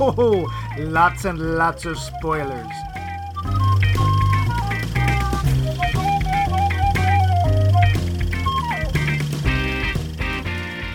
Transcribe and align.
Oh, 0.00 0.52
lots 0.78 1.24
and 1.24 1.56
lots 1.56 1.84
of 1.84 1.98
spoilers. 1.98 2.66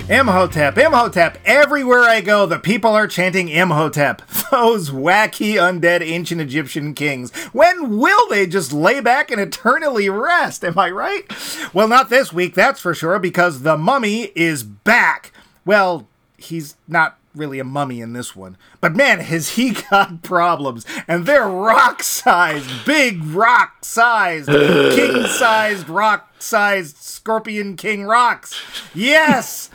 Imhotep, 0.09 0.75
Imhotep. 0.75 1.38
Everywhere 1.45 2.02
I 2.02 2.21
go, 2.21 2.48
the 2.48 2.58
people 2.58 2.89
are 2.91 3.08
chanting 3.08 3.48
Imhotep. 3.48 4.23
Those 4.52 4.89
wacky 4.89 5.53
undead 5.53 6.02
ancient 6.02 6.41
Egyptian 6.41 6.95
kings. 6.95 7.31
When 7.53 8.00
will 8.00 8.27
they 8.27 8.47
just 8.47 8.73
lay 8.73 9.02
back 9.02 9.30
and 9.30 9.39
eternally 9.39 10.09
rest? 10.09 10.66
Am 10.66 10.80
I 10.80 10.89
right? 10.89 11.31
Well, 11.75 11.88
not 11.88 12.09
this 12.09 12.34
week, 12.34 12.55
that's 12.55 12.81
for 12.81 12.95
sure, 12.95 13.20
because 13.20 13.61
the 13.61 13.77
mummy 13.77 14.31
is 14.34 14.63
back. 14.63 15.31
Well, 15.63 16.08
he's 16.38 16.75
not 16.88 17.20
really 17.39 17.59
a 17.59 17.63
mummy 17.63 18.02
in 18.02 18.13
this 18.13 18.35
one. 18.35 18.57
But 18.81 18.95
man, 18.95 19.20
has 19.21 19.52
he 19.52 19.71
got 19.89 20.21
problems. 20.21 20.85
And 21.07 21.25
they're 21.25 21.47
rock 21.47 22.03
sized, 22.03 22.85
big 22.85 23.23
rock 23.23 23.84
sized, 23.84 24.47
king 24.49 25.25
sized, 25.25 25.89
rock 25.89 26.33
sized 26.38 26.97
Scorpion 26.97 27.75
King 27.75 28.03
rocks. 28.05 28.61
Yes! 28.94 29.70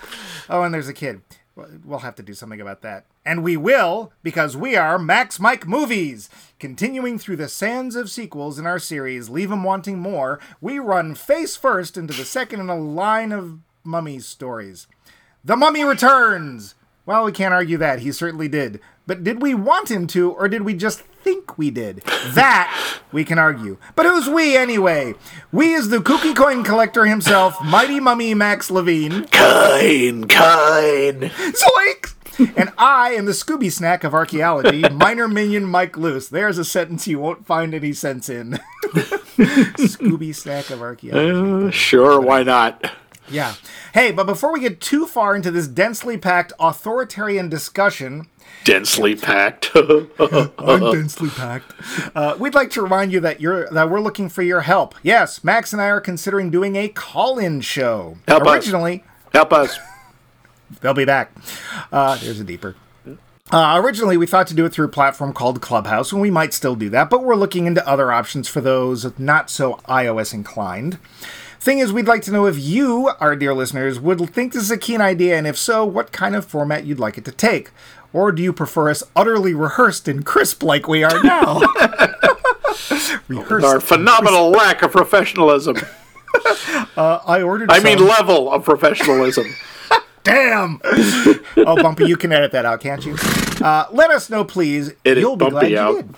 Oh, 0.48 0.62
and 0.62 0.72
there's 0.72 0.88
a 0.88 0.92
kid. 0.92 1.22
We'll 1.84 2.00
have 2.00 2.16
to 2.16 2.22
do 2.22 2.34
something 2.34 2.60
about 2.60 2.82
that. 2.82 3.06
And 3.24 3.42
we 3.42 3.56
will, 3.56 4.12
because 4.22 4.56
we 4.56 4.76
are 4.76 4.98
Max 4.98 5.38
Mike 5.38 5.66
Movies. 5.66 6.28
Continuing 6.58 7.18
through 7.18 7.36
the 7.36 7.48
sands 7.48 7.94
of 7.96 8.10
sequels 8.10 8.58
in 8.58 8.66
our 8.66 8.78
series, 8.80 9.30
Leave 9.30 9.52
'em 9.52 9.62
Wanting 9.62 9.98
More, 9.98 10.40
we 10.60 10.78
run 10.78 11.14
face 11.14 11.56
first 11.56 11.96
into 11.96 12.12
the 12.12 12.24
second 12.24 12.60
in 12.60 12.68
a 12.68 12.76
line 12.76 13.32
of 13.32 13.60
mummy 13.84 14.18
stories. 14.18 14.88
The 15.44 15.56
Mummy 15.56 15.84
Returns! 15.84 16.74
Well, 17.06 17.24
we 17.24 17.32
can't 17.32 17.52
argue 17.54 17.76
that. 17.78 18.00
He 18.00 18.12
certainly 18.12 18.48
did. 18.48 18.80
But 19.06 19.22
did 19.22 19.42
we 19.42 19.54
want 19.54 19.90
him 19.90 20.06
to, 20.08 20.30
or 20.30 20.48
did 20.48 20.62
we 20.62 20.74
just 20.74 21.00
think 21.00 21.58
we 21.58 21.70
did? 21.70 22.02
That 22.34 23.00
we 23.12 23.22
can 23.24 23.38
argue. 23.38 23.76
But 23.94 24.06
who's 24.06 24.28
we 24.28 24.56
anyway? 24.56 25.14
We 25.52 25.74
is 25.74 25.90
the 25.90 25.98
kooky 25.98 26.34
coin 26.34 26.64
collector 26.64 27.04
himself, 27.04 27.62
Mighty 27.62 28.00
Mummy 28.00 28.34
Max 28.34 28.70
Levine. 28.70 29.24
Kine, 29.26 30.26
kine. 30.26 31.30
Zoink! 31.30 32.14
and 32.56 32.72
I 32.78 33.10
am 33.10 33.26
the 33.26 33.32
Scooby 33.32 33.70
Snack 33.70 34.04
of 34.04 34.14
archaeology, 34.14 34.88
minor 34.92 35.28
minion 35.28 35.64
Mike 35.64 35.96
Luce. 35.96 36.28
There's 36.28 36.58
a 36.58 36.64
sentence 36.64 37.06
you 37.06 37.18
won't 37.18 37.46
find 37.46 37.74
any 37.74 37.92
sense 37.92 38.28
in. 38.28 38.58
Scooby 39.36 40.34
Snack 40.34 40.70
of 40.70 40.80
archaeology. 40.82 41.68
Uh, 41.68 41.70
sure, 41.70 42.20
why 42.20 42.42
not? 42.42 42.90
Yeah. 43.30 43.54
Hey, 43.92 44.12
but 44.12 44.24
before 44.26 44.52
we 44.52 44.60
get 44.60 44.80
too 44.80 45.06
far 45.06 45.34
into 45.34 45.50
this 45.50 45.66
densely 45.66 46.16
packed 46.18 46.52
authoritarian 46.60 47.48
discussion, 47.48 48.26
Densely 48.64 49.14
packed. 49.14 49.70
I'm 50.18 50.80
densely 50.92 51.28
packed. 51.28 51.72
Uh, 52.14 52.34
we'd 52.38 52.54
like 52.54 52.70
to 52.70 52.82
remind 52.82 53.12
you 53.12 53.20
that 53.20 53.40
you're 53.40 53.68
that 53.70 53.90
we're 53.90 54.00
looking 54.00 54.28
for 54.28 54.42
your 54.42 54.62
help. 54.62 54.94
Yes, 55.02 55.44
Max 55.44 55.72
and 55.72 55.82
I 55.82 55.86
are 55.86 56.00
considering 56.00 56.50
doing 56.50 56.76
a 56.76 56.88
call-in 56.88 57.60
show. 57.60 58.16
Help 58.26 58.44
us. 58.46 58.54
Originally, 58.54 59.04
Help 59.32 59.52
us. 59.52 59.78
they'll 60.80 60.94
be 60.94 61.04
back. 61.04 61.32
Uh, 61.92 62.16
there's 62.16 62.40
a 62.40 62.44
deeper. 62.44 62.76
Uh, 63.52 63.80
originally, 63.84 64.16
we 64.16 64.26
thought 64.26 64.46
to 64.46 64.54
do 64.54 64.64
it 64.64 64.72
through 64.72 64.86
a 64.86 64.90
platform 64.90 65.34
called 65.34 65.60
Clubhouse, 65.60 66.10
and 66.12 66.20
we 66.22 66.30
might 66.30 66.54
still 66.54 66.74
do 66.74 66.88
that, 66.88 67.10
but 67.10 67.22
we're 67.22 67.36
looking 67.36 67.66
into 67.66 67.86
other 67.86 68.10
options 68.10 68.48
for 68.48 68.62
those 68.62 69.16
not 69.18 69.50
so 69.50 69.74
iOS 69.86 70.32
inclined. 70.32 70.98
Thing 71.64 71.78
is, 71.78 71.94
we'd 71.94 72.06
like 72.06 72.20
to 72.24 72.30
know 72.30 72.44
if 72.44 72.58
you, 72.58 73.10
our 73.20 73.34
dear 73.34 73.54
listeners, 73.54 73.98
would 73.98 74.20
think 74.34 74.52
this 74.52 74.64
is 74.64 74.70
a 74.70 74.76
keen 74.76 75.00
idea, 75.00 75.38
and 75.38 75.46
if 75.46 75.56
so, 75.56 75.82
what 75.82 76.12
kind 76.12 76.36
of 76.36 76.44
format 76.44 76.84
you'd 76.84 76.98
like 77.00 77.16
it 77.16 77.24
to 77.24 77.32
take. 77.32 77.70
Or 78.12 78.32
do 78.32 78.42
you 78.42 78.52
prefer 78.52 78.90
us 78.90 79.02
utterly 79.16 79.54
rehearsed 79.54 80.06
and 80.06 80.26
crisp 80.26 80.62
like 80.62 80.86
we 80.86 81.02
are 81.02 81.22
now? 81.22 81.60
rehearsed. 83.28 83.64
Our 83.64 83.80
phenomenal 83.80 84.50
lack 84.50 84.82
of 84.82 84.92
professionalism. 84.92 85.76
Uh, 86.96 87.20
I 87.24 87.42
ordered. 87.42 87.70
I 87.70 87.80
mean, 87.80 87.98
level 87.98 88.52
of 88.52 88.64
professionalism. 88.64 89.46
damn. 90.24 90.80
oh, 90.84 91.80
Bumpy, 91.80 92.06
you 92.06 92.16
can 92.16 92.32
edit 92.32 92.50
that 92.52 92.64
out, 92.64 92.80
can't 92.80 93.06
you? 93.06 93.16
Uh, 93.64 93.86
let 93.92 94.10
us 94.10 94.28
know, 94.28 94.44
please. 94.44 94.92
Edit 95.04 95.20
You'll 95.22 95.36
be 95.36 95.48
Bumpy 95.48 95.68
glad 95.70 95.74
out. 95.74 95.90
you 95.94 96.02
did. 96.02 96.14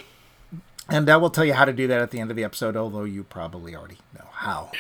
And 0.89 1.09
uh, 1.09 1.19
we'll 1.21 1.31
tell 1.31 1.45
you 1.45 1.53
how 1.53 1.67
to 1.67 1.73
do 1.73 1.87
that 1.87 2.01
at 2.01 2.11
the 2.13 2.19
end 2.19 2.31
of 2.31 2.37
the 2.37 2.45
episode, 2.45 2.77
although 2.77 3.05
you 3.05 3.25
probably 3.25 3.77
already 3.77 3.99
know 4.19 4.26
how. 4.39 4.71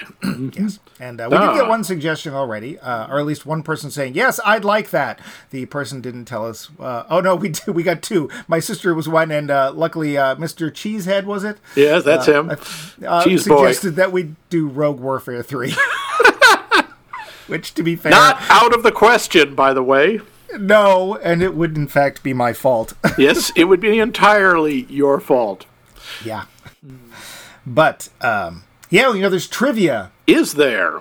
yes. 0.52 0.78
And 1.00 1.18
uh, 1.20 1.28
we 1.30 1.38
did 1.38 1.54
get 1.54 1.66
one 1.66 1.82
suggestion 1.82 2.34
already, 2.34 2.78
uh, 2.78 3.06
or 3.08 3.18
at 3.18 3.24
least 3.26 3.46
one 3.46 3.62
person 3.62 3.90
saying, 3.90 4.14
"Yes, 4.14 4.38
I'd 4.44 4.64
like 4.64 4.90
that." 4.90 5.18
The 5.50 5.64
person 5.66 6.00
didn't 6.02 6.26
tell 6.26 6.46
us. 6.46 6.68
Uh, 6.78 7.04
oh 7.08 7.20
no, 7.20 7.34
we 7.36 7.48
did, 7.50 7.68
we 7.68 7.82
got 7.82 8.02
two. 8.02 8.28
My 8.48 8.60
sister 8.60 8.94
was 8.94 9.08
one, 9.08 9.30
and 9.30 9.50
uh, 9.50 9.72
luckily, 9.74 10.16
uh, 10.18 10.36
Mr. 10.36 10.70
Cheesehead 10.70 11.24
was 11.24 11.42
it? 11.42 11.56
Yes, 11.74 12.04
that's 12.04 12.26
him. 12.26 12.50
Uh, 13.04 13.24
Cheese 13.24 13.46
boy. 13.48 13.56
suggested 13.56 13.96
that 13.96 14.12
we 14.12 14.34
do 14.50 14.68
Rogue 14.68 15.00
Warfare 15.00 15.42
three. 15.42 15.74
Which, 17.46 17.74
to 17.74 17.82
be 17.82 17.94
fair, 17.96 18.10
Not 18.10 18.38
out 18.50 18.74
of 18.74 18.82
the 18.82 18.90
question, 18.92 19.54
by 19.54 19.72
the 19.72 19.82
way. 19.82 20.20
no, 20.58 21.16
and 21.16 21.42
it 21.42 21.54
would 21.54 21.76
in 21.76 21.86
fact 21.86 22.22
be 22.22 22.32
my 22.32 22.52
fault. 22.52 22.92
Yes, 23.18 23.50
it 23.56 23.64
would 23.64 23.80
be 23.80 23.98
entirely 24.00 24.82
your 24.90 25.20
fault. 25.20 25.64
yeah. 26.24 26.44
But 27.64 28.08
um, 28.20 28.64
yeah, 28.96 29.12
you 29.12 29.20
know, 29.20 29.28
there's 29.28 29.46
trivia. 29.46 30.10
Is 30.26 30.54
there? 30.54 30.98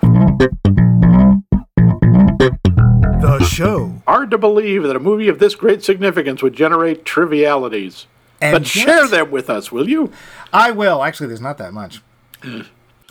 The 3.20 3.48
show. 3.50 4.02
Hard 4.06 4.30
to 4.32 4.36
believe 4.38 4.82
that 4.82 4.94
a 4.94 5.00
movie 5.00 5.28
of 5.28 5.38
this 5.38 5.54
great 5.54 5.82
significance 5.82 6.42
would 6.42 6.52
generate 6.54 7.06
trivialities. 7.06 8.06
And 8.38 8.52
But 8.52 8.62
yet- 8.76 8.84
share 8.84 9.08
them 9.08 9.30
with 9.30 9.48
us, 9.48 9.72
will 9.72 9.88
you? 9.88 10.12
I 10.52 10.72
will. 10.72 11.02
Actually, 11.02 11.28
there's 11.28 11.40
not 11.40 11.56
that 11.56 11.72
much. 11.72 12.02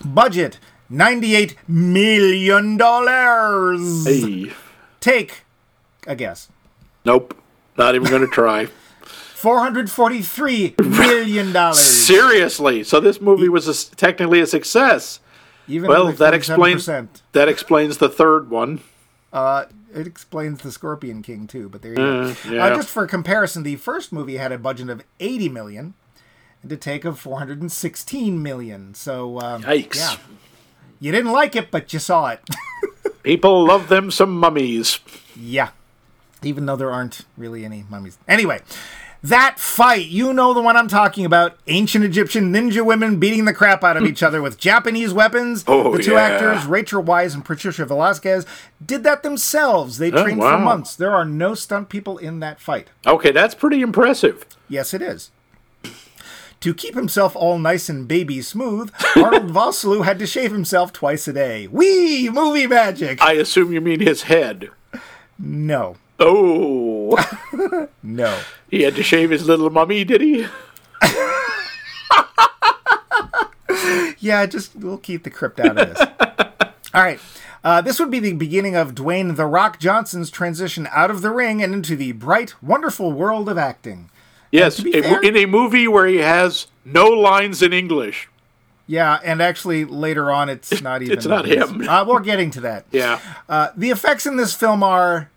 Budget 0.05 0.59
$98 0.91 1.55
million. 1.67 2.77
Hey. 4.05 4.53
Take 4.99 5.45
a 6.05 6.15
guess. 6.15 6.49
Nope. 7.03 7.35
Not 7.75 7.95
even 7.95 8.07
going 8.07 8.21
to 8.21 8.27
try. 8.27 8.67
$443 9.45 10.79
million. 10.97 11.73
Seriously. 11.73 12.83
So 12.83 12.99
this 12.99 13.21
movie 13.21 13.49
was 13.49 13.67
a 13.67 13.95
technically 13.95 14.39
a 14.41 14.47
success. 14.47 15.19
Even 15.67 15.89
Well, 15.89 16.11
that 16.11 16.33
explains 16.33 16.85
that 16.87 17.47
explains 17.49 17.97
the 17.97 18.09
third 18.09 18.49
one. 18.49 18.81
Uh, 19.31 19.65
it 19.93 20.07
explains 20.07 20.61
the 20.61 20.71
Scorpion 20.71 21.21
King 21.21 21.47
too, 21.47 21.69
but 21.69 21.81
there 21.81 21.91
you 21.91 21.97
go. 21.97 22.21
Uh, 22.21 22.35
yeah. 22.49 22.65
Uh, 22.65 22.75
just 22.75 22.89
for 22.89 23.05
comparison, 23.07 23.63
the 23.63 23.75
first 23.75 24.11
movie 24.11 24.37
had 24.37 24.51
a 24.51 24.57
budget 24.57 24.89
of 24.89 25.03
80 25.19 25.49
million 25.49 25.93
and 26.63 26.71
a 26.71 26.77
take 26.77 27.05
of 27.05 27.19
416 27.19 28.41
million. 28.41 28.93
So, 28.93 29.39
um, 29.39 29.63
Yikes. 29.63 29.95
yeah. 29.95 30.17
You 30.99 31.11
didn't 31.11 31.31
like 31.31 31.55
it, 31.55 31.69
but 31.71 31.91
you 31.93 31.99
saw 31.99 32.29
it. 32.29 32.41
People 33.23 33.65
love 33.65 33.89
them 33.89 34.09
some 34.11 34.37
mummies. 34.39 34.99
yeah. 35.35 35.69
Even 36.43 36.65
though 36.67 36.75
there 36.75 36.91
aren't 36.91 37.21
really 37.37 37.65
any 37.65 37.85
mummies. 37.89 38.17
Anyway, 38.27 38.61
that 39.29 39.59
fight, 39.59 40.07
you 40.07 40.33
know 40.33 40.53
the 40.53 40.61
one 40.61 40.77
I'm 40.77 40.87
talking 40.87 41.25
about. 41.25 41.57
Ancient 41.67 42.03
Egyptian 42.03 42.53
ninja 42.53 42.85
women 42.85 43.19
beating 43.19 43.45
the 43.45 43.53
crap 43.53 43.83
out 43.83 43.97
of 43.97 44.03
hmm. 44.03 44.09
each 44.09 44.23
other 44.23 44.41
with 44.41 44.57
Japanese 44.57 45.13
weapons. 45.13 45.63
Oh, 45.67 45.97
the 45.97 46.03
two 46.03 46.13
yeah. 46.13 46.21
actors, 46.21 46.65
Rachel 46.65 47.03
Weisz 47.03 47.33
and 47.33 47.43
Patricia 47.43 47.85
Velasquez, 47.85 48.45
did 48.83 49.03
that 49.03 49.23
themselves. 49.23 49.97
They 49.97 50.11
oh, 50.11 50.23
trained 50.23 50.39
for 50.39 50.47
Oh, 50.47 50.57
wow. 50.57 50.63
months. 50.63 50.95
There 50.95 51.11
are 51.11 51.25
no 51.25 51.55
stunt 51.55 51.89
people 51.89 52.17
in 52.17 52.39
that 52.41 52.59
fight. 52.59 52.89
Okay, 53.05 53.31
that's 53.31 53.55
pretty 53.55 53.81
impressive. 53.81 54.45
Yes, 54.69 54.93
it 54.93 55.01
is. 55.01 55.31
To 56.61 56.73
keep 56.73 56.95
himself 56.95 57.35
all 57.35 57.59
nice 57.59 57.89
and 57.89 58.07
baby 58.07 58.41
smooth, 58.41 58.91
Arnold 59.15 59.51
Vosloo 59.51 60.05
had 60.05 60.19
to 60.19 60.27
shave 60.27 60.51
himself 60.51 60.93
twice 60.93 61.27
a 61.27 61.33
day. 61.33 61.67
Wee! 61.67 62.29
Movie 62.29 62.67
magic! 62.67 63.21
I 63.21 63.33
assume 63.33 63.71
you 63.71 63.81
mean 63.81 63.99
his 63.99 64.23
head. 64.23 64.69
no. 65.37 65.97
Oh, 66.19 67.17
No. 68.03 68.39
he 68.69 68.83
had 68.83 68.95
to 68.95 69.03
shave 69.03 69.29
his 69.31 69.45
little 69.47 69.69
mummy, 69.69 70.03
did 70.03 70.21
he? 70.21 70.47
Yeah, 74.19 74.45
just 74.45 74.75
we'll 74.75 74.97
keep 74.97 75.23
the 75.23 75.29
crypt 75.29 75.59
out 75.59 75.77
of 75.77 75.93
this. 75.93 75.99
All 76.93 77.03
right. 77.03 77.19
Uh, 77.63 77.81
this 77.81 77.99
would 77.99 78.09
be 78.11 78.19
the 78.19 78.33
beginning 78.33 78.75
of 78.75 78.95
Dwayne 78.95 79.35
The 79.35 79.45
Rock 79.45 79.79
Johnson's 79.79 80.29
transition 80.29 80.87
out 80.91 81.11
of 81.11 81.21
the 81.21 81.31
ring 81.31 81.61
and 81.61 81.73
into 81.73 81.95
the 81.95 82.11
bright, 82.13 82.53
wonderful 82.61 83.11
world 83.11 83.49
of 83.49 83.57
acting. 83.57 84.09
Yes, 84.51 84.79
a- 84.79 85.01
fair- 85.01 85.21
in 85.21 85.35
a 85.35 85.45
movie 85.45 85.87
where 85.87 86.07
he 86.07 86.17
has 86.17 86.67
no 86.85 87.07
lines 87.07 87.61
in 87.61 87.73
English. 87.73 88.29
Yeah, 88.87 89.19
and 89.23 89.41
actually 89.41 89.83
later 89.85 90.31
on, 90.31 90.47
it's 90.47 90.81
not 90.81 91.01
even. 91.01 91.17
It's 91.17 91.25
not 91.25 91.45
him. 91.47 91.87
Uh, 91.87 92.05
we're 92.07 92.19
getting 92.21 92.51
to 92.51 92.61
that. 92.61 92.85
Yeah. 92.91 93.19
Uh, 93.49 93.69
the 93.75 93.89
effects 93.89 94.25
in 94.27 94.37
this 94.37 94.53
film 94.55 94.81
are 94.83 95.29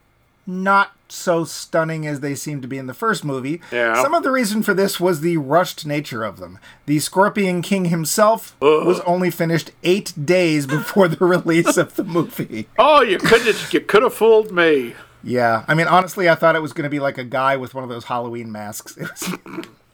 not 0.48 0.92
so 1.10 1.44
stunning 1.44 2.06
as 2.06 2.20
they 2.20 2.34
seem 2.34 2.60
to 2.62 2.66
be 2.68 2.78
in 2.78 2.86
the 2.86 2.94
first 2.94 3.24
movie. 3.24 3.60
Yeah. 3.70 4.02
Some 4.02 4.14
of 4.14 4.22
the 4.22 4.30
reason 4.30 4.62
for 4.62 4.72
this 4.74 4.98
was 4.98 5.20
the 5.20 5.36
rushed 5.36 5.86
nature 5.86 6.24
of 6.24 6.38
them. 6.40 6.58
The 6.86 6.98
Scorpion 7.00 7.62
King 7.62 7.86
himself 7.86 8.56
was 8.60 9.00
only 9.00 9.30
finished 9.30 9.70
eight 9.84 10.12
days 10.24 10.66
before 10.66 11.06
the 11.06 11.24
release 11.24 11.76
of 11.76 11.94
the 11.96 12.04
movie. 12.04 12.66
Oh, 12.78 13.02
you 13.02 13.18
couldn't. 13.18 13.72
You 13.72 13.80
could 13.80 14.02
have 14.02 14.14
fooled 14.14 14.50
me. 14.50 14.94
Yeah, 15.22 15.64
I 15.68 15.74
mean, 15.74 15.86
honestly, 15.86 16.28
I 16.28 16.34
thought 16.34 16.56
it 16.56 16.62
was 16.62 16.72
going 16.72 16.84
to 16.84 16.90
be 16.90 17.00
like 17.00 17.18
a 17.18 17.24
guy 17.24 17.56
with 17.56 17.74
one 17.74 17.84
of 17.84 17.90
those 17.90 18.04
Halloween 18.04 18.50
masks. 18.50 18.96
It's, 19.06 19.30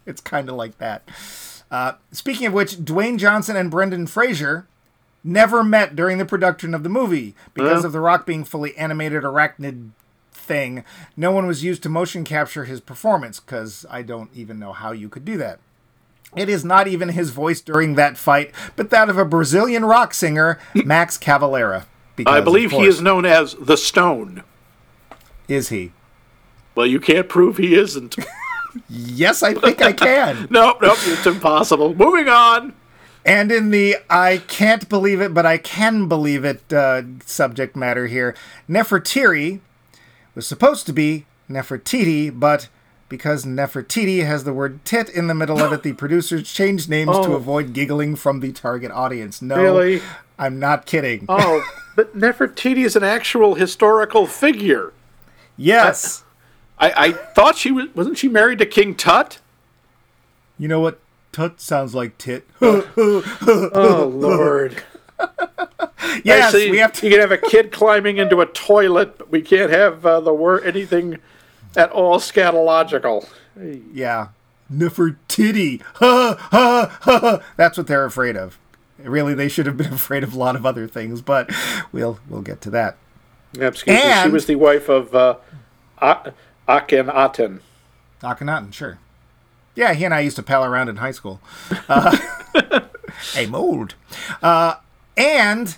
it's 0.06 0.20
kind 0.20 0.48
of 0.50 0.54
like 0.56 0.76
that. 0.78 1.08
Uh, 1.70 1.92
speaking 2.12 2.46
of 2.46 2.52
which, 2.52 2.76
Dwayne 2.76 3.18
Johnson 3.18 3.56
and 3.56 3.70
Brendan 3.70 4.06
Fraser 4.06 4.66
never 5.24 5.64
met 5.64 5.96
during 5.96 6.18
the 6.18 6.26
production 6.26 6.74
of 6.74 6.82
the 6.82 6.90
movie 6.90 7.34
because 7.54 7.80
Yeah. 7.80 7.86
of 7.86 7.92
The 7.92 8.00
Rock 8.00 8.26
being 8.26 8.44
fully 8.44 8.76
animated 8.76 9.22
arachnid 9.22 9.90
thing. 10.44 10.85
No 11.17 11.32
one 11.32 11.46
was 11.46 11.64
used 11.64 11.82
to 11.82 11.88
motion 11.88 12.25
capture 12.25 12.64
his 12.64 12.81
performance 12.81 13.41
because 13.41 13.85
I 13.91 14.02
don't 14.02 14.31
even 14.35 14.58
know 14.58 14.73
how 14.73 14.93
you 14.93 15.08
could 15.08 15.25
do 15.25 15.37
that. 15.38 15.58
It 16.37 16.49
is 16.49 16.64
not 16.64 16.88
even 16.88 17.11
his 17.11 17.31
voice 17.31 17.61
during 17.61 17.94
that 17.94 18.17
fight, 18.17 18.52
but 18.76 18.91
that 18.91 19.08
of 19.08 19.19
a 19.19 19.25
Brazilian 19.25 19.85
rock 19.85 20.14
singer, 20.14 20.58
Max 20.75 21.17
Cavalera. 21.19 21.87
Because, 22.17 22.35
I 22.35 22.41
believe 22.41 22.70
he 22.70 22.85
is 22.85 23.00
known 23.00 23.25
as 23.25 23.55
the 23.55 23.76
Stone. 23.76 24.44
Is 25.49 25.69
he? 25.69 25.93
Well, 26.75 26.87
you 26.87 27.00
can't 27.00 27.29
prove 27.29 27.56
he 27.56 27.75
isn't. 27.75 28.17
Yes, 28.88 29.43
I 29.43 29.55
think 29.55 29.81
I 29.82 29.93
can. 29.93 30.49
nope, 30.50 30.79
nope, 30.82 30.99
it's 31.02 31.26
impossible. 31.26 31.94
Moving 31.94 32.29
on. 32.29 32.75
And 33.25 33.50
in 33.50 33.70
the 33.70 33.96
I 34.11 34.43
can't 34.49 34.88
believe 34.88 35.20
it, 35.20 35.32
but 35.32 35.46
I 35.46 35.58
can 35.58 36.08
believe 36.08 36.44
it 36.44 36.73
uh, 36.73 37.02
subject 37.25 37.75
matter 37.75 38.06
here, 38.06 38.35
Nefertiri 38.69 39.61
was 40.34 40.46
supposed 40.46 40.86
to 40.86 40.92
be 40.92 41.26
Nefertiti, 41.50 42.31
but 42.38 42.69
because 43.08 43.44
Nefertiti 43.44 44.25
has 44.26 44.44
the 44.44 44.52
word 44.52 44.84
tit 44.84 45.08
in 45.08 45.26
the 45.28 45.34
middle 45.34 45.60
of 45.62 45.72
it, 45.72 45.82
the 45.82 45.92
producers 46.04 46.50
changed 46.50 46.88
names 46.88 47.10
to 47.19 47.32
Oh. 47.32 47.34
avoid 47.34 47.72
giggling 47.72 48.16
from 48.16 48.40
the 48.40 48.52
target 48.52 48.90
audience. 48.90 49.40
No, 49.42 49.56
Really? 49.56 50.02
I'm 50.38 50.58
not 50.58 50.86
kidding. 50.86 51.26
Oh, 51.28 51.64
but 51.96 52.16
Nefertiti 52.19 52.84
is 52.84 52.96
an 52.96 53.04
actual 53.04 53.54
historical 53.54 54.26
figure. 54.26 54.92
yes. 55.56 56.25
I, 56.76 56.92
I 56.96 57.12
thought 57.12 57.56
she 57.56 57.70
was 57.70 57.86
wasn't 57.94 58.19
she 58.19 58.26
married 58.28 58.58
to 58.58 58.66
King 58.66 58.96
Tut? 58.96 59.38
You 60.58 60.66
know 60.66 60.81
what? 60.81 60.98
Tut 61.31 61.60
sounds 61.60 61.94
like 61.94 62.19
tit. 62.19 62.44
Oh 62.60 64.10
Lord! 64.12 64.82
yes, 66.25 66.46
Actually, 66.46 66.70
we 66.70 66.78
have 66.78 66.92
to. 66.94 67.06
You 67.06 67.12
can 67.12 67.20
have 67.20 67.32
a 67.32 67.38
kid 67.38 67.72
climbing 67.72 68.19
into 68.19 68.40
a 68.40 68.46
toilet, 68.46 69.19
but 69.19 69.31
we 69.31 69.42
can't 69.42 69.70
have 69.70 70.04
uh, 70.04 70.20
the 70.20 70.32
word 70.34 70.64
anything 70.64 71.19
at 71.76 71.90
all 71.90 72.19
scatological. 72.19 73.28
Yeah. 73.92 74.28
Nefertiti. 74.72 75.82
Ha, 75.94 76.36
ha, 76.50 76.98
ha, 77.02 77.19
ha. 77.19 77.42
That's 77.56 77.76
what 77.76 77.86
they're 77.86 78.04
afraid 78.04 78.36
of. 78.36 78.58
Really, 78.98 79.34
they 79.34 79.48
should 79.48 79.66
have 79.66 79.76
been 79.76 79.92
afraid 79.92 80.22
of 80.22 80.34
a 80.34 80.38
lot 80.38 80.56
of 80.56 80.64
other 80.64 80.86
things, 80.86 81.20
but 81.20 81.50
we'll 81.92 82.19
we'll 82.28 82.42
get 82.42 82.60
to 82.62 82.70
that. 82.70 82.96
Yeah, 83.52 83.69
excuse 83.69 84.02
me, 84.02 84.22
she 84.22 84.28
was 84.31 84.46
the 84.46 84.56
wife 84.56 84.88
of 84.88 85.14
uh, 85.14 85.36
A- 85.98 86.32
Akhenaten. 86.69 87.60
Akhenaten, 88.20 88.72
sure. 88.72 88.98
Yeah, 89.76 89.92
he 89.94 90.04
and 90.04 90.14
I 90.14 90.20
used 90.20 90.36
to 90.36 90.42
pal 90.42 90.64
around 90.64 90.88
in 90.88 90.96
high 90.96 91.10
school. 91.12 91.40
Uh, 91.88 92.16
hey, 93.32 93.46
mold. 93.46 93.94
Uh, 94.42 94.75
and 95.16 95.76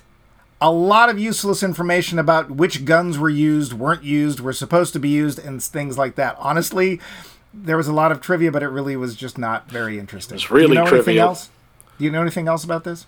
a 0.60 0.70
lot 0.72 1.08
of 1.10 1.18
useless 1.18 1.62
information 1.62 2.18
about 2.18 2.50
which 2.50 2.84
guns 2.84 3.18
were 3.18 3.28
used, 3.28 3.72
weren't 3.74 4.02
used, 4.02 4.40
were 4.40 4.52
supposed 4.52 4.92
to 4.94 4.98
be 4.98 5.08
used, 5.10 5.38
and 5.38 5.62
things 5.62 5.98
like 5.98 6.14
that. 6.14 6.34
Honestly, 6.38 7.00
there 7.52 7.76
was 7.76 7.88
a 7.88 7.92
lot 7.92 8.10
of 8.12 8.20
trivia, 8.20 8.50
but 8.50 8.62
it 8.62 8.68
really 8.68 8.96
was 8.96 9.14
just 9.16 9.36
not 9.38 9.70
very 9.70 9.98
interesting. 9.98 10.36
It's 10.36 10.50
really 10.50 10.68
Do 10.68 10.72
you 10.74 10.84
know 10.84 10.86
anything 10.86 11.18
else? 11.18 11.50
Do 11.98 12.04
you 12.04 12.10
know 12.10 12.22
anything 12.22 12.48
else 12.48 12.64
about 12.64 12.84
this? 12.84 13.06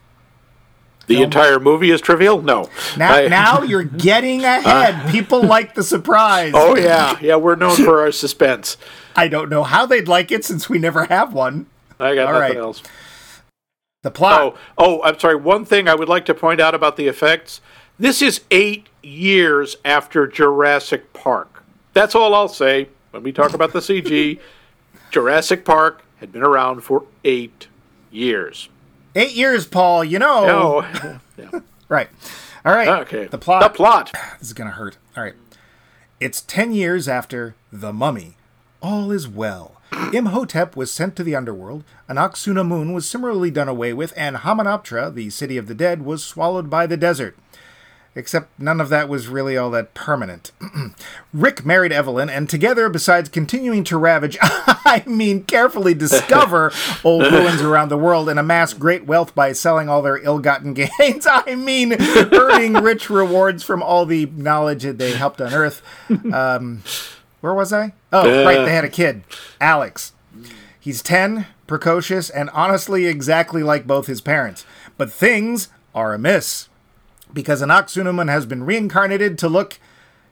The 1.07 1.23
entire 1.23 1.59
movie 1.59 1.91
is 1.91 2.03
trivial. 2.03 2.43
No. 2.43 2.69
Now, 2.99 3.15
I- 3.15 3.29
now 3.29 3.63
you're 3.65 3.83
getting 3.83 4.45
ahead. 4.45 4.95
Uh, 4.95 5.11
People 5.11 5.43
like 5.43 5.75
the 5.75 5.83
surprise. 5.83 6.53
Oh 6.55 6.77
yeah, 6.77 7.19
yeah. 7.23 7.37
We're 7.37 7.55
known 7.57 7.77
for 7.77 8.01
our 8.01 8.13
suspense. 8.13 8.77
I 9.17 9.29
don't 9.29 9.49
know 9.49 9.63
how 9.65 9.87
they'd 9.87 10.07
like 10.07 10.31
it 10.31 10.45
since 10.45 10.69
we 10.69 10.79
never 10.79 11.07
have 11.07 11.33
one. 11.33 11.65
I 11.99 12.15
got 12.15 12.27
All 12.27 12.39
nothing 12.41 12.57
right. 12.57 12.63
else. 12.63 12.83
The 14.03 14.11
plot. 14.13 14.41
Oh, 14.41 14.59
oh, 14.79 15.03
I'm 15.03 15.19
sorry. 15.19 15.35
One 15.35 15.65
thing 15.65 15.89
I 15.89 15.95
would 15.95 16.09
like 16.09 16.25
to 16.27 16.35
point 16.35 16.61
out 16.61 16.73
about 16.75 16.97
the 16.97 17.09
effects. 17.09 17.61
This 17.99 18.23
is 18.23 18.43
eight 18.53 18.87
years 19.03 19.77
after 19.85 20.29
Jurassic 20.29 21.13
Park. 21.13 21.65
That's 21.95 22.15
all 22.15 22.33
I'll 22.33 22.49
say 22.49 22.89
when 23.11 23.25
we 23.25 23.33
talk 23.33 23.55
about 23.55 23.73
the 23.73 23.81
CG. 23.81 24.39
Jurassic 25.11 25.65
Park 25.65 26.05
had 26.19 26.31
been 26.31 26.45
around 26.45 26.83
for 26.83 27.07
eight 27.25 27.67
years. 28.13 28.69
Eight 29.17 29.35
years, 29.35 29.67
Paul. 29.67 30.05
You 30.05 30.21
know. 30.21 30.45
Oh, 30.47 31.19
yeah. 31.37 31.61
Right. 31.89 32.09
All 32.65 32.75
right. 32.75 32.89
okay. 33.01 33.27
The 33.27 33.39
plot. 33.39 33.63
The 33.63 33.77
plot. 33.77 34.13
This 34.39 34.49
is 34.49 34.53
going 34.53 34.71
to 34.71 34.77
hurt. 34.77 34.97
All 35.17 35.25
right. 35.25 35.35
It's 36.21 36.41
10 36.43 36.73
years 36.73 37.09
after 37.09 37.57
The 37.73 37.93
Mummy. 37.93 38.37
All 38.81 39.11
is 39.11 39.27
well. 39.27 39.78
Imhotep 40.13 40.77
was 40.77 40.93
sent 40.93 41.17
to 41.17 41.25
the 41.25 41.35
underworld, 41.35 41.85
Anck-su-namun 42.09 42.93
was 42.93 43.09
similarly 43.09 43.51
done 43.51 43.69
away 43.69 43.93
with, 43.93 44.13
and 44.17 44.37
Hamunaptra, 44.37 45.15
the 45.15 45.31
city 45.31 45.57
of 45.57 45.67
the 45.67 45.75
dead, 45.75 46.03
was 46.03 46.25
swallowed 46.25 46.69
by 46.69 46.87
the 46.87 46.97
desert. 46.97 47.37
Except 48.15 48.59
none 48.59 48.81
of 48.81 48.89
that 48.89 49.09
was 49.09 49.29
really 49.29 49.57
all 49.57 49.71
that 49.71 49.95
permanent. 49.95 50.51
Rick 51.33 51.65
married 51.65 51.93
Evelyn, 51.93 52.29
and 52.29 52.51
together, 52.51 52.89
besides 52.89 53.29
continuing 53.29 53.85
to 53.85 53.97
ravage, 53.97 54.37
I 54.43 55.05
mean 55.07 55.45
carefully 55.45 55.95
discover 55.95 56.73
old 57.05 57.31
ruins 57.31 57.61
around 57.63 57.91
the 57.91 57.99
world 57.99 58.29
and 58.29 58.39
amass 58.39 58.75
great 58.75 59.05
wealth 59.05 59.35
by 59.37 59.53
selling 59.53 59.89
all 59.89 60.03
their 60.03 60.19
ill 60.19 60.41
gotten 60.41 60.75
gains, 60.99 61.29
I 61.31 61.55
mean 61.55 61.95
earning 62.01 62.73
rich 62.75 63.09
rewards 63.09 63.63
from 63.63 63.83
all 63.83 64.05
the 64.05 64.27
knowledge 64.27 64.83
that 64.83 64.99
they 64.99 65.13
helped 65.13 65.41
unearth. 65.41 65.83
Um, 66.33 66.83
where 67.41 67.55
was 67.55 67.73
I? 67.73 67.93
Oh, 68.13 68.45
right, 68.45 68.65
they 68.65 68.73
had 68.73 68.85
a 68.85 68.91
kid, 68.91 69.23
Alex. 69.61 70.13
He's 70.81 71.03
10, 71.03 71.47
precocious, 71.67 72.31
and 72.31 72.51
honestly 72.51 73.07
exactly 73.07 73.63
like 73.63 73.87
both 73.87 74.07
his 74.07 74.21
parents. 74.21 74.65
But 74.97 75.13
things 75.13 75.69
are 75.95 76.15
amiss 76.15 76.69
because 77.33 77.63
an 77.63 77.69
Anck-su-namun 77.69 78.31
has 78.31 78.47
been 78.47 78.65
reincarnated 78.65 79.39
to 79.39 79.49
look 79.49 79.79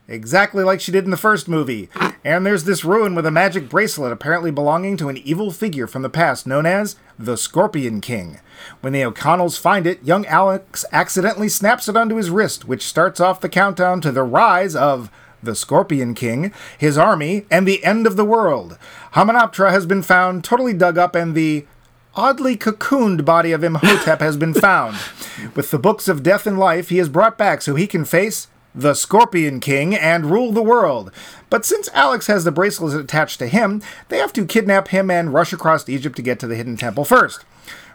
exactly 0.09 0.63
like 0.63 0.81
she 0.81 0.93
did 0.93 1.05
in 1.05 1.11
the 1.11 1.17
first 1.17 1.49
movie. 1.49 1.89
And 2.25 2.47
there's 2.47 2.65
this 2.65 2.85
ruin 2.85 3.15
with 3.15 3.27
a 3.27 3.31
magic 3.31 3.69
bracelet 3.69 4.13
apparently 4.13 4.51
belonging 4.51 4.97
to 4.99 5.09
an 5.09 5.17
evil 5.19 5.51
figure 5.51 5.87
from 5.87 6.03
the 6.03 6.09
past 6.09 6.47
known 6.47 6.65
as 6.65 6.97
the 7.19 7.37
Scorpion 7.37 8.01
King. 8.01 8.41
When 8.81 8.93
the 8.93 9.05
O'Connells 9.05 9.59
find 9.59 9.87
it, 9.87 10.03
young 10.03 10.25
Alex 10.27 10.85
accidentally 10.93 11.49
snaps 11.49 11.89
it 11.89 11.97
onto 11.97 12.17
his 12.17 12.31
wrist, 12.31 12.67
which 12.67 12.87
starts 12.87 13.21
off 13.21 13.41
the 13.41 13.49
countdown 13.49 14.01
to 14.01 14.13
the 14.13 14.23
rise 14.23 14.75
of 14.75 15.11
the 15.47 15.55
Scorpion 15.57 16.13
King, 16.15 16.53
his 16.77 16.99
army, 16.99 17.47
and 17.51 17.67
the 17.67 17.83
end 17.83 18.07
of 18.07 18.17
the 18.17 18.25
world. 18.25 18.79
Hamunaptra 19.15 19.71
has 19.71 19.87
been 19.87 20.03
found 20.03 20.45
totally 20.45 20.75
dug 20.75 20.99
up, 20.99 21.15
and 21.15 21.35
the 21.35 21.65
oddly 22.15 22.57
cocooned 22.57 23.25
body 23.25 23.53
of 23.53 23.65
Imhotep 23.65 24.21
has 24.21 24.37
been 24.37 24.53
found. 24.53 24.97
With 25.55 25.71
the 25.71 25.79
books 25.79 26.09
of 26.09 26.23
death 26.23 26.47
and 26.47 26.59
life, 26.59 26.91
he 26.91 26.99
is 26.99 27.09
brought 27.09 27.39
back 27.39 27.63
so 27.63 27.75
he 27.75 27.87
can 27.87 28.05
face 28.05 28.49
the 28.75 28.95
Scorpion 28.95 29.59
King 29.59 29.95
and 29.95 30.27
rule 30.27 30.53
the 30.53 30.63
world. 30.63 31.11
But 31.49 31.65
since 31.65 31.89
Alex 31.95 32.27
has 32.27 32.45
the 32.45 32.53
bracelets 32.53 32.95
attached 32.95 33.39
to 33.39 33.49
him, 33.49 33.83
they 34.09 34.19
have 34.19 34.35
to 34.35 34.45
kidnap 34.45 34.89
him 34.89 35.11
and 35.11 35.33
rush 35.33 35.53
across 35.53 35.89
Egypt 35.89 36.17
to 36.17 36.23
get 36.23 36.39
to 36.41 36.47
the 36.47 36.57
hidden 36.57 36.77
temple 36.77 37.05
first. 37.05 37.45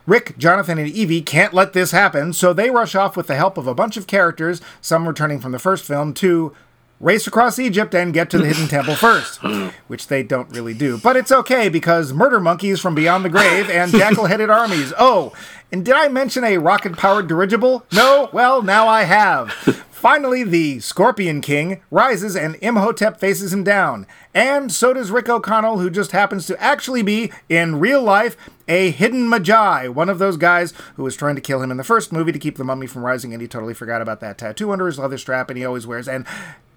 Rick, 0.08 0.38
Jonathan, 0.39 0.79
and 0.79 0.89
Evie 0.89 1.22
can't 1.22 1.53
let 1.53 1.74
this 1.74 1.91
happen, 1.91 2.34
so 2.34 2.53
they 2.53 2.72
rush 2.72 2.96
off 2.96 3.15
with 3.15 3.27
the 3.27 3.36
help 3.36 3.58
of 3.58 3.67
a 3.67 3.75
bunch 3.75 3.98
of 3.98 4.08
characters, 4.08 4.60
some 4.81 5.08
returning 5.08 5.39
from 5.39 5.51
the 5.51 5.60
first 5.60 5.86
film, 5.86 6.13
to 6.15 6.55
race 7.01 7.27
across 7.27 7.60
Egypt 7.60 7.93
and 7.96 8.13
get 8.13 8.29
to 8.29 8.38
the 8.38 8.46
hidden 8.46 8.67
temple 8.67 8.96
first, 8.96 9.38
which 9.88 10.08
they 10.08 10.24
don't 10.24 10.50
really 10.51 10.74
do. 10.74 10.98
But 10.98 11.17
it's 11.17 11.31
okay 11.31 11.67
because 11.67 12.13
murder 12.13 12.39
monkeys 12.39 12.79
from 12.79 12.96
beyond 12.96 13.25
the 13.25 13.29
grave 13.29 13.70
and 13.70 13.91
jackal 13.91 14.25
headed 14.25 14.50
armies. 14.50 14.93
Oh, 14.98 15.34
and 15.72 15.86
did 15.86 15.96
I 15.96 16.08
mention 16.08 16.44
a 16.44 16.58
rocket 16.58 16.98
powered 16.98 17.28
dirigible? 17.28 17.86
No? 17.92 18.30
Well, 18.34 18.62
now 18.62 18.88
I 18.88 19.04
have. 19.04 19.51
Finally, 20.01 20.44
the 20.44 20.80
Scorpion 20.80 21.42
King 21.42 21.80
rises 21.92 22.36
and 22.36 22.58
Imhotep 22.60 23.20
faces 23.20 23.54
him 23.54 23.63
down. 23.63 24.08
And 24.34 24.72
so 24.72 24.94
does 24.94 25.12
Rick 25.12 25.30
O'Connell, 25.30 25.78
who 25.78 25.92
just 25.92 26.12
happens 26.12 26.48
to 26.48 26.60
actually 26.60 27.04
be, 27.04 27.32
in 27.50 27.80
real 27.80 28.01
life, 28.01 28.36
a 28.68 28.90
hidden 28.90 29.30
Medjai, 29.30 29.94
one 29.94 30.10
of 30.10 30.18
those 30.18 30.38
guys 30.38 30.74
who 30.96 31.04
was 31.04 31.16
trying 31.16 31.36
to 31.36 31.42
kill 31.42 31.62
him 31.62 31.70
in 31.70 31.78
the 31.78 31.84
first 31.84 32.12
movie 32.12 32.32
to 32.32 32.40
keep 32.40 32.56
the 32.58 32.63
mummy 32.63 32.88
from 32.88 33.04
rising, 33.06 33.32
and 33.32 33.42
he 33.42 33.48
totally 33.48 33.74
forgot 33.75 34.01
about 34.01 34.22
that 34.22 34.40
tattoo 34.40 34.72
under 34.72 34.88
his 34.88 34.98
leather 34.98 35.18
strap, 35.18 35.50
and 35.50 35.58
he 35.60 35.66
always 35.66 35.86
wears. 35.86 36.08
And 36.08 36.25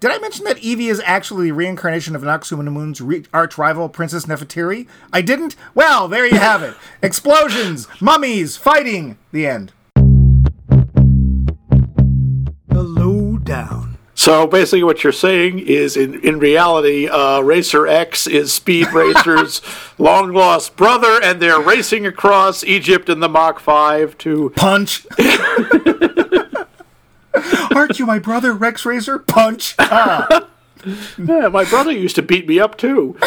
did 0.01 0.11
I 0.11 0.19
mention 0.19 0.43
that 0.43 0.59
Evie 0.59 0.89
is 0.89 1.01
actually 1.05 1.45
the 1.45 1.53
reincarnation 1.53 2.15
of 2.15 2.21
Anck-su-namun's 2.21 2.99
re- 3.01 3.25
arch 3.33 3.57
rival, 3.57 3.87
Princess 3.87 4.25
Nefertiri? 4.25 4.87
I 5.13 5.21
didn't? 5.21 5.55
Well, 5.73 6.07
there 6.07 6.27
you 6.27 6.37
have 6.37 6.61
it. 6.61 6.75
Explosions, 7.01 7.87
mummies, 8.01 8.57
fighting, 8.57 8.84
the 8.85 9.47
end. 9.47 9.73
The 12.67 12.83
lowdown. 12.83 13.97
So 14.13 14.45
basically, 14.45 14.83
what 14.83 15.03
you're 15.03 15.11
saying 15.11 15.57
is, 15.59 15.97
in 15.97 16.19
in 16.23 16.37
reality, 16.37 17.07
uh, 17.07 17.39
Racer 17.41 17.87
X 17.87 18.27
is 18.27 18.53
Speed 18.53 18.93
Racer's 18.93 19.61
long 19.97 20.33
lost 20.33 20.75
brother, 20.75 21.19
and 21.23 21.41
they're 21.41 21.59
racing 21.59 22.05
across 22.05 22.63
Egypt 22.63 23.09
in 23.09 23.21
the 23.21 23.27
Mach 23.27 23.59
Five 23.59 24.15
to. 24.19 24.51
Punch. 24.55 25.07
Aren't 27.75 27.97
you 27.99 28.05
my 28.05 28.19
brother, 28.19 28.53
Rex 28.53 28.85
Racer? 28.85 29.17
Punch. 29.19 29.75
Ah. 29.87 30.47
Yeah, 31.17 31.47
my 31.47 31.65
brother 31.65 31.91
used 31.91 32.15
to 32.17 32.21
beat 32.21 32.47
me 32.47 32.59
up 32.59 32.77
too. 32.77 33.17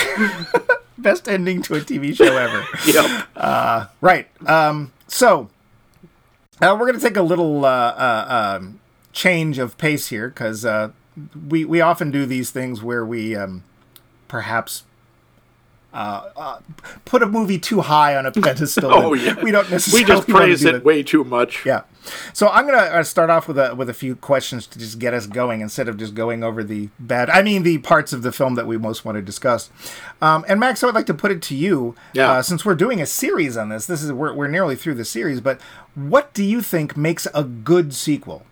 Best 0.97 1.29
ending 1.29 1.61
to 1.63 1.75
a 1.75 1.81
TV 1.81 2.15
show 2.15 2.37
ever. 2.37 2.65
Yep. 2.87 3.91
Right. 4.01 4.29
Um, 4.49 4.93
so 5.09 5.49
uh, 6.61 6.77
we're 6.79 6.87
going 6.87 6.99
to 6.99 7.07
take 7.07 7.17
a 7.17 7.23
little 7.23 7.65
uh, 7.65 7.69
uh, 7.69 8.59
um, 8.61 8.81
change 9.13 9.59
of 9.59 9.77
pace 9.79 10.09
here 10.09 10.29
because 10.29 10.65
uh, 10.65 10.91
we 11.49 11.65
we 11.65 11.81
often 11.81 12.11
do 12.11 12.27
these 12.27 12.51
things 12.51 12.83
where 12.83 13.05
we 13.05 13.35
um, 13.35 13.65
perhaps. 14.29 14.85
Uh, 15.91 16.31
uh, 16.37 16.61
put 17.07 17.23
a 17.23 17.27
movie 17.27 17.59
too 17.59 17.81
high 17.81 18.15
on 18.15 18.27
a 18.27 18.31
pedestal. 18.31 18.91
Oh 18.95 19.15
yeah. 19.15 19.43
we 19.43 19.51
don't 19.51 19.71
necessarily. 19.71 20.05
We 20.05 20.09
just 20.17 20.29
praise 20.37 20.65
it 20.65 20.73
that. 20.73 20.85
way 20.85 21.03
too 21.03 21.25
much. 21.25 21.65
Yeah. 21.65 21.83
So 22.35 22.49
I'm 22.49 22.67
gonna 22.67 22.77
uh, 22.79 23.03
start 23.03 23.31
off 23.31 23.49
with 23.49 23.59
a 23.59 23.75
with 23.75 23.89
a 23.89 23.95
few 23.95 24.15
questions 24.15 24.67
to 24.67 24.79
just 24.79 24.99
get 24.99 25.15
us 25.15 25.27
going 25.27 25.63
instead 25.63 25.89
of 25.89 25.97
just 25.97 26.15
going 26.15 26.45
over 26.45 26.63
the 26.63 26.91
bad. 26.99 27.31
I 27.31 27.41
mean 27.43 27.63
the 27.63 27.79
parts 27.79 28.13
of 28.13 28.21
the 28.23 28.33
film 28.33 28.55
that 28.57 28.67
we 28.67 28.77
most 28.77 29.05
want 29.07 29.17
to 29.17 29.23
discuss. 29.23 29.71
Um, 30.21 30.45
and 30.47 30.61
Max, 30.61 30.83
I 30.83 30.87
would 30.87 30.95
like 30.95 31.07
to 31.07 31.15
put 31.15 31.31
it 31.31 31.41
to 31.43 31.55
you, 31.55 31.95
Yeah. 32.13 32.33
uh, 32.33 32.43
since 32.43 32.67
we're 32.67 32.75
doing 32.75 33.01
a 33.01 33.07
series 33.07 33.57
on 33.57 33.71
this. 33.71 33.87
This 33.87 34.03
is 34.03 34.13
we're 34.13 34.35
we're 34.35 34.49
nearly 34.49 34.77
through 34.77 34.95
the 34.95 35.07
series, 35.07 35.41
but 35.41 35.59
what 35.95 36.35
do 36.35 36.45
you 36.45 36.61
think 36.61 36.99
makes 36.99 37.27
a 37.35 37.45
good 37.45 37.95
sequel? 37.95 38.45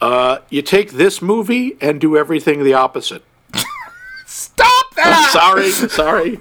Uh, 0.00 0.38
you 0.50 0.62
take 0.62 0.92
this 0.92 1.20
movie 1.22 1.76
and 1.80 2.00
do 2.00 2.16
everything 2.16 2.62
the 2.64 2.74
opposite. 2.74 3.22
Sorry, 5.30 5.70
sorry. 5.72 6.40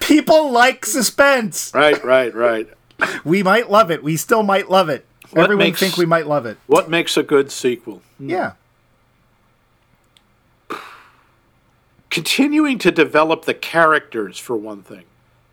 People 0.00 0.50
like 0.52 0.84
suspense. 0.84 1.72
Right, 1.74 2.02
right, 2.04 2.34
right. 2.34 2.68
We 3.24 3.42
might 3.42 3.70
love 3.70 3.90
it. 3.90 4.02
We 4.02 4.16
still 4.16 4.42
might 4.42 4.70
love 4.70 4.88
it. 4.88 5.06
What 5.30 5.44
Everyone 5.44 5.66
makes- 5.66 5.80
think 5.80 5.96
we 5.96 6.06
might 6.06 6.26
love 6.26 6.46
it. 6.46 6.58
What 6.66 6.88
makes 6.90 7.16
a 7.16 7.22
good 7.22 7.50
sequel? 7.50 8.02
Yeah. 8.20 8.52
continuing 12.10 12.78
to 12.78 12.92
develop 12.92 13.44
the 13.44 13.54
characters 13.54 14.38
for 14.38 14.56
one 14.56 14.82
thing 14.82 15.02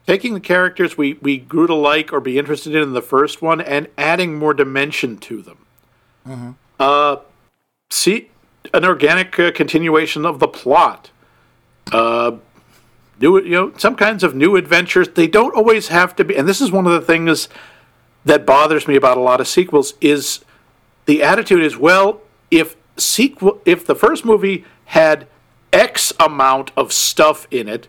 taking 0.05 0.33
the 0.35 0.39
characters 0.39 0.95
we, 0.97 1.13
we 1.13 1.37
grew 1.37 1.65
to 1.65 1.73
like 1.73 2.13
or 2.13 2.19
be 2.19 2.37
interested 2.37 2.75
in 2.75 2.83
in 2.83 2.93
the 2.93 3.01
first 3.01 3.41
one 3.41 3.59
and 3.59 3.87
adding 3.97 4.37
more 4.37 4.53
dimension 4.53 5.17
to 5.17 5.41
them 5.41 6.55
uh, 6.79 7.15
see 7.89 8.29
an 8.75 8.85
organic 8.85 9.39
uh, 9.39 9.51
continuation 9.51 10.23
of 10.25 10.37
the 10.39 10.47
plot 10.47 11.09
uh, 11.91 12.31
new 13.19 13.41
you 13.41 13.51
know 13.51 13.73
some 13.77 13.95
kinds 13.95 14.23
of 14.23 14.33
new 14.35 14.55
adventures 14.55 15.09
they 15.09 15.27
don't 15.27 15.55
always 15.55 15.89
have 15.89 16.15
to 16.15 16.23
be 16.23 16.35
and 16.35 16.47
this 16.47 16.61
is 16.61 16.71
one 16.71 16.85
of 16.87 16.93
the 16.93 17.01
things 17.01 17.49
that 18.25 18.45
bothers 18.45 18.87
me 18.87 18.95
about 18.95 19.17
a 19.17 19.21
lot 19.21 19.39
of 19.41 19.47
sequels 19.47 19.93
is 20.01 20.43
the 21.05 21.21
attitude 21.23 21.61
is 21.63 21.77
well 21.77 22.21
if 22.49 22.75
sequel 22.97 23.59
if 23.65 23.85
the 23.85 23.95
first 23.95 24.25
movie 24.25 24.63
had 24.85 25.27
x 25.73 26.11
amount 26.19 26.71
of 26.75 26.91
stuff 26.91 27.47
in 27.51 27.67
it 27.67 27.87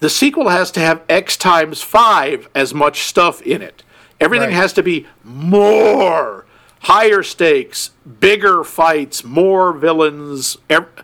the 0.00 0.10
sequel 0.10 0.48
has 0.48 0.70
to 0.70 0.80
have 0.80 1.02
x 1.08 1.36
times 1.36 1.82
5 1.82 2.48
as 2.54 2.74
much 2.74 3.02
stuff 3.02 3.40
in 3.42 3.62
it 3.62 3.82
everything 4.20 4.48
Right. 4.50 4.56
has 4.56 4.72
to 4.74 4.82
be 4.82 5.06
more 5.22 6.46
higher 6.80 7.22
stakes 7.22 7.90
bigger 8.20 8.62
fights 8.64 9.24
more 9.24 9.72
villains 9.72 10.56
ev- 10.68 11.03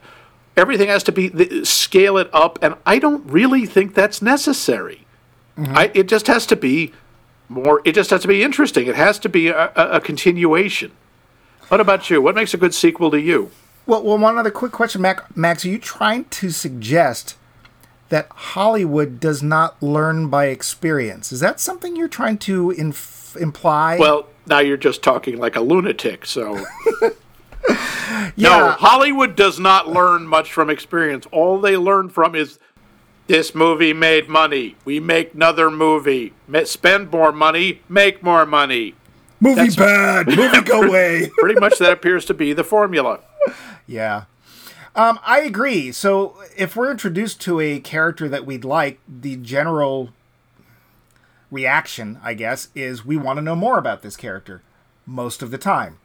everything 0.56 0.88
has 0.88 1.02
to 1.04 1.12
be 1.12 1.64
scale 1.64 2.18
it 2.18 2.28
up 2.32 2.58
and 2.62 2.74
i 2.86 2.98
don't 2.98 3.24
really 3.26 3.66
think 3.66 3.94
that's 3.94 4.20
necessary 4.20 5.06
mm-hmm. 5.56 5.76
I, 5.76 5.90
it 5.94 6.08
just 6.08 6.26
has 6.26 6.46
to 6.46 6.56
be 6.56 6.92
more 7.48 7.82
it 7.84 7.94
just 7.94 8.10
has 8.10 8.22
to 8.22 8.28
be 8.28 8.42
interesting 8.42 8.86
it 8.86 8.96
has 8.96 9.18
to 9.20 9.28
be 9.28 9.48
a, 9.48 9.72
a, 9.76 9.88
a 9.92 10.00
continuation 10.00 10.92
what 11.68 11.80
about 11.80 12.10
you 12.10 12.20
what 12.20 12.34
makes 12.34 12.54
a 12.54 12.56
good 12.56 12.74
sequel 12.74 13.10
to 13.10 13.20
you 13.20 13.50
Well, 13.86 14.02
well, 14.02 14.18
one 14.18 14.38
other 14.38 14.50
quick 14.50 14.72
question, 14.72 15.02
Mac, 15.02 15.36
Max. 15.36 15.64
Are 15.64 15.68
you 15.68 15.78
trying 15.78 16.24
to 16.26 16.50
suggest 16.50 17.36
that 18.08 18.28
Hollywood 18.30 19.18
does 19.20 19.42
not 19.42 19.80
learn 19.82 20.28
by 20.28 20.46
experience? 20.46 21.32
Is 21.32 21.40
that 21.40 21.58
something 21.60 21.96
you're 21.96 22.08
trying 22.08 22.38
to 22.38 22.70
inf- 22.72 23.36
imply? 23.40 23.98
well 23.98 24.26
now 24.46 24.58
you're 24.58 24.76
just 24.76 25.02
talking 25.02 25.38
like 25.38 25.56
a 25.56 25.60
lunatic 25.60 26.26
so 26.26 26.64
yeah. 27.68 28.30
no 28.36 28.70
hollywood 28.72 29.36
does 29.36 29.58
not 29.58 29.88
learn 29.88 30.26
much 30.26 30.52
from 30.52 30.70
experience 30.70 31.26
all 31.32 31.60
they 31.60 31.76
learn 31.76 32.08
from 32.08 32.34
is 32.34 32.58
this 33.26 33.54
movie 33.54 33.92
made 33.92 34.28
money 34.28 34.76
we 34.84 34.98
make 34.98 35.34
another 35.34 35.70
movie 35.70 36.32
spend 36.64 37.10
more 37.10 37.32
money 37.32 37.82
make 37.88 38.22
more 38.22 38.46
money 38.46 38.94
movie 39.40 39.74
bad. 39.74 40.26
Movie 40.36 40.60
go 40.62 40.82
away. 40.82 41.30
pretty 41.38 41.58
much 41.58 41.78
that 41.78 41.92
appears 41.92 42.24
to 42.26 42.34
be 42.34 42.52
the 42.52 42.64
formula 42.64 43.20
Yeah. 43.86 44.24
Um, 44.94 45.20
I 45.24 45.40
agree. 45.40 45.92
So 45.92 46.36
if 46.56 46.74
we're 46.74 46.90
introduced 46.90 47.40
to 47.42 47.60
a 47.60 47.78
character 47.78 48.28
that 48.28 48.44
we'd 48.44 48.64
like, 48.64 48.98
the 49.08 49.36
general 49.36 50.10
reaction, 51.50 52.18
I 52.22 52.34
guess, 52.34 52.68
is 52.74 53.04
we 53.04 53.16
want 53.16 53.36
to 53.36 53.42
know 53.42 53.54
more 53.54 53.78
about 53.78 54.02
this 54.02 54.16
character 54.16 54.62
most 55.06 55.42
of 55.42 55.50
the 55.50 55.58
time. 55.58 55.98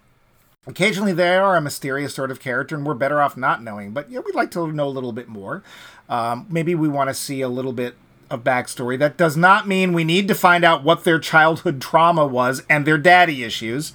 Occasionally 0.68 1.14
they 1.14 1.36
are 1.36 1.56
a 1.56 1.62
mysterious 1.62 2.14
sort 2.16 2.32
of 2.32 2.40
character 2.40 2.76
and 2.76 2.86
we're 2.86 2.96
better 2.96 3.22
off 3.22 3.38
not 3.38 3.62
knowing, 3.62 3.92
but 3.92 4.10
yeah, 4.10 4.20
we'd 4.20 4.34
like 4.36 4.50
to 4.52 4.72
know 4.72 4.88
a 4.88 4.90
little 4.90 5.12
bit 5.14 5.28
more. 5.28 5.62
Um, 6.10 6.48
maybe 6.50 6.74
we 6.76 6.88
want 6.88 7.10
to 7.10 7.14
see 7.14 7.42
a 7.42 7.50
little 7.50 7.74
bit 7.74 7.96
of 8.32 8.44
backstory. 8.44 8.98
That 8.98 9.16
does 9.18 9.38
not 9.38 9.68
mean 9.68 9.94
we 9.94 10.04
need 10.04 10.28
to 10.28 10.34
find 10.36 10.64
out 10.66 10.84
what 10.84 11.04
their 11.04 11.20
childhood 11.20 11.82
trauma 11.82 12.26
was 12.26 12.64
and 12.70 12.86
their 12.86 12.98
daddy 12.98 13.44
issues 13.44 13.94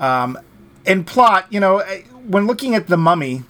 and 0.00 1.06
plot, 1.06 1.46
you 1.50 1.60
know, 1.60 1.80
when 2.26 2.46
looking 2.46 2.74
at 2.74 2.86
the 2.88 2.96
mummy 2.96 3.44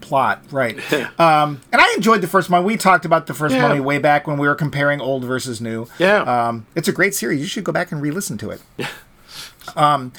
plot, 0.00 0.42
right? 0.50 0.76
um, 1.20 1.60
and 1.72 1.80
I 1.80 1.92
enjoyed 1.96 2.20
the 2.20 2.26
first 2.28 2.50
one. 2.50 2.64
We 2.64 2.76
talked 2.76 3.04
about 3.04 3.26
the 3.26 3.34
first 3.34 3.54
Yeah. 3.54 3.62
mummy 3.68 3.80
way 3.80 3.98
back 3.98 4.26
when 4.26 4.38
we 4.38 4.46
were 4.48 4.54
comparing 4.54 5.00
old 5.00 5.24
versus 5.24 5.60
new. 5.60 5.86
Yeah. 5.98 6.22
um, 6.48 6.66
it's 6.74 6.88
a 6.88 6.92
great 6.92 7.14
series. 7.14 7.40
You 7.40 7.46
should 7.46 7.64
go 7.64 7.72
back 7.72 7.92
and 7.92 8.00
re-listen 8.02 8.38
to 8.38 8.50
it. 8.50 8.60
Yeah. 8.76 8.88
um, 9.76 10.12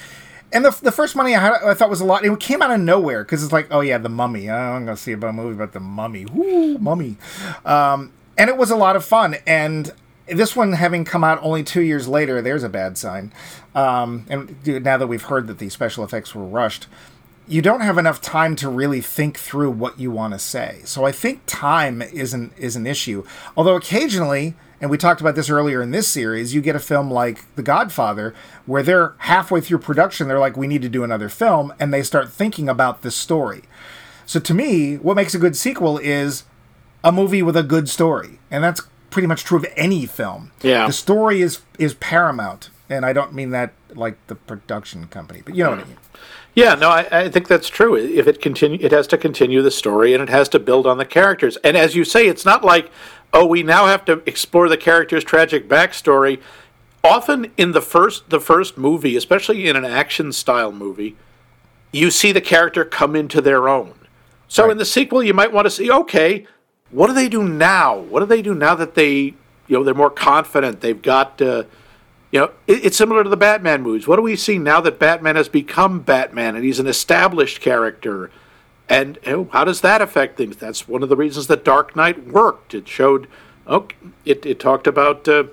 and 0.52 0.64
the, 0.64 0.78
the 0.82 0.92
first 0.92 1.14
money 1.14 1.34
I, 1.34 1.40
had, 1.40 1.52
I 1.64 1.74
thought 1.74 1.90
was 1.90 2.00
a 2.00 2.04
lot. 2.04 2.24
It 2.24 2.40
came 2.40 2.62
out 2.62 2.70
of 2.70 2.80
nowhere 2.80 3.24
because 3.24 3.42
it's 3.42 3.52
like, 3.52 3.68
oh 3.70 3.80
yeah, 3.80 3.98
the 3.98 4.08
mummy. 4.08 4.50
I'm 4.50 4.84
gonna 4.84 4.96
see 4.96 5.12
about 5.12 5.30
a 5.30 5.32
movie 5.32 5.54
about 5.54 5.72
the 5.72 5.80
mummy. 5.80 6.26
Woo, 6.26 6.78
mummy. 6.78 7.16
Um, 7.64 8.12
and 8.36 8.48
it 8.48 8.56
was 8.56 8.70
a 8.70 8.76
lot 8.76 8.96
of 8.96 9.04
fun. 9.04 9.36
And 9.46 9.92
this 10.26 10.54
one 10.54 10.72
having 10.72 11.04
come 11.04 11.24
out 11.24 11.38
only 11.42 11.64
two 11.64 11.82
years 11.82 12.08
later, 12.08 12.40
there's 12.40 12.62
a 12.62 12.68
bad 12.68 12.96
sign. 12.96 13.32
Um, 13.74 14.26
and 14.28 14.56
now 14.84 14.96
that 14.96 15.06
we've 15.06 15.22
heard 15.22 15.46
that 15.48 15.58
the 15.58 15.68
special 15.68 16.04
effects 16.04 16.34
were 16.34 16.44
rushed, 16.44 16.86
you 17.46 17.62
don't 17.62 17.80
have 17.80 17.96
enough 17.98 18.20
time 18.20 18.56
to 18.56 18.68
really 18.68 19.00
think 19.00 19.38
through 19.38 19.70
what 19.70 19.98
you 19.98 20.10
want 20.10 20.34
to 20.34 20.38
say. 20.38 20.80
So 20.84 21.04
I 21.04 21.12
think 21.12 21.42
time 21.46 22.02
is 22.02 22.34
an 22.34 22.52
is 22.58 22.76
an 22.76 22.86
issue. 22.86 23.24
Although 23.56 23.76
occasionally, 23.76 24.54
and 24.80 24.90
we 24.90 24.98
talked 24.98 25.20
about 25.20 25.34
this 25.34 25.50
earlier 25.50 25.82
in 25.82 25.90
this 25.90 26.08
series, 26.08 26.54
you 26.54 26.60
get 26.60 26.76
a 26.76 26.80
film 26.80 27.10
like 27.10 27.54
The 27.56 27.62
Godfather 27.62 28.34
where 28.66 28.82
they're 28.82 29.14
halfway 29.18 29.60
through 29.60 29.78
production, 29.78 30.28
they're 30.28 30.38
like, 30.38 30.56
we 30.56 30.66
need 30.66 30.82
to 30.82 30.88
do 30.88 31.04
another 31.04 31.28
film, 31.28 31.72
and 31.80 31.92
they 31.92 32.02
start 32.02 32.30
thinking 32.30 32.68
about 32.68 33.02
the 33.02 33.10
story. 33.10 33.62
So 34.26 34.38
to 34.40 34.54
me, 34.54 34.96
what 34.96 35.14
makes 35.16 35.34
a 35.34 35.38
good 35.38 35.56
sequel 35.56 35.98
is 35.98 36.44
a 37.02 37.10
movie 37.10 37.42
with 37.42 37.56
a 37.56 37.62
good 37.62 37.88
story, 37.88 38.38
and 38.50 38.62
that's 38.62 38.82
pretty 39.10 39.26
much 39.26 39.44
true 39.44 39.58
of 39.58 39.66
any 39.76 40.06
film. 40.06 40.52
Yeah. 40.62 40.86
the 40.86 40.92
story 40.92 41.40
is 41.40 41.62
is 41.78 41.94
paramount, 41.94 42.70
and 42.90 43.06
I 43.06 43.12
don't 43.12 43.32
mean 43.32 43.50
that 43.50 43.72
like 43.94 44.18
the 44.26 44.34
production 44.34 45.06
company, 45.08 45.42
but 45.44 45.54
you 45.54 45.64
know 45.64 45.70
what 45.70 45.80
I 45.80 45.84
mean. 45.84 45.96
Yeah, 46.54 46.74
no, 46.74 46.90
I, 46.90 47.06
I 47.10 47.28
think 47.28 47.46
that's 47.46 47.68
true. 47.68 47.94
If 47.94 48.26
it 48.26 48.42
continue, 48.42 48.78
it 48.80 48.90
has 48.90 49.06
to 49.08 49.16
continue 49.16 49.62
the 49.62 49.70
story, 49.70 50.12
and 50.12 50.22
it 50.22 50.28
has 50.28 50.48
to 50.50 50.58
build 50.58 50.86
on 50.86 50.98
the 50.98 51.04
characters. 51.04 51.56
And 51.58 51.76
as 51.76 51.94
you 51.94 52.04
say, 52.04 52.26
it's 52.26 52.44
not 52.44 52.64
like, 52.64 52.90
oh, 53.32 53.46
we 53.46 53.62
now 53.62 53.86
have 53.86 54.04
to 54.06 54.22
explore 54.26 54.68
the 54.68 54.76
character's 54.76 55.24
tragic 55.24 55.68
backstory. 55.68 56.40
Often 57.04 57.52
in 57.56 57.72
the 57.72 57.80
first 57.80 58.28
the 58.30 58.40
first 58.40 58.76
movie, 58.76 59.16
especially 59.16 59.68
in 59.68 59.76
an 59.76 59.84
action 59.84 60.32
style 60.32 60.72
movie, 60.72 61.16
you 61.92 62.10
see 62.10 62.32
the 62.32 62.40
character 62.40 62.84
come 62.84 63.14
into 63.14 63.40
their 63.40 63.68
own. 63.68 63.94
So 64.48 64.64
Right. 64.64 64.72
in 64.72 64.78
the 64.78 64.84
sequel, 64.84 65.22
you 65.22 65.34
might 65.34 65.52
want 65.52 65.66
to 65.66 65.70
see, 65.70 65.90
okay, 65.90 66.46
what 66.90 67.06
do 67.06 67.12
they 67.12 67.28
do 67.28 67.46
now? 67.46 67.96
What 67.96 68.20
do 68.20 68.26
they 68.26 68.42
do 68.42 68.54
now 68.54 68.74
that 68.74 68.94
they, 68.94 69.14
you 69.14 69.34
know, 69.68 69.84
they're 69.84 69.94
more 69.94 70.10
confident? 70.10 70.80
They've 70.80 71.00
got. 71.00 71.40
Uh, 71.40 71.64
you 72.30 72.40
know, 72.40 72.50
it, 72.66 72.84
it's 72.84 72.96
similar 72.96 73.24
to 73.24 73.30
the 73.30 73.38
Batman 73.38 73.82
movies. 73.82 74.06
What 74.06 74.16
do 74.16 74.22
we 74.22 74.36
see 74.36 74.58
now 74.58 74.80
that 74.82 74.98
Batman 74.98 75.36
has 75.36 75.48
become 75.48 76.00
Batman 76.00 76.56
and 76.56 76.64
he's 76.64 76.78
an 76.78 76.86
established 76.86 77.60
character? 77.62 78.30
And 78.88 79.18
you 79.24 79.32
know, 79.32 79.48
how 79.52 79.64
does 79.64 79.80
that 79.82 80.00
affect 80.00 80.36
things? 80.36 80.56
That's 80.56 80.88
one 80.88 81.02
of 81.02 81.08
the 81.08 81.16
reasons 81.16 81.46
that 81.48 81.64
Dark 81.64 81.94
Knight 81.94 82.26
worked. 82.26 82.74
It 82.74 82.88
showed, 82.88 83.28
okay, 83.66 83.96
it, 84.24 84.46
it 84.46 84.58
talked 84.58 84.86
about, 84.86 85.28
uh, 85.28 85.44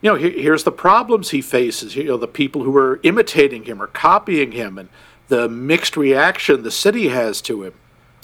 you 0.00 0.10
know, 0.10 0.14
here, 0.14 0.30
here's 0.30 0.64
the 0.64 0.72
problems 0.72 1.30
he 1.30 1.42
faces. 1.42 1.96
You 1.96 2.04
know, 2.04 2.16
the 2.16 2.28
people 2.28 2.62
who 2.62 2.76
are 2.76 3.00
imitating 3.02 3.64
him 3.64 3.82
or 3.82 3.88
copying 3.88 4.52
him, 4.52 4.78
and 4.78 4.88
the 5.26 5.48
mixed 5.48 5.96
reaction 5.96 6.62
the 6.62 6.70
city 6.70 7.08
has 7.08 7.40
to 7.42 7.64
him 7.64 7.74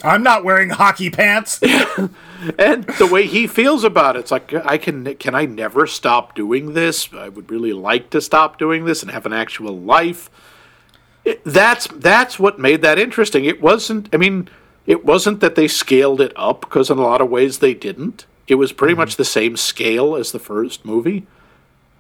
I'm 0.03 0.23
not 0.23 0.45
wearing 0.45 0.71
hockey 0.71 1.11
pants. 1.11 1.61
and 2.59 2.85
the 2.85 3.09
way 3.11 3.27
he 3.27 3.47
feels 3.47 3.85
about 3.85 4.17
it. 4.17 4.21
It's 4.21 4.31
like 4.31 4.53
I 4.53 4.79
can 4.79 5.15
can 5.17 5.35
I 5.35 5.47
never 5.47 5.87
stop 5.87 6.35
doing 6.35 6.75
this? 6.75 7.09
I 7.13 7.29
would 7.29 7.51
really 7.51 7.73
like 7.73 8.11
to 8.11 8.21
stop 8.21 8.59
doing 8.59 8.85
this 8.85 9.03
and 9.03 9.11
have 9.11 9.27
an 9.27 9.33
actual 9.33 9.79
life. 9.79 10.31
It, 11.25 11.43
that's 11.45 11.87
that's 11.89 12.39
what 12.39 12.59
made 12.59 12.83
that 12.83 12.99
interesting. 12.99 13.45
It 13.45 13.61
wasn't. 13.63 14.09
I 14.13 14.17
mean, 14.19 14.49
it 14.87 15.05
wasn't 15.05 15.41
that 15.41 15.55
they 15.55 15.69
scaled 15.69 16.21
it 16.21 16.33
up 16.37 16.61
because 16.63 16.91
in 16.91 16.99
a 16.99 17.03
lot 17.03 17.21
of 17.21 17.31
ways 17.31 17.59
they 17.59 17.75
didn't. 17.75 18.27
It 18.47 18.57
was 18.57 18.73
pretty 18.73 18.95
much 18.95 19.17
the 19.17 19.25
same 19.25 19.57
scale 19.57 20.15
as 20.17 20.31
the 20.33 20.39
first 20.39 20.85
movie, 20.85 21.27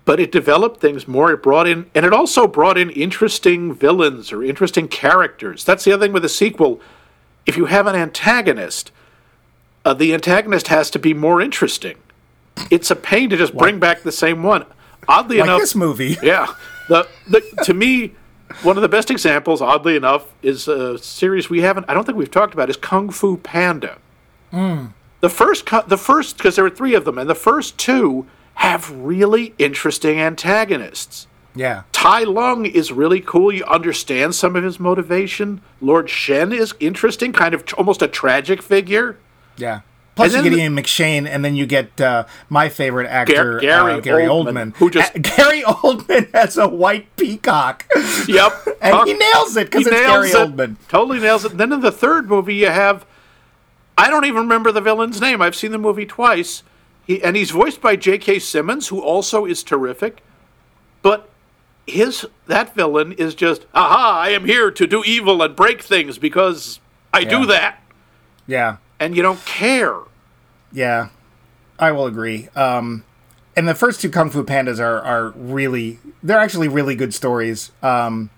but 0.04 0.20
it 0.20 0.30
developed 0.30 0.80
things 0.80 1.08
more. 1.08 1.32
It 1.32 1.42
brought 1.42 1.66
in, 1.66 1.90
and 1.94 2.04
it 2.04 2.12
also 2.12 2.46
brought 2.46 2.76
in 2.76 2.90
interesting 2.90 3.72
villains 3.74 4.30
or 4.30 4.44
interesting 4.44 4.86
characters. 4.86 5.64
That's 5.64 5.84
the 5.84 5.92
other 5.92 6.04
thing 6.04 6.12
with 6.12 6.24
a 6.24 6.28
sequel. 6.28 6.80
If 7.46 7.56
you 7.56 7.64
have 7.66 7.86
an 7.86 7.94
antagonist, 7.96 8.90
uh, 9.86 9.94
the 9.94 10.12
antagonist 10.12 10.68
has 10.68 10.90
to 10.90 10.98
be 10.98 11.14
more 11.14 11.40
interesting. 11.40 11.96
It's 12.70 12.90
a 12.90 12.96
pain 12.96 13.30
to 13.30 13.36
just 13.36 13.56
bring 13.56 13.78
back 13.78 14.02
the 14.02 14.12
same 14.12 14.42
one. 14.42 14.66
Oddly 15.08 15.38
Like 15.38 15.44
enough, 15.46 15.60
this 15.60 15.74
movie. 15.74 16.16
yeah. 16.22 16.54
The, 16.88 17.08
the 17.28 17.40
to 17.64 17.72
me, 17.74 18.12
one 18.62 18.76
of 18.76 18.82
the 18.82 18.88
best 18.88 19.11
examples, 19.11 19.61
oddly 19.61 19.96
enough, 19.96 20.32
is 20.42 20.68
a 20.68 20.99
series 20.99 21.50
we 21.50 21.61
haven't. 21.62 21.87
I 21.88 21.94
don't 21.94 22.04
think 22.04 22.18
we've 22.18 22.30
talked 22.30 22.54
about 22.54 22.70
is 22.70 22.76
Kung 22.76 23.11
Fu 23.11 23.37
Panda. 23.37 23.99
Hmm. 24.50 24.87
The 25.20 25.30
first, 25.30 25.66
the 25.87 25.99
first, 25.99 26.37
because 26.37 26.56
there 26.56 26.64
were 26.64 26.70
three 26.70 26.94
of 26.94 27.04
them, 27.04 27.18
and 27.18 27.28
the 27.28 27.34
first 27.34 27.78
two 27.78 28.26
have 28.54 28.90
really 28.90 29.54
interesting 29.58 30.20
antagonists. 30.20 31.26
Yeah. 31.54 31.84
Tai 31.92 32.25
Lung 32.25 32.66
is 32.66 32.92
really 32.92 33.20
cool. 33.20 33.52
You 33.52 33.64
understand 33.64 34.34
some 34.34 34.56
of 34.56 34.64
his 34.64 34.80
motivation. 34.80 35.61
Lord 35.80 36.11
Shen 36.11 36.52
is 36.52 36.75
interesting, 36.80 37.32
kind 37.32 37.54
of 37.54 37.64
t- 37.64 37.75
almost 37.76 38.02
a 38.02 38.08
tragic 38.08 38.61
figure. 38.61 39.16
Yeah. 39.56 39.80
Plus, 40.16 40.33
you 40.33 40.42
get 40.44 40.52
Ian 40.52 40.76
McShane, 40.76 41.26
and 41.26 41.44
then 41.44 41.56
you 41.56 41.66
get 41.66 42.00
uh, 42.00 42.25
my 42.49 42.68
favorite 42.68 43.09
actor, 43.09 43.59
Gary 43.59 43.94
uh, 43.94 44.00
Gary 44.00 44.23
Oldman, 44.25 44.73
Oldman, 44.73 44.76
who 44.76 44.88
just- 44.90 45.14
Uh, 45.16 45.18
Gary 45.37 45.62
Oldman 45.62 46.33
has 46.33 46.56
a 46.56 46.68
white 46.68 47.14
peacock, 47.16 47.85
Yep, 48.28 48.66
and 48.80 49.09
he 49.09 49.14
nails 49.14 49.56
it 49.56 49.66
because 49.71 49.87
it's 49.88 49.97
Gary 49.97 50.28
it. 50.30 50.35
Oldman. 50.37 50.76
Totally 50.88 51.18
nails 51.18 51.44
it. 51.44 51.56
Then 51.59 51.73
in 51.73 51.80
the 51.80 51.90
third 51.90 52.28
movie, 52.28 52.54
you 52.54 52.68
have 52.68 53.04
I 53.99 54.09
don't 54.09 54.25
even 54.25 54.42
remember 54.42 54.71
the 54.73 54.80
villain's 54.80 55.21
name. 55.21 55.40
I've 55.42 55.54
seen 55.56 55.71
the 55.73 55.78
movie 55.78 56.06
twice. 56.06 56.62
He, 57.06 57.23
and 57.23 57.37
he's 57.37 57.50
voiced 57.50 57.80
by 57.80 57.97
J.K. 57.97 58.38
Simmons, 58.38 58.88
who 58.88 59.00
also 59.00 59.44
is 59.44 59.62
terrific. 59.62 60.23
But 61.02 61.28
his 61.87 62.26
that 62.47 62.75
villain 62.75 63.12
is 63.12 63.35
just, 63.35 63.66
aha! 63.75 64.21
I 64.21 64.28
am 64.30 64.44
here 64.47 64.71
to 64.71 64.87
do 64.87 65.02
evil 65.04 65.42
and 65.42 65.54
break 65.54 65.83
things 65.83 66.18
because 66.18 66.80
I 67.12 67.21
Yeah. 67.21 67.28
do 67.40 67.47
that, 67.47 67.83
Yeah, 68.47 68.76
and 69.04 69.16
you 69.16 69.23
don't 69.23 69.44
care. 69.44 69.96
yeah, 70.73 71.08
I 71.78 71.92
will 71.92 72.06
agree. 72.06 72.49
Um, 72.56 73.04
and 73.56 73.68
the 73.68 73.75
first 73.75 74.00
two 74.00 74.11
Kung 74.11 74.30
Fu 74.30 74.44
Pandas 74.44 74.80
are 74.80 75.00
are 75.02 75.30
really 75.30 75.99
they're 76.23 76.38
actually 76.38 76.68
really 76.68 76.94
good 76.96 77.12
stories. 77.14 77.70
Um, 77.82 78.30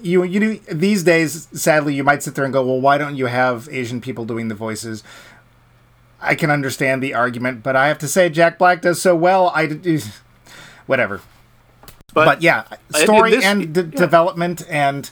you 0.00 0.22
you 0.22 0.40
do 0.40 0.58
these 0.72 1.02
days, 1.02 1.48
sadly, 1.52 1.94
you 1.94 2.04
might 2.04 2.22
sit 2.22 2.34
there 2.34 2.44
and 2.44 2.52
go, 2.52 2.64
well, 2.64 2.80
why 2.80 2.96
don't 2.98 3.16
you 3.16 3.26
have 3.26 3.68
Asian 3.70 4.00
people 4.00 4.24
doing 4.24 4.48
the 4.48 4.54
voices? 4.54 5.02
I 6.20 6.34
can 6.36 6.50
understand 6.50 7.02
the 7.02 7.14
argument, 7.14 7.62
but 7.62 7.74
I 7.76 7.88
have 7.88 7.98
to 7.98 8.08
say 8.08 8.28
Jack 8.30 8.56
Black 8.58 8.80
does 8.80 9.02
so 9.02 9.14
well. 9.16 9.50
I 9.54 9.66
whatever. 10.86 11.20
But, 12.14 12.24
but 12.26 12.42
yeah, 12.42 12.64
story 12.94 13.30
this- 13.32 13.44
and 13.44 13.72
d- 13.74 13.82
development 13.82 14.64
and 14.68 15.10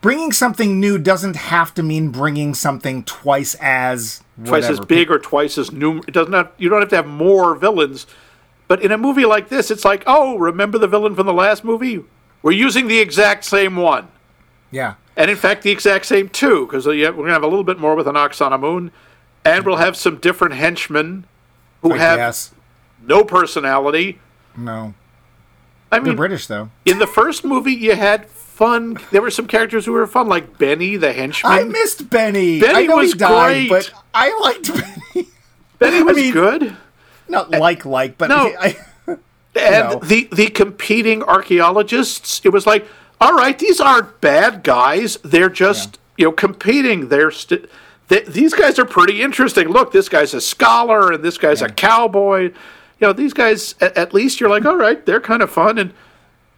bringing 0.00 0.32
something 0.32 0.80
new 0.80 0.98
doesn't 0.98 1.36
have 1.36 1.74
to 1.74 1.82
mean 1.82 2.10
bringing 2.10 2.54
something 2.54 3.04
twice 3.04 3.54
as 3.60 4.22
twice 4.44 4.68
as 4.68 4.80
big 4.80 5.10
or 5.10 5.18
twice 5.18 5.58
as 5.58 5.72
new. 5.72 5.98
It 6.06 6.12
doesn't 6.12 6.32
have. 6.32 6.50
You 6.58 6.68
don't 6.68 6.80
have 6.80 6.90
to 6.90 6.96
have 6.96 7.06
more 7.06 7.54
villains. 7.54 8.06
But 8.68 8.82
in 8.82 8.90
a 8.90 8.98
movie 8.98 9.24
like 9.24 9.48
this, 9.48 9.70
it's 9.70 9.84
like, 9.84 10.02
oh, 10.06 10.36
remember 10.38 10.76
the 10.78 10.88
villain 10.88 11.14
from 11.14 11.26
the 11.26 11.32
last 11.32 11.62
movie? 11.64 12.02
We're 12.42 12.52
using 12.52 12.88
the 12.88 12.98
exact 12.98 13.44
same 13.44 13.76
one. 13.76 14.08
Yeah, 14.72 14.94
And 15.16 15.30
in 15.30 15.36
fact, 15.36 15.62
the 15.62 15.70
exact 15.70 16.06
same 16.06 16.28
two, 16.28 16.66
because 16.66 16.86
uh, 16.86 16.90
we're 16.90 17.12
going 17.12 17.26
to 17.26 17.32
have 17.32 17.44
a 17.44 17.46
little 17.46 17.62
bit 17.64 17.78
more 17.78 17.94
with 17.94 18.06
Anck-su-namun, 18.06 18.90
and 19.44 19.64
we'll 19.64 19.76
have 19.76 19.96
some 19.96 20.16
different 20.16 20.54
henchmen 20.54 21.24
who 21.82 21.92
I 21.94 21.98
have 21.98 22.18
guess 22.18 22.52
no 23.00 23.24
personality. 23.24 24.18
no. 24.56 24.94
I 25.92 26.00
They're 26.00 26.14
British 26.14 26.48
though. 26.48 26.70
in 26.84 26.98
the 26.98 27.06
first 27.06 27.44
movie, 27.44 27.72
you 27.72 27.94
had 27.94 28.26
fun. 28.56 28.98
There 29.12 29.22
were 29.22 29.30
some 29.30 29.46
characters 29.46 29.84
who 29.84 29.92
were 29.92 30.06
fun, 30.06 30.28
like 30.28 30.58
Benny 30.58 30.96
the 30.96 31.12
henchman. 31.12 31.52
I 31.52 31.62
missed 31.64 32.08
Benny. 32.10 32.58
Benny 32.60 32.74
I 32.74 32.86
know 32.86 32.96
was 32.96 33.12
he 33.12 33.18
died, 33.18 33.68
great. 33.68 33.70
but 33.70 33.92
I 34.14 34.38
liked 34.40 34.72
Benny. 34.74 35.28
Benny 35.78 36.02
was 36.02 36.16
mean- 36.16 36.32
good. 36.32 36.76
Not 37.28 37.52
eh, 37.54 37.58
like 37.58 37.84
like, 37.84 38.16
but 38.18 38.28
No. 38.28 38.52
I, 38.58 38.76
and 39.08 39.18
know. 39.90 39.98
the 40.02 40.28
the 40.32 40.46
competing 40.48 41.22
archaeologists 41.22 42.40
it 42.44 42.50
was 42.50 42.66
like 42.66 42.86
all 43.20 43.32
right 43.34 43.58
these 43.58 43.80
aren't 43.80 44.20
bad 44.20 44.62
guys 44.62 45.16
they're 45.24 45.48
just 45.48 45.98
you 46.18 46.26
know 46.26 46.32
competing 46.32 47.08
they're 47.08 47.30
st- 47.30 47.64
th- 48.10 48.26
these 48.26 48.52
guys 48.52 48.78
are 48.78 48.84
pretty 48.84 49.22
interesting 49.22 49.68
look 49.68 49.92
this 49.92 50.08
guy's 50.10 50.34
a 50.34 50.40
scholar 50.42 51.10
and 51.12 51.24
this 51.24 51.38
guy's 51.38 51.62
a 51.62 51.68
cowboy 51.70 52.42
you 52.42 52.52
know 53.00 53.12
these 53.14 53.32
guys 53.32 53.74
at, 53.80 53.96
at 53.96 54.12
least 54.14 54.38
you're 54.40 54.50
like 54.50 54.66
all 54.66 54.76
right 54.76 55.06
they're 55.06 55.20
kind 55.20 55.40
of 55.42 55.50
fun 55.50 55.78
and 55.78 55.92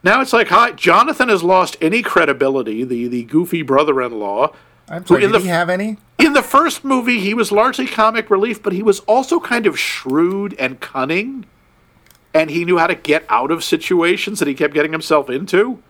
now 0.02 0.20
it's 0.20 0.32
like 0.32 0.48
hi 0.48 0.72
jonathan 0.72 1.28
has 1.28 1.42
lost 1.42 1.76
any 1.80 2.02
credibility 2.02 2.84
the 2.84 3.06
the 3.08 3.24
goofy 3.24 3.62
brother-in-law 3.62 4.52
I'm 4.90 5.04
sorry. 5.06 5.20
Did 5.22 5.32
the- 5.32 5.40
he 5.40 5.48
have 5.48 5.68
any? 5.68 5.98
in 6.18 6.32
the 6.32 6.42
first 6.42 6.84
movie 6.84 7.20
he 7.20 7.34
was 7.34 7.52
largely 7.52 7.86
comic 7.86 8.30
relief 8.30 8.62
but 8.62 8.72
he 8.72 8.82
was 8.82 9.00
also 9.00 9.38
kind 9.40 9.66
of 9.66 9.78
shrewd 9.78 10.54
and 10.58 10.80
cunning 10.80 11.46
and 12.34 12.50
he 12.50 12.64
knew 12.64 12.78
how 12.78 12.86
to 12.86 12.94
get 12.94 13.24
out 13.28 13.50
of 13.50 13.64
situations 13.64 14.38
that 14.38 14.46
he 14.48 14.54
kept 14.54 14.74
getting 14.74 14.92
himself 14.92 15.30
into. 15.30 15.82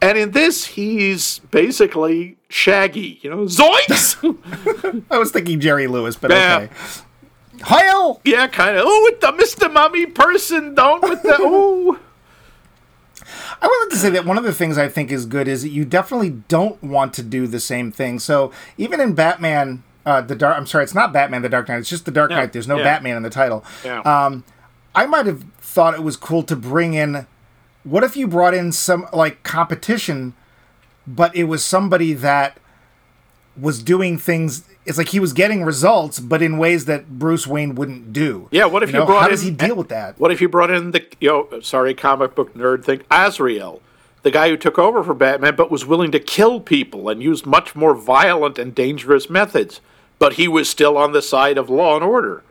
And 0.00 0.16
in 0.16 0.30
this, 0.30 0.64
he's 0.64 1.40
basically 1.50 2.36
Shaggy, 2.48 3.20
you 3.22 3.28
know, 3.28 3.44
zoinks! 3.44 5.04
I 5.10 5.18
was 5.18 5.30
thinking 5.30 5.60
Jerry 5.60 5.86
Lewis, 5.86 6.16
but 6.16 6.30
Yeah. 6.30 6.60
okay. 6.62 6.72
Heil! 7.62 8.20
yeah, 8.24 8.46
kind 8.48 8.76
of. 8.78 8.84
Oh, 8.86 9.10
with 9.10 9.20
the 9.20 9.32
Mr. 9.32 9.70
Mummy 9.72 10.06
person, 10.06 10.74
don't 10.74 11.02
with 11.02 11.22
the 11.22 11.36
oh. 11.40 11.98
I 13.60 13.66
wanted 13.66 13.94
to 13.94 13.98
say 14.00 14.10
that 14.10 14.24
one 14.24 14.38
of 14.38 14.44
the 14.44 14.52
things 14.52 14.78
I 14.78 14.88
think 14.88 15.10
is 15.10 15.26
good 15.26 15.48
is 15.48 15.62
that 15.62 15.70
you 15.70 15.84
definitely 15.84 16.30
don't 16.48 16.82
want 16.82 17.14
to 17.14 17.22
do 17.22 17.46
the 17.46 17.60
same 17.60 17.90
thing. 17.92 18.18
So 18.18 18.52
even 18.76 19.00
in 19.00 19.14
Batman, 19.14 19.82
uh, 20.06 20.20
the 20.20 20.34
Dark, 20.34 20.56
I'm 20.56 20.66
sorry, 20.66 20.84
it's 20.84 20.94
not 20.94 21.12
Batman 21.12 21.42
the 21.42 21.48
Dark 21.48 21.68
Knight. 21.68 21.78
It's 21.78 21.88
just 21.88 22.04
the 22.04 22.10
Dark 22.10 22.30
Yeah, 22.30 22.38
Knight. 22.38 22.52
There's 22.52 22.68
no 22.68 22.76
yeah. 22.76 22.84
Batman 22.84 23.16
in 23.16 23.22
the 23.22 23.30
title. 23.30 23.64
Yeah. 23.84 24.00
Um, 24.00 24.44
I 24.94 25.06
might 25.06 25.26
have 25.26 25.44
thought 25.60 25.94
it 25.94 26.02
was 26.02 26.16
cool 26.16 26.42
to 26.44 26.56
bring 26.56 26.94
in. 26.94 27.26
What 27.84 28.04
if 28.04 28.16
you 28.16 28.26
brought 28.26 28.54
in 28.54 28.72
some 28.72 29.06
like 29.12 29.42
competition, 29.42 30.34
but 31.06 31.34
it 31.34 31.44
was 31.44 31.64
somebody 31.64 32.12
that 32.14 32.58
was 33.60 33.82
doing 33.82 34.18
things. 34.18 34.64
It's 34.86 34.98
like 34.98 35.08
he 35.08 35.20
was 35.20 35.32
getting 35.32 35.64
results, 35.64 36.20
but 36.20 36.42
in 36.42 36.58
ways 36.58 36.84
that 36.86 37.18
Bruce 37.18 37.46
Wayne 37.46 37.74
wouldn't 37.74 38.12
do. 38.12 38.48
Yeah, 38.50 38.66
what 38.66 38.82
if 38.82 38.90
you 38.92 38.98
know, 38.98 39.06
brought 39.06 39.20
How 39.20 39.26
in- 39.26 39.30
does 39.30 39.42
he 39.42 39.50
deal 39.50 39.76
with 39.76 39.88
that? 39.88 40.18
What 40.18 40.30
if 40.30 40.40
you 40.40 40.48
brought 40.48 40.70
in 40.70 40.90
the, 40.90 41.06
you 41.20 41.28
know, 41.28 41.60
sorry, 41.60 41.94
comic 41.94 42.34
book 42.34 42.54
nerd 42.54 42.84
thing, 42.84 43.02
Azrael, 43.10 43.80
the 44.22 44.30
guy 44.30 44.48
who 44.48 44.56
took 44.56 44.78
over 44.78 45.02
for 45.02 45.14
Batman, 45.14 45.54
but 45.56 45.70
was 45.70 45.86
willing 45.86 46.10
to 46.12 46.20
kill 46.20 46.60
people 46.60 47.08
and 47.08 47.22
use 47.22 47.46
much 47.46 47.74
more 47.76 47.94
violent 47.94 48.58
and 48.58 48.74
dangerous 48.74 49.30
methods, 49.30 49.80
but 50.18 50.34
he 50.34 50.48
was 50.48 50.68
still 50.68 50.96
on 50.96 51.12
the 51.12 51.22
side 51.22 51.58
of 51.58 51.70
law 51.70 51.94
and 51.94 52.04
order. 52.04 52.42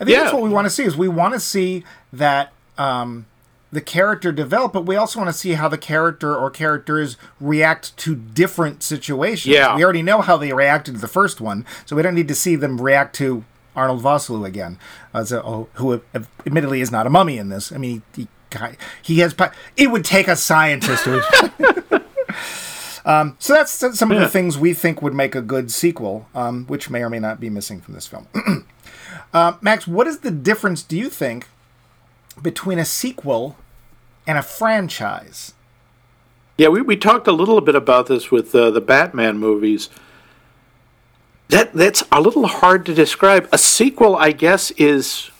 I 0.00 0.04
think 0.04 0.18
that's 0.18 0.32
what 0.32 0.42
we 0.42 0.48
want 0.50 0.66
to 0.66 0.70
see. 0.70 0.84
Is 0.84 0.96
we 0.96 1.08
want 1.08 1.34
to 1.34 1.40
see 1.40 1.84
that 2.12 2.52
um, 2.76 3.26
the 3.72 3.80
character 3.80 4.30
develop, 4.30 4.72
but 4.74 4.84
we 4.84 4.96
also 4.96 5.18
want 5.18 5.32
to 5.32 5.36
see 5.36 5.52
how 5.52 5.66
the 5.66 5.78
character 5.78 6.36
or 6.36 6.50
characters 6.50 7.16
react 7.40 7.96
to 7.96 8.14
different 8.14 8.82
situations. 8.82 9.52
Yeah. 9.52 9.74
we 9.74 9.82
already 9.82 10.02
know 10.02 10.20
how 10.20 10.36
they 10.36 10.52
reacted 10.52 10.94
to 10.94 11.00
the 11.00 11.08
first 11.08 11.40
one, 11.40 11.64
so 11.86 11.96
we 11.96 12.02
don't 12.02 12.14
need 12.14 12.28
to 12.28 12.34
see 12.34 12.54
them 12.54 12.80
react 12.80 13.16
to 13.16 13.44
Arnold 13.74 14.02
Vosloo 14.02 14.46
again, 14.46 14.78
uh, 15.14 15.24
so, 15.24 15.40
oh, 15.40 15.68
who 15.74 16.02
admittedly 16.44 16.82
is 16.82 16.90
not 16.90 17.06
a 17.06 17.10
mummy 17.10 17.38
in 17.38 17.48
this. 17.48 17.72
I 17.72 17.78
mean, 17.78 18.02
he 18.14 18.28
ki- 18.50 18.76
he 19.00 19.20
has. 19.20 19.34
It 19.78 19.90
would 19.90 20.04
take 20.04 20.28
a 20.28 20.36
scientist 20.36 21.04
to. 21.04 22.02
Um, 23.04 23.36
so 23.38 23.54
that's, 23.54 23.72
some 23.72 24.12
of 24.12 24.20
the 24.20 24.28
things 24.28 24.56
we 24.56 24.74
think 24.74 25.02
would 25.02 25.14
make 25.14 25.34
a 25.34 25.42
good 25.42 25.70
sequel, 25.72 26.28
um, 26.34 26.66
which 26.66 26.88
may 26.88 27.02
or 27.02 27.10
may 27.10 27.18
not 27.18 27.40
be 27.40 27.50
missing 27.50 27.80
from 27.80 27.94
this 27.94 28.06
film. 28.06 28.28
uh, 29.32 29.54
Max, 29.60 29.86
what 29.86 30.06
is 30.06 30.20
the 30.20 30.30
difference, 30.30 30.82
do 30.82 30.96
you 30.96 31.10
think, 31.10 31.48
between 32.40 32.78
a 32.78 32.84
sequel 32.84 33.56
and 34.26 34.38
a 34.38 34.42
franchise? 34.42 35.54
Yeah, 36.56 36.68
we, 36.68 36.82
we 36.82 36.96
talked 36.96 37.26
a 37.26 37.32
little 37.32 37.60
bit 37.60 37.74
about 37.74 38.06
this 38.06 38.30
with 38.30 38.54
uh, 38.54 38.70
the 38.70 38.80
Batman 38.80 39.38
movies. 39.38 39.88
That 41.48 41.72
that's 41.72 42.02
a 42.10 42.20
little 42.20 42.46
hard 42.46 42.86
to 42.86 42.94
describe. 42.94 43.48
A 43.52 43.58
sequel, 43.58 44.16
I 44.16 44.32
guess, 44.32 44.70
is 44.72 45.30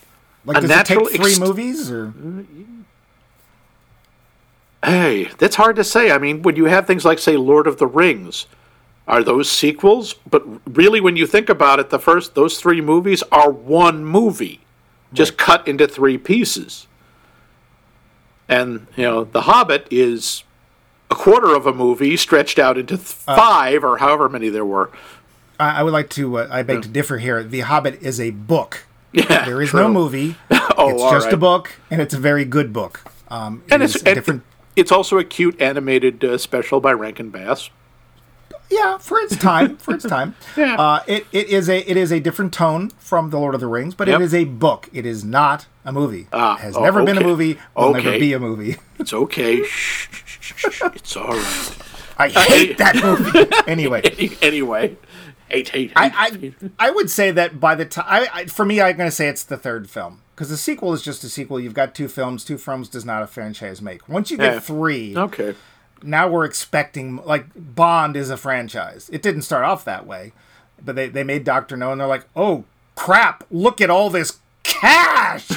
Like, 0.44 0.59
A 0.59 0.61
does 0.62 0.70
it 0.70 0.87
take 0.87 0.98
natural 0.98 1.07
three 1.07 1.31
ex- 1.33 1.40
movies? 1.40 1.90
Or 1.90 2.12
hey, 4.85 5.31
that's 5.38 5.57
hard 5.57 5.76
to 5.76 5.85
say. 5.85 6.11
I 6.11 6.18
mean, 6.18 6.42
when 6.42 6.57
you 6.57 6.66
have 6.66 6.87
things 6.87 7.05
like, 7.05 7.18
say, 7.18 7.37
Lord 7.37 7.66
of 7.66 7.78
the 7.78 7.87
Rings, 7.87 8.46
are 9.07 9.22
those 9.22 9.50
sequels? 9.50 10.14
But 10.28 10.44
really, 10.76 11.00
when 11.00 11.16
you 11.16 11.26
think 11.26 11.48
about 11.48 11.78
it, 11.78 11.90
the 11.90 11.98
first 11.98 12.35
those 12.35 12.61
three 12.61 12.81
movies 12.81 13.22
are 13.33 13.50
one 13.50 14.05
movie, 14.05 14.61
just 15.12 15.37
cut 15.37 15.66
into 15.68 15.87
three 15.87 16.18
pieces. 16.18 16.87
And 18.48 18.87
you 18.96 19.05
know, 19.05 19.25
The 19.25 19.42
Hobbit 19.42 19.87
is 19.90 20.44
a 21.11 21.14
quarter 21.14 21.55
of 21.55 21.66
a 21.66 21.72
movie 21.72 22.16
stretched 22.16 22.59
out 22.59 22.77
into 22.79 22.96
th- 22.96 23.16
Uh. 23.27 23.37
five 23.37 23.85
or 23.85 23.98
however 23.98 24.29
many 24.29 24.48
there 24.48 24.64
were. 24.64 24.90
I, 25.61 25.81
I 25.81 25.83
would 25.83 25.92
like 25.92 26.11
to. 26.11 26.38
Uh, 26.38 26.48
I 26.51 26.62
beg 26.62 26.83
to 26.83 26.88
differ 26.88 27.18
here. 27.18 27.42
The 27.42 27.61
Hobbit 27.61 28.03
is 28.03 28.20
a 28.20 28.31
book. 28.31 28.85
Yeah, 29.12 29.44
There 29.46 29.61
is 29.62 29.70
true. 29.70 29.81
no 29.81 29.88
movie. 29.92 30.37
Oh, 30.75 30.88
it's 30.94 31.03
just 31.25 31.33
a 31.33 31.37
book, 31.37 31.70
and 31.90 32.01
it's 32.01 32.14
a 32.14 32.18
very 32.18 32.44
good 32.46 32.72
book. 32.72 33.03
Um, 33.29 33.62
and 33.70 33.83
is 33.83 33.94
it's 33.96 34.03
different. 34.05 34.42
It's 34.75 34.90
also 34.90 35.18
a 35.18 35.22
cute 35.25 35.61
animated 35.61 36.25
uh, 36.25 36.38
special 36.38 36.81
by 36.81 36.92
Rankin 36.92 37.29
Bass. 37.29 37.68
Yeah, 38.72 38.96
for 38.98 39.18
its 39.20 39.37
time, 39.37 39.76
for 39.76 39.94
its 39.94 40.04
time. 40.04 40.35
Yeah. 40.56 40.76
Uh, 40.76 41.02
it, 41.06 41.26
it 41.32 41.48
is 41.48 41.68
a 41.68 41.78
it 41.90 41.96
is 41.96 42.11
a 42.12 42.20
different 42.20 42.52
tone 42.54 42.90
from 42.98 43.30
the 43.30 43.38
Lord 43.38 43.54
of 43.54 43.61
the 43.61 43.66
Rings, 43.66 43.94
but 43.94 44.08
Yep. 44.08 44.20
it 44.20 44.24
is 44.24 44.35
a 44.35 44.44
book. 44.44 44.88
It 44.92 45.04
is 45.06 45.24
not 45.24 45.66
a 45.85 45.92
movie. 45.92 46.26
Ah, 46.32 46.54
it 46.56 46.61
has 46.61 46.76
oh, 46.76 46.82
never 46.82 47.04
been 47.04 47.16
a 47.16 47.20
okay. 47.20 47.28
movie. 47.28 47.58
Will 47.76 47.92
never 47.94 48.08
Okay. 48.08 48.18
be 48.18 48.32
a 48.32 48.38
movie. 48.40 48.76
It's 48.98 49.12
okay. 49.12 49.62
shh, 49.64 50.08
shh, 50.12 50.70
shh. 50.70 50.82
It's 50.94 51.16
all 51.16 51.28
right. 51.28 51.76
I 52.18 52.28
hate 52.28 52.78
that 52.78 52.96
movie. 53.02 53.48
anyway, 53.66 54.02
anyway, 54.40 54.96
hate, 55.48 55.68
hate, 55.70 55.90
hate. 55.90 55.92
I, 55.96 56.11
I 56.78 56.87
I 56.87 56.90
would 56.90 57.11
say 57.11 57.30
that 57.32 57.58
by 57.58 57.74
the 57.74 57.85
time 57.85 58.46
for 58.48 58.64
me, 58.64 58.80
I'm 58.80 58.96
going 58.96 59.08
to 59.08 59.14
say 59.14 59.28
it's 59.28 59.42
the 59.44 59.56
third 59.56 59.90
film 59.90 60.22
because 60.37 60.48
the 60.50 60.56
sequel 60.56 60.92
is 60.92 61.02
just 61.02 61.24
a 61.24 61.28
sequel. 61.28 61.58
You've 61.58 61.74
got 61.74 61.94
two 61.96 62.06
films. 62.08 62.44
Two 62.44 62.58
films 62.58 62.88
does 62.88 63.04
not 63.04 63.22
a 63.22 63.26
franchise 63.26 63.82
make. 63.82 64.08
Once 64.08 64.30
you 64.30 64.37
get 64.37 64.54
Yeah. 64.54 64.61
three, 64.61 65.16
okay. 65.16 65.54
Now 66.02 66.28
we're 66.28 66.44
expecting 66.44 67.16
like 67.24 67.46
Bond 67.56 68.16
is 68.16 68.30
a 68.30 68.36
franchise. 68.36 69.08
It 69.12 69.22
didn't 69.22 69.42
start 69.42 69.64
off 69.64 69.84
that 69.84 70.06
way, 70.06 70.32
but 70.84 70.96
they, 70.96 71.08
they 71.08 71.24
made 71.24 71.44
Doctor 71.44 71.76
No, 71.76 71.92
and 71.92 72.00
they're 72.00 72.08
like, 72.08 72.26
oh 72.36 72.64
crap, 72.94 73.44
look 73.50 73.80
at 73.80 73.90
all 73.90 74.10
this 74.10 74.38
cash, 74.64 75.48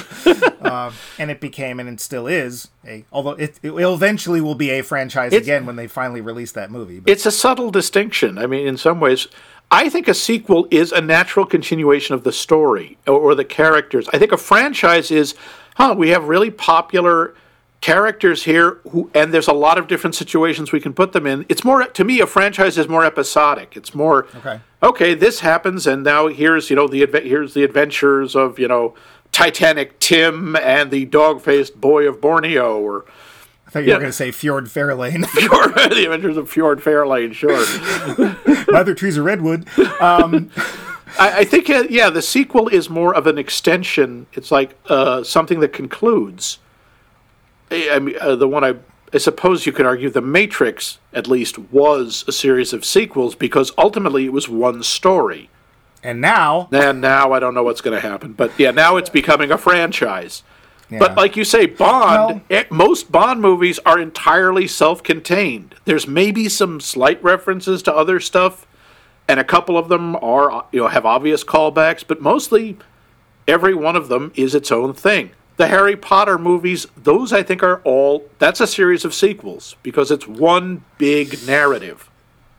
uh, 0.60 0.90
and 1.18 1.30
it 1.30 1.40
became 1.40 1.78
and 1.80 1.88
it 1.88 2.00
still 2.00 2.26
is 2.26 2.68
a. 2.86 3.04
Although 3.12 3.32
it, 3.32 3.58
it 3.62 3.70
eventually 3.72 4.40
will 4.40 4.54
be 4.54 4.70
a 4.70 4.82
franchise 4.82 5.32
It's- 5.32 5.42
again 5.42 5.66
when 5.66 5.76
they 5.76 5.86
finally 5.86 6.20
release 6.20 6.52
that 6.52 6.70
movie. 6.70 7.00
But 7.00 7.10
It's 7.10 7.26
a 7.26 7.30
subtle 7.32 7.70
distinction. 7.70 8.38
I 8.38 8.46
mean, 8.46 8.66
in 8.66 8.76
some 8.76 9.00
ways, 9.00 9.28
I 9.70 9.88
think 9.88 10.06
a 10.08 10.14
sequel 10.14 10.66
is 10.70 10.92
a 10.92 11.00
natural 11.00 11.44
continuation 11.46 12.14
of 12.14 12.24
the 12.24 12.32
story 12.32 12.98
or, 13.06 13.14
or 13.14 13.34
the 13.34 13.44
characters. 13.44 14.08
I 14.12 14.18
think 14.18 14.32
a 14.32 14.36
franchise 14.36 15.10
is, 15.10 15.34
huh, 15.76 15.94
we 15.98 16.10
have 16.10 16.24
really 16.28 16.50
popular 16.50 17.34
characters 17.80 18.44
here 18.44 18.80
who 18.90 19.10
and 19.14 19.32
there's 19.32 19.48
a 19.48 19.52
lot 19.52 19.78
of 19.78 19.86
different 19.86 20.14
situations 20.14 20.72
we 20.72 20.80
can 20.80 20.92
put 20.92 21.12
them 21.12 21.26
in. 21.26 21.44
It's 21.48 21.64
more 21.64 21.84
to 21.84 22.04
me 22.04 22.20
a 22.20 22.26
franchise 22.26 22.78
is 22.78 22.88
more 22.88 23.04
episodic. 23.04 23.76
It's 23.76 23.94
more 23.94 24.26
Okay. 24.36 24.60
Okay, 24.82 25.14
this 25.14 25.40
happens 25.40 25.86
and 25.86 26.02
now 26.02 26.28
here's, 26.28 26.70
you 26.70 26.76
know, 26.76 26.86
the 26.86 27.06
here's 27.22 27.54
the 27.54 27.64
adventures 27.64 28.34
of, 28.34 28.58
you 28.58 28.68
know, 28.68 28.94
Titanic 29.32 29.98
Tim 29.98 30.56
and 30.56 30.90
the 30.90 31.04
dog-faced 31.04 31.80
boy 31.80 32.08
of 32.08 32.20
Borneo 32.20 32.78
or 32.80 33.04
I 33.66 33.70
thought 33.70 33.80
you 33.80 33.88
yeah. 33.88 33.94
were 33.94 34.00
going 34.00 34.10
to 34.10 34.16
say 34.16 34.30
Fjord 34.30 34.66
Fairlane. 34.66 35.26
Fjord, 35.26 35.74
the 35.74 36.04
Adventures 36.04 36.36
of 36.36 36.48
Fjord 36.48 36.80
Fairlane, 36.80 37.32
sure. 37.34 37.56
Mother 38.72 38.94
trees 38.94 39.18
are 39.18 39.22
redwood. 39.22 39.66
I, 41.18 41.40
I 41.40 41.44
think, 41.44 41.68
uh, 41.70 41.84
yeah, 41.88 42.10
the 42.10 42.22
sequel 42.22 42.68
is 42.68 42.90
more 42.90 43.14
of 43.14 43.26
an 43.26 43.38
extension. 43.38 44.26
It's 44.32 44.50
like 44.50 44.76
uh, 44.86 45.22
something 45.24 45.60
that 45.60 45.72
concludes. 45.72 46.58
I, 47.70 47.98
mean, 47.98 48.16
uh, 48.20 48.36
the 48.36 48.48
one 48.48 48.64
I, 48.64 48.74
I 49.12 49.18
suppose 49.18 49.66
you 49.66 49.72
could 49.72 49.86
argue, 49.86 50.10
The 50.10 50.20
Matrix, 50.20 50.98
at 51.12 51.26
least, 51.26 51.58
was 51.58 52.24
a 52.28 52.32
series 52.32 52.72
of 52.72 52.84
sequels 52.84 53.34
because 53.34 53.72
ultimately 53.78 54.24
it 54.24 54.32
was 54.32 54.48
one 54.48 54.82
story. 54.82 55.50
And 56.02 56.20
now, 56.20 56.68
And 56.72 57.00
now 57.00 57.32
I 57.32 57.40
don't 57.40 57.54
know 57.54 57.64
what's 57.64 57.80
going 57.80 58.00
to 58.00 58.06
happen, 58.06 58.32
but 58.32 58.52
yeah, 58.58 58.70
now 58.70 58.96
it's 58.96 59.10
becoming 59.10 59.50
a 59.50 59.58
franchise. 59.58 60.44
Yeah. 60.88 61.00
But 61.00 61.16
like 61.16 61.36
you 61.36 61.42
say, 61.44 61.66
Bond, 61.66 62.42
Well- 62.48 62.58
eh, 62.58 62.64
most 62.70 63.10
Bond 63.10 63.40
movies 63.40 63.80
are 63.84 63.98
entirely 63.98 64.68
self-contained. 64.68 65.74
There's 65.84 66.06
maybe 66.06 66.48
some 66.48 66.80
slight 66.80 67.20
references 67.24 67.82
to 67.84 67.94
other 67.94 68.20
stuff, 68.20 68.66
and 69.26 69.40
a 69.40 69.44
couple 69.44 69.76
of 69.76 69.88
them 69.88 70.14
are 70.16 70.66
you 70.70 70.80
know 70.80 70.88
have 70.88 71.04
obvious 71.04 71.42
callbacks, 71.42 72.04
but 72.06 72.20
mostly 72.20 72.76
every 73.48 73.74
one 73.74 73.96
of 73.96 74.06
them 74.08 74.30
is 74.36 74.54
its 74.54 74.70
own 74.70 74.94
thing. 74.94 75.32
The 75.56 75.68
Harry 75.68 75.96
Potter 75.96 76.36
movies, 76.38 76.86
those 76.96 77.32
I 77.32 77.42
think 77.42 77.62
are 77.62 77.80
all 77.82 78.28
that's 78.38 78.60
a 78.60 78.66
series 78.66 79.04
of 79.04 79.14
sequels 79.14 79.76
because 79.82 80.10
it's 80.10 80.26
one 80.28 80.84
big 80.98 81.46
narrative. 81.46 82.10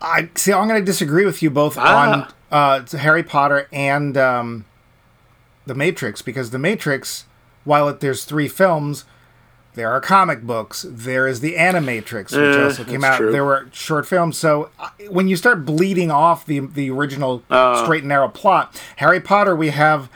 I 0.02 0.30
see. 0.36 0.52
I'm 0.54 0.68
going 0.68 0.80
to 0.80 0.86
disagree 0.86 1.26
with 1.26 1.42
you 1.44 1.50
both 1.52 1.78
Ah. 1.78 2.32
on 2.52 2.84
uh, 2.92 2.98
Harry 2.98 3.24
Potter 3.24 3.68
and 3.72 4.18
um, 4.18 4.66
the 5.66 5.76
Matrix 5.76 6.22
because 6.24 6.50
the 6.52 6.58
Matrix, 6.60 7.26
while 7.66 7.88
it, 7.90 8.00
there's 8.00 8.24
three 8.24 8.48
films, 8.48 9.06
there 9.76 9.92
are 9.92 10.02
comic 10.02 10.42
books. 10.42 10.84
There 10.90 11.28
is 11.28 11.40
the 11.42 11.54
Animatrix, 11.56 12.32
which 12.32 12.58
Eh, 12.58 12.64
also 12.64 12.84
came 12.84 13.04
out. 13.04 13.18
true. 13.18 13.32
There 13.32 13.46
were 13.46 13.68
short 13.72 14.08
films. 14.08 14.38
So 14.40 14.70
uh, 14.80 14.90
when 15.10 15.28
you 15.28 15.36
start 15.36 15.66
bleeding 15.66 16.10
off 16.10 16.46
the 16.48 16.62
the 16.62 16.90
original 16.90 17.44
Ah. 17.52 17.84
straight 17.84 18.00
and 18.02 18.10
narrow 18.10 18.28
plot, 18.30 18.80
Harry 18.96 19.20
Potter, 19.20 19.56
we 19.56 19.70
have 19.70 20.10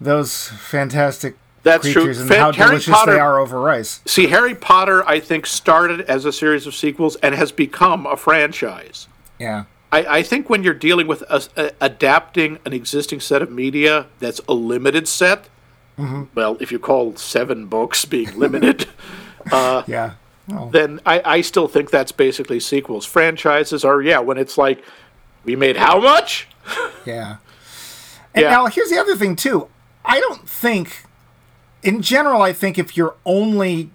those 0.00 0.48
fantastic 0.48 1.36
That's 1.62 1.90
true. 1.92 2.06
and 2.08 2.16
Fan- 2.16 2.40
how 2.40 2.52
Harry 2.52 2.70
delicious 2.70 2.94
Potter- 2.94 3.12
they 3.12 3.18
are 3.20 3.38
over 3.38 3.60
rice. 3.60 4.00
See, 4.06 4.28
Harry 4.28 4.54
Potter, 4.54 5.06
I 5.08 5.20
think, 5.20 5.46
started 5.46 6.00
as 6.02 6.24
a 6.24 6.32
series 6.32 6.66
of 6.66 6.74
sequels 6.74 7.16
and 7.16 7.34
has 7.34 7.52
become 7.52 8.06
a 8.06 8.16
franchise. 8.16 9.08
Yeah. 9.38 9.64
I, 9.92 10.18
I 10.18 10.22
think 10.22 10.48
when 10.48 10.62
you're 10.62 10.72
dealing 10.74 11.06
with 11.06 11.22
a, 11.22 11.42
a- 11.56 11.72
adapting 11.80 12.58
an 12.64 12.72
existing 12.72 13.20
set 13.20 13.42
of 13.42 13.50
media 13.50 14.06
that's 14.20 14.40
a 14.48 14.54
limited 14.54 15.06
set, 15.08 15.48
mm-hmm. 15.98 16.24
well, 16.34 16.56
if 16.60 16.70
you 16.72 16.78
call 16.78 17.16
seven 17.16 17.66
books 17.66 18.04
being 18.04 18.38
limited, 18.38 18.88
uh, 19.52 19.82
Yeah. 19.86 20.12
Well, 20.48 20.68
then 20.70 20.98
I, 21.06 21.22
I 21.24 21.40
still 21.42 21.68
think 21.68 21.90
that's 21.90 22.10
basically 22.10 22.58
sequels. 22.58 23.04
Franchises 23.06 23.84
are, 23.84 24.00
yeah, 24.02 24.18
when 24.18 24.36
it's 24.38 24.56
like, 24.58 24.82
we 25.44 25.54
made 25.56 25.76
how 25.76 26.00
much? 26.00 26.48
Yeah. 27.06 27.36
And 28.34 28.44
Yeah. 28.44 28.50
now 28.50 28.66
here's 28.66 28.90
the 28.90 28.98
other 28.98 29.16
thing 29.16 29.34
too. 29.36 29.68
I 30.04 30.20
don't 30.20 30.48
think 30.48 31.04
in 31.82 32.02
general 32.02 32.42
I 32.42 32.52
think 32.52 32.78
if 32.78 32.96
your 32.96 33.14
only 33.24 33.90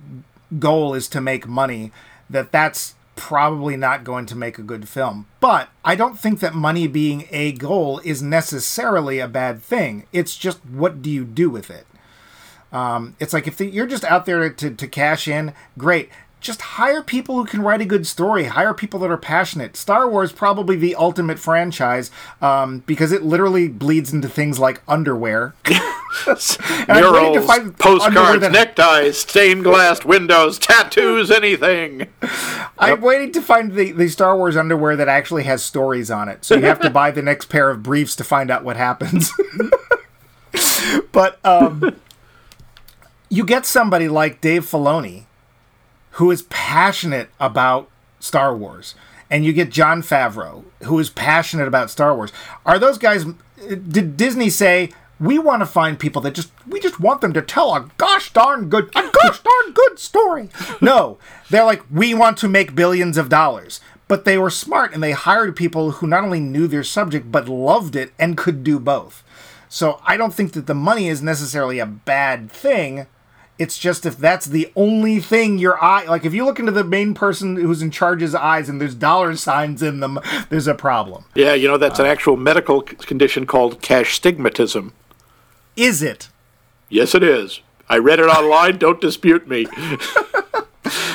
goal 0.59 0.93
is 0.93 1.07
to 1.09 1.21
make 1.21 1.47
money 1.47 1.91
that 2.29 2.51
that's 2.51 2.95
probably 3.15 3.77
not 3.77 4.03
going 4.03 4.25
to 4.25 4.35
make 4.35 4.57
a 4.57 4.63
good 4.63 4.87
film. 4.87 5.25
But 5.39 5.69
I 5.83 5.95
don't 5.95 6.19
think 6.19 6.39
that 6.39 6.53
money 6.53 6.87
being 6.87 7.27
a 7.31 7.53
goal 7.53 7.99
is 8.03 8.21
necessarily 8.21 9.19
a 9.19 9.27
bad 9.27 9.61
thing. 9.61 10.05
It's 10.11 10.35
just 10.35 10.63
what 10.65 11.01
do 11.01 11.09
you 11.09 11.23
do 11.23 11.49
with 11.49 11.69
it? 11.69 11.87
Um, 12.71 13.15
it's 13.19 13.31
like 13.31 13.47
if 13.47 13.57
the, 13.57 13.67
you're 13.67 13.87
just 13.87 14.03
out 14.03 14.25
there 14.25 14.49
to, 14.49 14.69
to 14.71 14.87
cash 14.87 15.27
in, 15.27 15.53
great. 15.77 16.09
Just 16.45 16.61
hire 16.61 17.01
people 17.01 17.37
who 17.37 17.45
can 17.45 17.63
write 17.63 17.81
a 17.81 17.85
good 17.85 18.05
story. 18.05 18.43
Hire 18.43 18.75
people 18.75 18.99
that 18.99 19.09
are 19.09 19.17
passionate. 19.17 19.75
Star 19.75 20.07
Wars 20.07 20.31
probably 20.31 20.75
the 20.75 20.93
ultimate 20.93 21.39
franchise 21.39 22.11
um, 22.39 22.83
because 22.85 23.11
it 23.11 23.23
literally 23.23 23.67
bleeds 23.67 24.13
into 24.13 24.29
things 24.29 24.59
like 24.59 24.83
underwear. 24.87 25.55
I'm 25.65 26.35
waiting 27.13 27.33
to 27.33 27.39
Murals, 27.39 27.75
postcards, 27.79 28.41
that- 28.41 28.51
neckties, 28.51 29.17
stained 29.17 29.63
glass 29.63 30.05
windows, 30.05 30.59
tattoos, 30.59 31.31
anything. 31.31 32.09
I'm 32.77 33.01
waiting 33.01 33.31
to 33.31 33.41
find 33.41 33.73
the, 33.73 33.91
the 33.91 34.07
Star 34.07 34.37
Wars 34.37 34.55
underwear 34.55 34.95
that 34.97 35.07
actually 35.07 35.45
has 35.45 35.63
stories 35.63 36.11
on 36.11 36.29
it. 36.29 36.45
So 36.45 36.53
you 36.53 36.65
have 36.65 36.79
to 36.81 36.91
buy 36.91 37.09
the 37.09 37.23
next 37.23 37.49
pair 37.49 37.71
of 37.71 37.81
briefs 37.81 38.15
to 38.17 38.23
find 38.23 38.51
out 38.51 38.63
what 38.63 38.77
happens. 38.77 39.31
but 41.11 41.43
um, 41.43 41.95
you 43.29 43.43
get 43.45 43.65
somebody 43.65 44.07
like 44.07 44.41
Dave 44.41 44.63
Filoni 44.63 45.24
who 46.15 46.31
is 46.31 46.43
passionate 46.43 47.29
about 47.39 47.89
Star 48.19 48.55
Wars. 48.55 48.95
And 49.29 49.43
you 49.43 49.53
get 49.53 49.69
Jon 49.69 50.01
Favreau, 50.01 50.63
who 50.83 50.99
is 50.99 51.09
passionate 51.09 51.67
about 51.67 51.89
Star 51.89 52.15
Wars. 52.15 52.31
Are 52.65 52.79
those 52.79 52.97
guys? 52.97 53.25
Did 53.67 54.17
Disney 54.17 54.49
say 54.49 54.91
we 55.19 55.39
want 55.39 55.61
to 55.61 55.65
find 55.65 55.99
people 55.99 56.21
that 56.21 56.35
just 56.35 56.51
we 56.67 56.79
just 56.79 56.99
want 56.99 57.21
them 57.21 57.33
to 57.33 57.41
tell 57.41 57.73
a 57.75 57.89
gosh 57.97 58.31
darn 58.33 58.69
good 58.69 58.89
a 58.95 59.09
gosh 59.23 59.39
darn 59.41 59.73
good 59.73 59.99
story? 59.99 60.49
No, 60.81 61.17
they're 61.49 61.65
like 61.65 61.83
we 61.91 62.13
want 62.13 62.37
to 62.39 62.47
make 62.47 62.75
billions 62.75 63.17
of 63.17 63.29
dollars. 63.29 63.81
But 64.07 64.23
they 64.23 64.37
were 64.37 64.51
smart 64.51 64.93
and 64.93 65.01
they 65.01 65.13
hired 65.13 65.55
people 65.55 65.91
who 65.91 66.07
not 66.07 66.23
only 66.23 66.39
knew 66.39 66.67
their 66.67 66.83
subject 66.83 67.31
but 67.31 67.49
loved 67.49 67.95
it 67.95 68.13
and 68.19 68.37
could 68.37 68.63
do 68.63 68.79
both. 68.79 69.23
So 69.67 69.99
I 70.05 70.15
don't 70.15 70.33
think 70.33 70.53
that 70.53 70.67
the 70.67 70.75
money 70.75 71.07
is 71.09 71.23
necessarily 71.23 71.79
a 71.79 71.85
bad 71.87 72.51
thing. 72.51 73.07
It's 73.57 73.77
just 73.77 74.05
if 74.05 74.17
that's 74.17 74.45
the 74.45 74.69
only 74.75 75.21
thing 75.21 75.57
your 75.57 75.81
eye, 75.81 76.03
like 76.05 76.25
if 76.25 76.33
you 76.33 76.43
look 76.43 76.59
into 76.59 76.73
the 76.73 76.83
main 76.83 77.13
person 77.13 77.55
who's 77.55 77.81
in 77.81 77.89
charge's 77.89 78.35
eyes 78.35 78.67
and 78.67 78.81
there's 78.81 78.95
dollar 78.95 79.35
signs 79.37 79.81
in 79.81 80.01
them, 80.01 80.19
there's 80.49 80.67
a 80.67 80.75
problem. 80.75 81.25
Yeah, 81.35 81.53
you 81.53 81.67
know, 81.67 81.77
that's 81.77 81.99
an 81.99 82.05
actual 82.05 82.35
medical 82.35 82.81
condition 82.81 83.45
called 83.45 83.81
cash 83.81 84.19
stigmatism. 84.19 84.91
Is 85.77 86.01
it? 86.01 86.29
Yes, 86.89 87.15
it 87.15 87.23
is. 87.23 87.61
I 87.87 87.97
read 87.97 88.19
it 88.19 88.23
online. 88.23 88.77
Don't 88.77 88.99
dispute 88.99 89.47
me. 89.47 89.67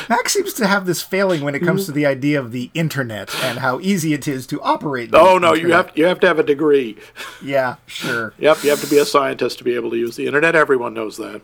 Max 0.08 0.32
seems 0.32 0.52
to 0.54 0.66
have 0.66 0.86
this 0.86 1.02
failing 1.02 1.42
when 1.42 1.54
it 1.54 1.60
comes 1.60 1.86
to 1.86 1.92
the 1.92 2.04
idea 2.04 2.40
of 2.40 2.50
the 2.50 2.70
internet 2.74 3.32
and 3.44 3.60
how 3.60 3.78
easy 3.80 4.12
it 4.12 4.26
is 4.26 4.44
to 4.48 4.60
operate. 4.60 5.12
the 5.12 5.18
Oh 5.18 5.38
no, 5.38 5.54
you 5.54 5.72
have 5.72 5.92
you 5.94 6.04
have 6.06 6.18
to 6.20 6.26
have 6.26 6.38
a 6.38 6.42
degree. 6.42 6.96
Yeah, 7.42 7.76
sure. 7.86 8.34
Yep, 8.38 8.64
you 8.64 8.70
have 8.70 8.80
to 8.80 8.88
be 8.88 8.98
a 8.98 9.04
scientist 9.04 9.58
to 9.58 9.64
be 9.64 9.74
able 9.74 9.90
to 9.90 9.96
use 9.96 10.16
the 10.16 10.26
internet. 10.26 10.56
Everyone 10.56 10.94
knows 10.94 11.16
that. 11.18 11.42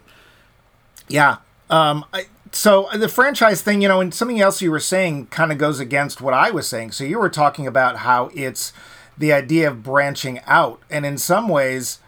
Yeah. 1.08 1.38
Um, 1.70 2.04
I, 2.12 2.26
so 2.52 2.88
the 2.94 3.08
franchise 3.08 3.62
thing, 3.62 3.82
you 3.82 3.88
know, 3.88 4.00
and 4.00 4.14
something 4.14 4.40
else 4.40 4.62
you 4.62 4.70
were 4.70 4.80
saying 4.80 5.26
kind 5.26 5.52
of 5.52 5.58
goes 5.58 5.80
against 5.80 6.20
what 6.20 6.34
I 6.34 6.50
was 6.50 6.66
saying. 6.66 6.92
So 6.92 7.04
you 7.04 7.18
were 7.18 7.28
talking 7.28 7.66
about 7.66 7.98
how 7.98 8.30
it's 8.34 8.72
the 9.18 9.32
idea 9.32 9.68
of 9.68 9.82
branching 9.82 10.40
out, 10.46 10.80
and 10.90 11.06
in 11.06 11.18
some 11.18 11.48
ways, 11.48 12.00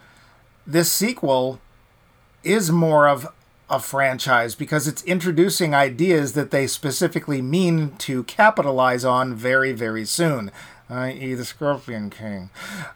this 0.65 0.91
sequel 0.91 1.59
is 2.43 2.71
more 2.71 3.07
of 3.07 3.27
a 3.69 3.79
franchise 3.79 4.55
because 4.55 4.87
it's 4.87 5.03
introducing 5.03 5.75
ideas 5.75 6.33
that 6.33 6.51
they 6.51 6.67
specifically 6.67 7.41
mean 7.41 7.95
to 7.97 8.23
capitalize 8.23 9.05
on 9.05 9.35
very, 9.35 9.71
very 9.71 10.05
soon, 10.05 10.51
i.e., 10.89 11.33
The 11.33 11.45
Scorpion 11.45 12.09
King, 12.09 12.49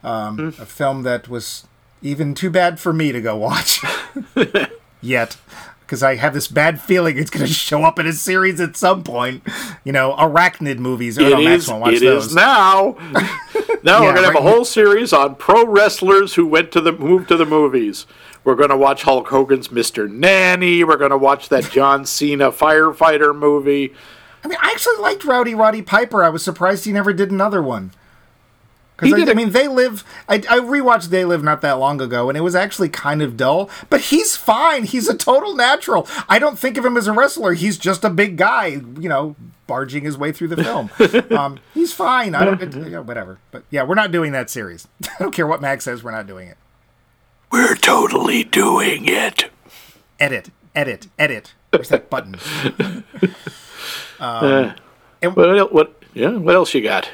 um, 0.04 0.38
mm. 0.38 0.60
a 0.60 0.66
film 0.66 1.04
that 1.04 1.28
was 1.28 1.66
even 2.02 2.34
too 2.34 2.50
bad 2.50 2.80
for 2.80 2.92
me 2.94 3.12
to 3.12 3.22
go 3.22 3.36
watch 3.36 3.82
yet. 5.02 5.38
Because 5.86 6.02
I 6.02 6.16
have 6.16 6.34
this 6.34 6.48
bad 6.48 6.82
feeling 6.82 7.18
it's 7.18 7.30
going 7.30 7.46
to 7.48 7.52
show 7.52 7.84
up 7.84 8.00
in 8.00 8.08
a 8.08 8.14
series 8.14 8.60
at 8.60 8.76
some 8.76 9.04
point. 9.04 9.44
You 9.84 9.92
know, 9.92 10.14
arachnid 10.18 10.80
movies. 10.80 11.18
It, 11.18 11.28
is, 11.28 11.70
it 11.70 12.04
is, 12.04 12.34
now. 12.36 12.96
now 13.84 14.00
yeah, 14.00 14.02
we're 14.02 14.14
going 14.14 14.28
to 14.28 14.34
have 14.34 14.36
a 14.36 14.42
whole 14.42 14.66
series 14.66 15.14
on 15.14 15.36
pro 15.36 15.66
wrestlers 15.66 16.36
who 16.36 16.46
went 16.46 16.72
to 16.72 16.82
the 16.82 16.92
moved 16.92 17.28
to 17.30 17.38
the 17.38 17.46
movies. 17.46 18.06
We're 18.44 18.56
going 18.56 18.70
to 18.70 18.78
watch 18.78 19.04
Hulk 19.04 19.30
Hogan's 19.30 19.70
Mr. 19.70 20.10
Nanny. 20.10 20.84
We're 20.84 20.98
going 20.98 21.12
to 21.12 21.18
watch 21.18 21.48
that 21.50 21.72
John 21.72 22.06
Cena 22.06 22.52
firefighter 22.52 23.34
movie. 23.34 23.94
I 24.44 24.50
mean, 24.50 24.58
I 24.62 24.72
actually 24.72 24.98
liked 24.98 25.24
Rowdy 25.24 25.56
Roddy 25.56 25.82
Piper. 25.82 26.24
I 26.24 26.30
was 26.30 26.44
surprised 26.44 26.84
he 26.84 26.92
never 26.92 27.14
did 27.14 27.32
another 27.32 27.64
one. 27.64 27.92
Because 28.96 29.28
I, 29.28 29.32
I, 29.32 29.34
mean, 29.34 29.52
they 29.52 29.68
live. 29.68 30.04
I, 30.30 30.36
I 30.36 30.60
rewatched 30.60 31.10
They 31.10 31.26
Live 31.26 31.44
not 31.44 31.62
that 31.62 31.74
long 31.74 32.00
ago, 32.00 32.30
and 32.30 32.38
it 32.38 32.42
was 32.42 32.56
actually 32.56 32.90
kind 32.90 33.22
of 33.22 33.36
dull. 33.36 33.70
But 33.90 34.02
he's 34.02 34.38
fine. 34.38 34.84
He's 34.84 35.08
a 35.08 35.18
total 35.18 35.56
natural. 35.56 36.08
I 36.30 36.38
don't 36.40 36.60
think 36.60 36.78
of 36.78 36.86
him 36.86 36.96
as 36.96 37.08
a 37.08 37.14
wrestler. 37.14 37.54
He's 37.54 37.78
just 37.78 38.04
a 38.04 38.10
big 38.10 38.38
guy, 38.38 38.68
you 38.68 39.10
know, 39.10 39.36
barging 39.66 40.04
his 40.04 40.18
way 40.18 40.32
through 40.32 40.50
the 40.50 40.64
film. 40.64 40.92
um, 41.38 41.60
he's 41.74 41.92
fine. 41.92 42.36
I 42.36 42.46
don't. 42.46 42.62
It, 42.62 42.76
you 42.76 42.90
know, 42.92 43.02
whatever. 43.02 43.40
But 43.52 43.64
yeah, 43.72 43.84
we're 43.84 43.96
not 43.96 44.12
doing 44.12 44.32
that 44.34 44.50
series. 44.50 44.88
I 45.04 45.16
don't 45.20 45.34
care 45.34 45.48
what 45.48 45.62
Max 45.62 45.86
says. 45.86 46.04
We're 46.04 46.12
not 46.12 46.28
doing 46.28 46.48
it. 46.48 46.58
We're 47.52 47.76
totally 47.76 48.44
doing 48.44 49.08
it. 49.08 49.52
Edit, 50.20 50.50
edit, 50.76 51.08
edit. 51.20 51.54
Where's 51.72 51.90
that 51.90 52.10
button? 52.10 52.36
um, 52.80 53.34
uh, 54.20 54.74
and, 55.22 55.36
what, 55.36 55.74
what? 55.74 56.04
Yeah. 56.14 56.32
What 56.32 56.56
else 56.56 56.74
you 56.74 56.82
got? 56.82 57.10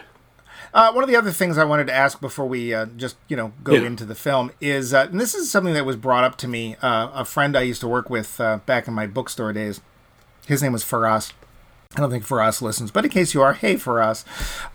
Uh, 0.73 0.91
one 0.91 1.03
of 1.03 1.09
the 1.09 1.15
other 1.15 1.31
things 1.31 1.57
I 1.57 1.63
wanted 1.63 1.87
to 1.87 1.93
ask 1.93 2.21
before 2.21 2.45
we 2.45 2.73
uh, 2.73 2.85
just 2.85 3.17
you 3.27 3.35
know 3.35 3.53
go 3.63 3.73
yeah. 3.73 3.87
into 3.87 4.05
the 4.05 4.15
film 4.15 4.51
is, 4.61 4.93
uh, 4.93 5.07
and 5.09 5.19
this 5.19 5.33
is 5.33 5.49
something 5.49 5.73
that 5.73 5.85
was 5.85 5.95
brought 5.95 6.23
up 6.23 6.37
to 6.37 6.47
me. 6.47 6.75
Uh, 6.81 7.09
a 7.13 7.25
friend 7.25 7.57
I 7.57 7.61
used 7.61 7.81
to 7.81 7.87
work 7.87 8.09
with 8.09 8.39
uh, 8.39 8.57
back 8.65 8.87
in 8.87 8.93
my 8.93 9.07
bookstore 9.07 9.53
days. 9.53 9.81
His 10.45 10.61
name 10.63 10.73
was 10.73 10.83
Faraz. 10.83 11.31
I 11.95 12.01
don't 12.01 12.11
think 12.11 12.25
Faraz 12.25 12.61
listens, 12.61 12.91
but 12.91 13.05
in 13.05 13.11
case 13.11 13.33
you 13.33 13.41
are, 13.41 13.53
hey 13.53 13.75
Faraz. 13.75 14.23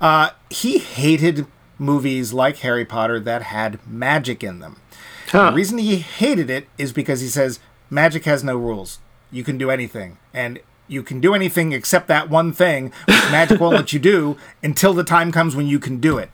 Uh, 0.00 0.30
he 0.50 0.78
hated 0.78 1.46
movies 1.78 2.32
like 2.32 2.58
Harry 2.58 2.84
Potter 2.84 3.20
that 3.20 3.42
had 3.42 3.84
magic 3.86 4.42
in 4.42 4.58
them. 4.58 4.80
Huh. 5.28 5.50
The 5.50 5.56
reason 5.56 5.78
he 5.78 5.96
hated 5.96 6.50
it 6.50 6.68
is 6.78 6.92
because 6.92 7.20
he 7.20 7.28
says 7.28 7.60
magic 7.88 8.24
has 8.24 8.42
no 8.42 8.56
rules. 8.56 8.98
You 9.30 9.44
can 9.44 9.58
do 9.58 9.70
anything, 9.70 10.18
and 10.32 10.60
you 10.88 11.02
can 11.02 11.20
do 11.20 11.34
anything 11.34 11.72
except 11.72 12.08
that 12.08 12.28
one 12.28 12.52
thing, 12.52 12.92
which 13.06 13.30
magic 13.30 13.60
won't 13.60 13.76
let 13.76 13.92
you 13.92 13.98
do 13.98 14.36
until 14.62 14.94
the 14.94 15.04
time 15.04 15.32
comes 15.32 15.56
when 15.56 15.66
you 15.66 15.78
can 15.78 15.98
do 15.98 16.18
it. 16.18 16.30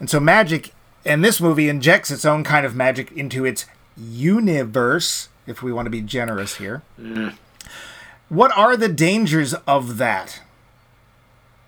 And 0.00 0.10
so 0.10 0.20
magic 0.20 0.72
and 1.04 1.24
this 1.24 1.40
movie 1.40 1.68
injects 1.68 2.10
its 2.10 2.24
own 2.24 2.42
kind 2.42 2.66
of 2.66 2.74
magic 2.74 3.12
into 3.12 3.44
its 3.44 3.66
universe, 3.96 5.28
if 5.46 5.62
we 5.62 5.72
want 5.72 5.86
to 5.86 5.90
be 5.90 6.00
generous 6.02 6.56
here. 6.56 6.82
Mm. 7.00 7.34
What 8.28 8.50
are 8.56 8.76
the 8.76 8.88
dangers 8.88 9.54
of 9.66 9.98
that? 9.98 10.42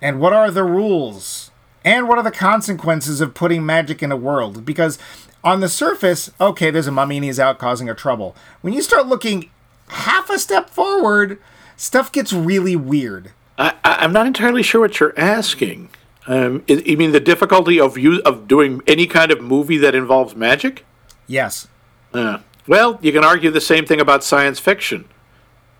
And 0.02 0.20
what 0.20 0.32
are 0.32 0.50
the 0.50 0.64
rules? 0.64 1.52
And 1.84 2.08
what 2.08 2.18
are 2.18 2.24
the 2.24 2.32
consequences 2.32 3.20
of 3.20 3.34
putting 3.34 3.64
magic 3.64 4.02
in 4.02 4.10
a 4.10 4.16
world? 4.16 4.64
Because 4.64 4.98
on 5.44 5.60
the 5.60 5.68
surface, 5.68 6.30
okay, 6.40 6.70
there's 6.70 6.88
a 6.88 6.92
mummy 6.92 7.16
and 7.16 7.24
he's 7.24 7.38
out 7.40 7.58
causing 7.58 7.88
a 7.88 7.94
trouble. 7.94 8.34
When 8.60 8.74
you 8.74 8.82
start 8.82 9.06
looking 9.06 9.50
half 9.88 10.28
a 10.30 10.38
step 10.38 10.68
forward, 10.68 11.38
stuff 11.78 12.12
gets 12.12 12.34
really 12.34 12.76
weird. 12.76 13.32
I, 13.56 13.74
am 13.84 14.12
not 14.12 14.26
entirely 14.26 14.62
sure 14.62 14.82
what 14.82 15.00
you're 15.00 15.18
asking. 15.18 15.88
Um, 16.26 16.62
you 16.66 16.98
mean 16.98 17.12
the 17.12 17.20
difficulty 17.20 17.80
of 17.80 17.96
use, 17.96 18.20
of 18.20 18.46
doing 18.46 18.82
any 18.86 19.06
kind 19.06 19.32
of 19.32 19.40
movie 19.40 19.78
that 19.78 19.94
involves 19.94 20.36
magic? 20.36 20.84
Yes. 21.26 21.66
Uh, 22.12 22.40
well, 22.66 22.98
you 23.00 23.12
can 23.12 23.24
argue 23.24 23.50
the 23.50 23.62
same 23.62 23.86
thing 23.86 24.00
about 24.00 24.22
science 24.22 24.60
fiction. 24.60 25.06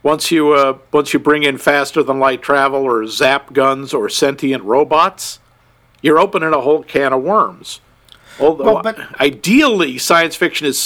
Once 0.02 0.30
you 0.30 0.52
uh, 0.52 0.78
once 0.92 1.12
you 1.12 1.18
bring 1.18 1.42
in 1.42 1.58
faster 1.58 2.02
than 2.02 2.18
light 2.18 2.40
travel 2.40 2.84
or 2.84 3.06
zap 3.06 3.52
guns 3.52 3.92
or 3.92 4.08
sentient 4.08 4.62
robots, 4.62 5.38
you're 6.00 6.18
opening 6.18 6.54
a 6.54 6.60
whole 6.60 6.82
can 6.82 7.12
of 7.12 7.22
worms. 7.22 7.80
Although 8.40 8.74
well, 8.74 8.82
but, 8.82 9.20
ideally, 9.20 9.98
science 9.98 10.36
fiction 10.36 10.66
is 10.66 10.78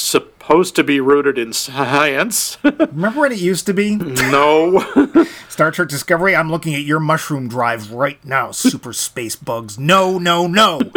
supposed 0.42 0.74
to 0.74 0.82
be 0.82 0.98
rooted 0.98 1.38
in 1.38 1.52
science. 1.52 2.58
Remember 2.64 3.20
when 3.20 3.32
it 3.32 3.38
used 3.38 3.64
to 3.66 3.72
be? 3.72 3.94
No. 3.94 4.80
Star 5.48 5.70
Trek 5.70 5.88
Discovery, 5.88 6.34
I'm 6.34 6.50
looking 6.50 6.74
at 6.74 6.82
your 6.82 6.98
mushroom 6.98 7.48
drive 7.48 7.92
right 7.92 8.22
now, 8.24 8.50
super 8.50 8.92
space 8.92 9.36
bugs. 9.36 9.78
No, 9.78 10.18
no, 10.18 10.46
no. 10.46 10.80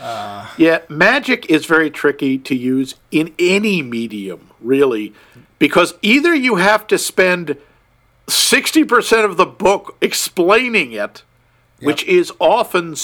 Uh, 0.00 0.48
yeah, 0.56 0.78
magic 0.88 1.44
is 1.50 1.66
very 1.66 1.90
tricky 1.90 2.38
to 2.38 2.54
use 2.54 2.94
in 3.10 3.34
any 3.38 3.82
medium, 3.82 4.48
really, 4.58 5.12
because 5.58 5.92
either 6.00 6.34
you 6.34 6.56
have 6.56 6.86
to 6.86 6.96
spend 6.96 7.58
60% 8.26 9.24
of 9.26 9.36
the 9.36 9.44
book 9.44 9.98
explaining 10.00 10.92
it, 10.92 10.98
yep. 10.98 11.22
which 11.82 12.02
is 12.04 12.32
often 12.40 12.96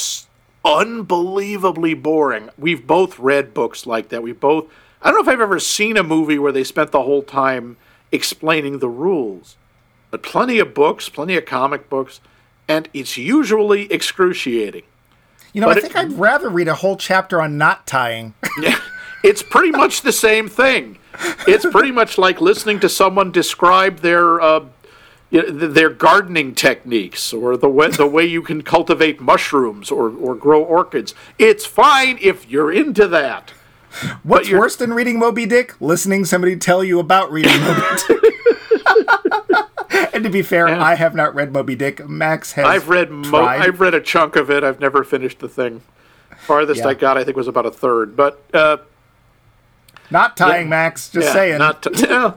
unbelievably 0.65 1.93
boring. 1.93 2.49
We've 2.57 2.87
both 2.87 3.19
read 3.19 3.53
books 3.53 3.85
like 3.85 4.09
that. 4.09 4.23
We 4.23 4.33
both 4.33 4.65
I 5.07 5.11
don't 5.11 5.25
know 5.25 5.31
if 5.31 5.37
I've 5.37 5.41
ever 5.41 5.61
seen 5.61 5.97
a 5.97 6.03
movie 6.03 6.37
where 6.37 6.51
they 6.51 6.65
spent 6.65 6.91
the 6.91 7.05
whole 7.05 7.23
time 7.23 7.77
explaining 8.11 8.81
the 8.81 8.89
rules. 8.89 9.55
But 10.11 10.25
plenty 10.25 10.59
of 10.59 10.75
books, 10.75 11.09
plenty 11.09 11.37
of 11.37 11.47
comic 11.47 11.89
books, 11.89 12.21
and 12.67 12.89
it's 12.93 13.17
usually 13.17 13.85
excruciating. 13.93 14.83
You 15.53 15.61
know, 15.61 15.69
but 15.69 15.77
I 15.77 15.81
think 15.81 15.95
it, 15.95 15.99
I'd 15.99 16.13
rather 16.15 16.49
read 16.49 16.67
a 16.67 16.75
whole 16.75 16.97
chapter 16.97 17.41
on 17.41 17.57
knot 17.57 17.87
tying. 17.87 18.35
yeah, 18.61 18.81
it's 19.23 19.45
pretty 19.45 19.71
much 19.71 20.03
the 20.03 20.11
same 20.11 20.49
thing. 20.49 20.99
It's 21.47 21.65
pretty 21.65 21.93
much 21.93 22.19
like 22.19 22.41
listening 22.41 22.81
to 22.81 22.89
someone 22.89 23.31
describe 23.31 24.01
their 24.01 24.41
uh, 24.41 24.65
their 25.31 25.89
gardening 25.89 26.53
techniques 26.53 27.33
or 27.33 27.57
the 27.57 27.69
way, 27.69 27.91
the 27.91 28.09
way 28.09 28.27
you 28.27 28.43
can 28.43 28.63
cultivate 28.63 29.21
mushrooms 29.21 29.93
or, 29.93 30.11
or 30.11 30.35
grow 30.35 30.65
orchids. 30.65 31.15
It's 31.39 31.65
fine 31.65 32.19
if 32.21 32.51
you're 32.51 32.73
into 32.73 33.07
that. 33.07 33.53
What's 34.23 34.51
worse 34.51 34.77
than 34.77 34.93
reading 34.93 35.19
Moby 35.19 35.47
Dick? 35.47 35.81
Listening 35.81 36.25
somebody 36.25 36.57
tell 36.57 36.85
you 36.85 36.99
about 36.99 37.31
reading 37.31 37.61
Moby 37.61 37.81
Dick. 38.09 38.35
and 40.15 40.25
to 40.25 40.31
be 40.31 40.43
fair, 40.43 40.69
yeah. 40.69 40.83
I 40.83 40.95
have 40.95 41.15
not 41.15 41.35
read 41.35 41.53
Moby 41.53 41.77
Dick. 41.77 42.07
Max 42.09 42.53
has. 42.53 42.67
I've 42.67 42.89
read. 42.89 43.11
Mo- 43.11 43.45
I've 43.45 43.81
read 43.81 43.95
a 43.95 44.01
chunk 44.01 44.37
of 44.37 44.51
it. 44.51 44.65
I've 44.65 44.81
never 44.81 45.05
finished 45.05 45.39
the 45.39 45.49
thing. 45.49 45.83
Farthest 46.39 46.83
yeah. 46.83 46.89
I 46.89 46.95
got, 46.95 47.17
I 47.17 47.25
think, 47.25 47.37
was 47.37 47.49
about 47.49 47.67
a 47.67 47.71
third. 47.71 48.17
But 48.17 48.43
uh, 48.53 48.79
not 50.11 50.37
tying, 50.37 50.67
yeah, 50.67 50.71
Max. 50.71 51.11
Just 51.11 51.33
saying. 51.33 51.59
Not 51.59 51.83
t- 51.83 51.91
no, 52.07 52.37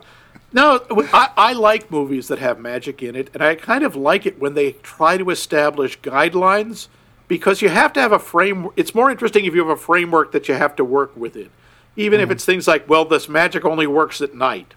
no. 0.54 0.82
I, 1.14 1.32
I 1.36 1.54
like 1.54 1.92
movies 1.92 2.28
that 2.30 2.40
have 2.40 2.60
magic 2.60 3.04
in 3.04 3.16
it, 3.16 3.30
and 3.34 3.44
I 3.44 3.56
kind 3.56 3.84
of 3.84 3.96
like 3.96 4.26
it 4.26 4.40
when 4.40 4.54
they 4.54 4.74
try 4.74 5.18
to 5.18 5.30
establish 5.30 6.00
guidelines 6.00 6.88
because 7.30 7.62
you 7.62 7.70
have 7.70 7.94
to 7.94 8.02
have 8.02 8.12
a 8.12 8.20
frame. 8.20 8.68
It's 8.76 8.94
more 8.94 9.10
interesting 9.10 9.46
if 9.46 9.56
you 9.56 9.62
have 9.62 9.70
a 9.70 9.82
framework 9.82 10.34
that 10.34 10.50
you 10.50 10.56
have 10.56 10.76
to 10.76 10.84
work 10.84 11.16
within, 11.16 11.52
even 11.96 12.18
mm-hmm. 12.18 12.24
if 12.24 12.32
it's 12.32 12.44
things 12.44 12.68
like, 12.68 12.90
well, 12.90 13.06
this 13.06 13.30
magic 13.30 13.64
only 13.64 13.88
works 13.88 14.20
at 14.20 14.36
night, 14.36 14.74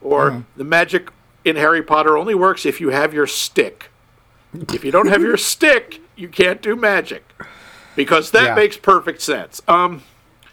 or 0.00 0.30
mm-hmm. 0.30 0.40
the 0.56 0.64
magic 0.64 1.10
in 1.44 1.56
Harry 1.56 1.82
Potter 1.82 2.16
only 2.16 2.36
works 2.36 2.64
if 2.64 2.80
you 2.80 2.90
have 2.90 3.12
your 3.12 3.26
stick. 3.26 3.90
if 4.52 4.84
you 4.84 4.92
don't 4.92 5.08
have 5.08 5.22
your 5.22 5.36
stick, 5.54 6.00
you 6.14 6.28
can't 6.28 6.62
do 6.62 6.76
magic, 6.76 7.24
because 7.96 8.30
that 8.30 8.44
yeah. 8.44 8.54
makes 8.54 8.76
perfect 8.76 9.20
sense. 9.22 9.60
Um, 9.66 10.02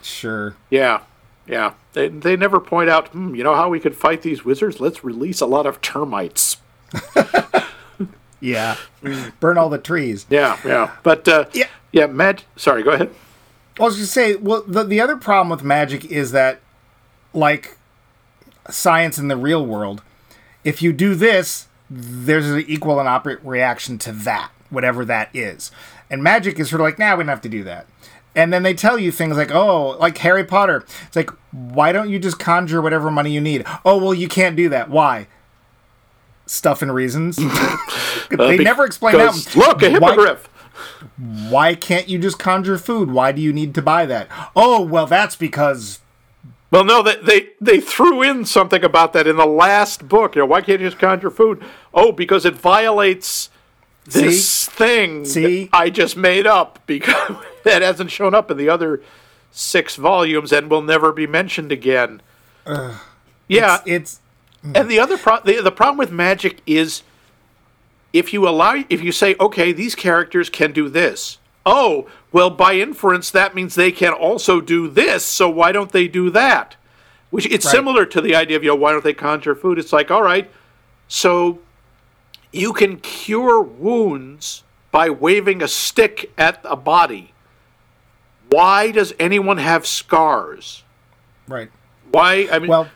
sure. 0.02 0.56
Yeah, 0.72 1.02
yeah. 1.46 1.74
They 1.92 2.08
they 2.08 2.36
never 2.38 2.60
point 2.60 2.90
out, 2.90 3.10
hmm, 3.10 3.36
you 3.36 3.44
know 3.44 3.54
how 3.54 3.70
we 3.70 3.80
could 3.80 3.96
fight 3.96 4.24
these 4.24 4.44
wizards? 4.44 4.80
Let's 4.80 5.04
release 5.04 5.42
a 5.42 5.46
lot 5.46 5.68
of 5.68 5.82
termites. 5.82 6.58
Yeah. 8.44 8.76
Burn 9.40 9.58
all 9.58 9.70
the 9.70 9.78
trees. 9.78 10.26
Yeah, 10.30 10.60
yeah. 10.66 10.92
But 11.02 11.28
uh, 11.30 11.46
yeah, 11.54 11.70
yeah. 11.94 12.08
Mag. 12.08 12.44
Sorry, 12.58 12.84
go 12.84 12.92
ahead. 12.92 13.10
I 13.80 13.84
was 13.84 13.96
going 13.96 14.06
to 14.06 14.12
say, 14.12 14.36
well, 14.36 14.64
the 14.68 14.84
the 14.84 15.00
other 15.00 15.16
problem 15.16 15.50
with 15.50 15.64
magic 15.64 16.04
is 16.06 16.34
that, 16.34 16.60
like, 17.34 17.78
science 18.70 19.18
in 19.18 19.30
the 19.30 19.38
real 19.38 19.66
world, 19.66 20.04
if 20.66 20.82
you 20.82 20.92
do 20.92 21.16
this, 21.16 21.68
there's 21.90 22.50
an 22.50 22.66
equal 22.68 23.00
and 23.00 23.08
opposite 23.08 23.40
reaction 23.44 23.98
to 24.00 24.12
that, 24.12 24.52
whatever 24.70 25.06
that 25.06 25.34
is. 25.34 25.72
And 26.10 26.22
magic 26.22 26.60
is 26.60 26.70
sort 26.70 26.82
of 26.82 26.86
like, 26.86 27.00
nah, 27.00 27.16
we 27.16 27.24
don't 27.24 27.30
have 27.30 27.42
to 27.42 27.50
do 27.50 27.64
that. 27.64 27.88
And 28.36 28.52
then 28.52 28.64
they 28.64 28.74
tell 28.74 29.00
you 29.00 29.12
things 29.12 29.38
like, 29.38 29.52
oh, 29.52 29.92
like 30.00 30.18
Harry 30.18 30.44
Potter. 30.44 30.86
It's 31.08 31.16
like, 31.16 31.30
why 31.52 31.92
don't 31.92 32.10
you 32.10 32.20
just 32.20 32.40
conjure 32.40 32.82
whatever 32.82 33.10
money 33.10 33.32
you 33.32 33.40
need? 33.40 33.64
Oh, 33.86 33.98
well, 33.98 34.14
you 34.14 34.28
can't 34.28 34.56
do 34.56 34.70
that. 34.70 34.90
Why? 34.90 35.28
Stuff 36.46 36.82
and 36.82 36.94
reasons. 36.94 37.36
they 38.30 38.60
Uh, 38.60 38.62
never 38.62 38.86
explain 38.86 39.18
that. 39.18 39.56
Look, 39.56 39.82
a 39.82 39.90
Why- 39.92 40.12
hippogriff. 40.12 40.48
why 41.50 41.76
can't 41.76 42.08
you 42.10 42.20
just 42.20 42.40
conjure 42.40 42.78
food? 42.78 43.12
Why 43.12 43.32
do 43.32 43.42
you 43.42 43.54
need 43.54 43.74
to 43.76 43.82
buy 43.82 44.06
that? 44.08 44.28
Oh, 44.56 44.82
well, 44.82 45.06
that's 45.06 45.36
because 45.36 46.00
Well, 46.72 46.84
no, 46.84 47.04
they, 47.04 47.18
they 47.18 47.50
they 47.62 47.80
threw 47.80 48.22
in 48.24 48.46
something 48.46 48.84
about 48.84 49.14
that 49.14 49.28
in 49.28 49.36
the 49.38 49.46
last 49.46 50.08
book. 50.08 50.36
You 50.36 50.42
know, 50.42 50.46
why 50.48 50.62
can't 50.62 50.82
you 50.82 50.88
just 50.88 51.00
conjure 51.00 51.30
food? 51.30 51.64
Oh, 51.94 52.12
because 52.12 52.46
it 52.46 52.56
violates 52.56 53.50
this 54.06 54.66
thing 54.68 55.24
See? 55.24 55.70
I 55.72 55.90
just 55.90 56.18
made 56.18 56.46
up 56.48 56.80
because 56.88 57.38
that 57.64 57.82
hasn't 57.84 58.12
shown 58.12 58.34
up 58.36 58.50
in 58.52 58.58
the 58.58 58.68
other 58.70 59.02
six 59.52 59.96
volumes 59.96 60.52
and 60.52 60.70
will 60.70 60.82
never 60.82 61.14
be 61.14 61.28
mentioned 61.28 61.72
again. 61.72 62.22
yeah, 63.48 63.82
it's 63.86 64.20
Mm. 64.64 64.78
and 64.80 64.90
the 64.90 65.00
other 65.00 65.18
pro- 65.18 65.42
the, 65.42 65.62
the 65.62 65.72
problem 65.72 65.98
with 65.98 66.12
magic 66.12 66.62
is 66.66 67.04
if 68.14 68.32
you 68.32 68.48
allow 68.48 68.84
if 68.90 69.02
you 69.02 69.12
say 69.12 69.36
okay 69.40 69.72
these 69.74 69.96
characters 69.96 70.50
can 70.50 70.72
do 70.72 70.88
this. 70.90 71.38
Oh 71.66 72.08
well 72.32 72.50
by 72.50 72.76
inference 72.76 73.30
that 73.32 73.56
means 73.56 73.76
they 73.76 73.92
can 73.92 74.14
also 74.14 74.62
do 74.62 74.88
this 74.88 75.26
so 75.26 75.50
why 75.50 75.72
don't 75.72 75.92
they 75.92 76.08
do 76.08 76.30
that? 76.30 76.76
Which 77.30 77.46
it's 77.48 77.66
Right. 77.66 77.72
similar 77.72 78.06
to 78.06 78.22
the 78.22 78.36
idea 78.36 78.56
of 78.58 78.64
you 78.64 78.70
know 78.70 78.76
why 78.76 78.92
don't 78.92 79.04
they 79.04 79.14
conjure 79.14 79.56
food? 79.56 79.78
It's 79.80 79.92
like 79.94 80.10
all 80.12 80.24
right 80.24 80.50
so 81.08 81.60
you 82.52 82.72
can 82.72 82.98
cure 82.98 83.62
wounds 83.62 84.64
by 84.92 85.10
waving 85.10 85.62
a 85.64 85.68
stick 85.68 86.32
at 86.38 86.62
a 86.64 86.76
body. 86.76 87.34
Why 88.50 88.92
does 88.92 89.14
anyone 89.20 89.58
have 89.58 89.86
scars? 89.88 90.84
Right. 91.48 91.70
why 92.12 92.48
i 92.52 92.60
mean 92.60 92.70
Well, 92.70 92.88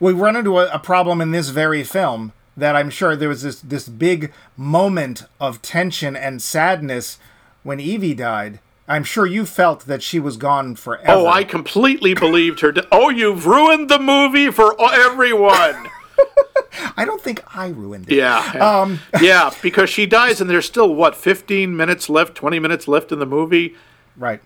we 0.00 0.12
run 0.12 0.36
into 0.36 0.58
a, 0.58 0.68
a 0.70 0.78
problem 0.78 1.20
in 1.20 1.30
this 1.30 1.48
very 1.48 1.84
film 1.84 2.32
that 2.56 2.74
I'm 2.74 2.90
sure 2.90 3.14
there 3.14 3.28
was 3.28 3.42
this 3.42 3.60
this 3.60 3.88
big 3.88 4.32
moment 4.56 5.24
of 5.40 5.62
tension 5.62 6.16
and 6.16 6.42
sadness 6.42 7.18
when 7.62 7.80
Evie 7.80 8.14
died. 8.14 8.60
I'm 8.88 9.04
sure 9.04 9.26
you 9.26 9.44
felt 9.44 9.84
that 9.84 10.02
she 10.02 10.18
was 10.18 10.38
gone 10.38 10.74
forever. 10.74 11.04
Oh, 11.08 11.26
I 11.26 11.44
completely 11.44 12.14
believed 12.14 12.60
her. 12.60 12.72
Oh, 12.90 13.10
you've 13.10 13.46
ruined 13.46 13.90
the 13.90 13.98
movie 13.98 14.50
for 14.50 14.74
everyone. 14.80 15.90
I 16.96 17.04
don't 17.04 17.20
think 17.20 17.42
I 17.54 17.68
ruined 17.68 18.10
it. 18.10 18.16
Yeah. 18.16 18.38
Um, 18.58 19.00
yeah, 19.20 19.50
because 19.62 19.90
she 19.90 20.06
dies 20.06 20.40
and 20.40 20.48
there's 20.48 20.64
still, 20.64 20.94
what, 20.94 21.14
15 21.14 21.76
minutes 21.76 22.08
left, 22.08 22.34
20 22.34 22.58
minutes 22.58 22.88
left 22.88 23.12
in 23.12 23.18
the 23.18 23.26
movie? 23.26 23.76
Right. 24.16 24.40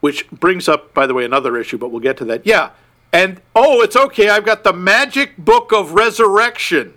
Which 0.00 0.28
brings 0.30 0.68
up, 0.68 0.94
by 0.94 1.06
the 1.06 1.12
way, 1.12 1.26
another 1.26 1.58
issue, 1.58 1.76
but 1.76 1.90
we'll 1.90 2.00
get 2.00 2.16
to 2.18 2.24
that. 2.26 2.46
Yeah. 2.46 2.70
And, 3.12 3.40
oh, 3.54 3.80
it's 3.82 3.96
okay. 3.96 4.28
I've 4.28 4.44
got 4.44 4.64
the 4.64 4.72
Magic 4.72 5.36
Book 5.38 5.72
of 5.72 5.92
Resurrection 5.92 6.94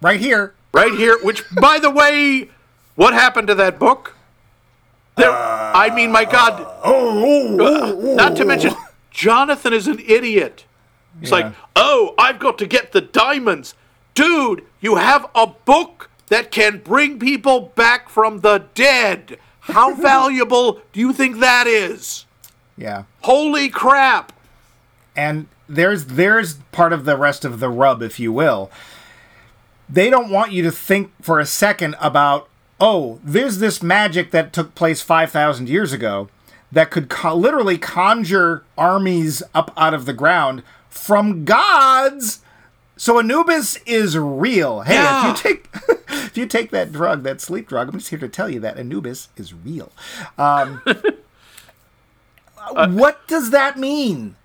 Right 0.00 0.20
here. 0.20 0.54
right 0.72 0.92
here, 0.92 1.18
which, 1.22 1.42
by 1.60 1.78
the 1.78 1.90
way, 1.90 2.50
what 2.96 3.14
happened 3.14 3.48
to 3.48 3.54
that 3.56 3.78
book? 3.78 4.14
There, 5.16 5.30
I 5.32 5.90
mean, 5.94 6.12
my 6.12 6.24
God. 6.24 6.64
Oh, 6.84 7.58
uh, 7.58 8.14
Not 8.14 8.36
to 8.36 8.44
mention, 8.44 8.72
Jonathan 9.10 9.72
is 9.72 9.88
an 9.88 9.98
idiot. 10.06 10.64
He's 11.18 11.32
like, 11.32 11.52
oh, 11.74 12.14
I've 12.16 12.38
got 12.38 12.58
to 12.58 12.66
get 12.66 12.92
the 12.92 13.00
diamonds. 13.00 13.74
Dude, 14.14 14.64
you 14.80 14.94
have 14.96 15.26
a 15.34 15.48
book 15.48 16.08
that 16.28 16.52
can 16.52 16.78
bring 16.78 17.18
people 17.18 17.72
back 17.74 18.08
from 18.08 18.40
the 18.40 18.66
dead. 18.74 19.38
How 19.60 19.94
valuable 20.00 20.80
do 20.92 21.00
you 21.00 21.12
think 21.12 21.38
that 21.40 21.66
is? 21.66 22.26
yeah. 22.76 23.04
Holy 23.22 23.68
crap. 23.68 24.32
And 25.18 25.46
there's 25.68 26.06
there's 26.06 26.54
part 26.72 26.92
of 26.92 27.04
the 27.04 27.16
rest 27.16 27.44
of 27.44 27.60
the 27.60 27.68
rub 27.68 28.02
if 28.02 28.18
you 28.20 28.32
will. 28.32 28.70
They 29.88 30.10
don't 30.10 30.30
want 30.30 30.52
you 30.52 30.62
to 30.62 30.70
think 30.70 31.10
for 31.22 31.40
a 31.40 31.46
second 31.46 31.96
about 32.00 32.48
oh 32.80 33.18
there's 33.24 33.58
this 33.58 33.82
magic 33.82 34.30
that 34.30 34.52
took 34.52 34.74
place 34.74 35.02
5000 35.02 35.68
years 35.68 35.92
ago 35.92 36.28
that 36.70 36.90
could 36.90 37.08
co- 37.08 37.34
literally 37.34 37.78
conjure 37.78 38.62
armies 38.76 39.42
up 39.54 39.72
out 39.76 39.94
of 39.94 40.06
the 40.06 40.12
ground 40.12 40.62
from 40.88 41.44
gods. 41.44 42.40
So 42.96 43.18
anubis 43.18 43.76
is 43.86 44.16
real. 44.16 44.82
Hey 44.82 44.94
Yeah. 44.94 45.32
if 45.32 45.44
you 45.44 45.50
take 45.50 45.68
if 46.28 46.36
you 46.36 46.46
take 46.46 46.70
that 46.70 46.92
drug 46.92 47.22
that 47.24 47.40
sleep 47.40 47.68
drug 47.68 47.88
i'm 47.88 47.94
just 47.98 48.10
here 48.10 48.18
to 48.18 48.28
tell 48.28 48.50
you 48.50 48.60
that 48.60 48.78
anubis 48.78 49.28
is 49.36 49.52
real. 49.54 49.90
Um, 50.36 50.82
what 52.96 53.26
does 53.28 53.50
that 53.50 53.78
mean 53.78 54.36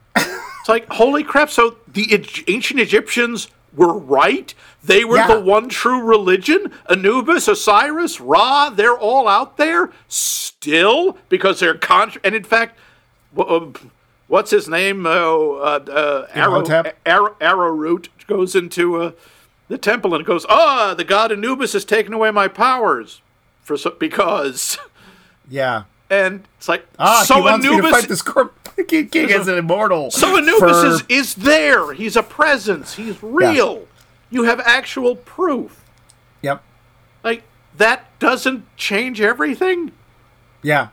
It's 0.63 0.69
like, 0.69 0.87
holy 0.93 1.25
crap. 1.25 1.49
So 1.49 1.75
the 1.91 2.25
ancient 2.47 2.79
Egyptians 2.79 3.49
were 3.75 3.91
right? 3.97 4.53
They 4.81 5.03
were 5.03 5.17
Yeah. 5.17 5.27
the 5.27 5.41
one 5.41 5.67
true 5.67 6.01
religion? 6.01 6.71
Anubis, 6.89 7.49
Osiris, 7.49 8.21
Ra, 8.21 8.69
they're 8.69 8.97
all 8.97 9.27
out 9.27 9.57
there 9.57 9.91
still 10.07 11.17
because 11.27 11.59
they're 11.59 11.73
contra. 11.77 12.21
And 12.23 12.33
in 12.33 12.45
fact, 12.45 12.79
uh, 13.37 13.59
what's 14.27 14.51
his 14.51 14.69
name? 14.69 15.05
Oh, 15.05 15.55
uh, 15.57 15.91
uh, 15.91 16.27
Arrow? 16.33 16.63
Arrow, 17.05 17.35
Arrowroot 17.41 18.07
goes 18.25 18.55
into 18.55 19.01
uh, 19.01 19.11
the 19.67 19.77
temple 19.77 20.15
and 20.15 20.25
goes, 20.25 20.45
Ah, 20.47 20.93
the 20.93 21.03
god 21.03 21.29
Anubis 21.33 21.73
has 21.73 21.83
taken 21.83 22.13
away 22.13 22.31
my 22.31 22.47
powers. 22.47 23.19
For 23.63 23.75
so, 23.75 23.89
because. 23.99 24.77
yeah 25.49 25.83
And 26.13 26.43
it's 26.57 26.67
like, 26.69 26.85
Ah, 26.99 27.23
so 27.25 27.35
he 27.35 27.41
wants 27.41 27.65
me 27.65 27.73
Anubis. 27.73 28.05
the 28.07 28.15
Scorpion 28.17 28.85
King, 28.87 29.07
King 29.09 29.31
as 29.31 29.47
an 29.47 29.57
immortal. 29.57 30.11
So 30.11 30.37
Anubis 30.37 30.59
for- 30.59 30.85
is, 30.85 31.03
is 31.09 31.35
there. 31.35 31.93
He's 31.93 32.15
a 32.15 32.23
presence. 32.23 32.95
He's 32.95 33.21
real. 33.23 33.87
You 34.29 34.43
have 34.43 34.59
actual 34.59 35.15
proof. 35.15 35.83
Yep. 36.41 36.61
Like 37.23 37.43
that 37.77 38.17
doesn't 38.19 38.65
change 38.77 39.21
everything. 39.21 39.91
Yeah. 40.61 40.89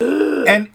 And 0.00 0.68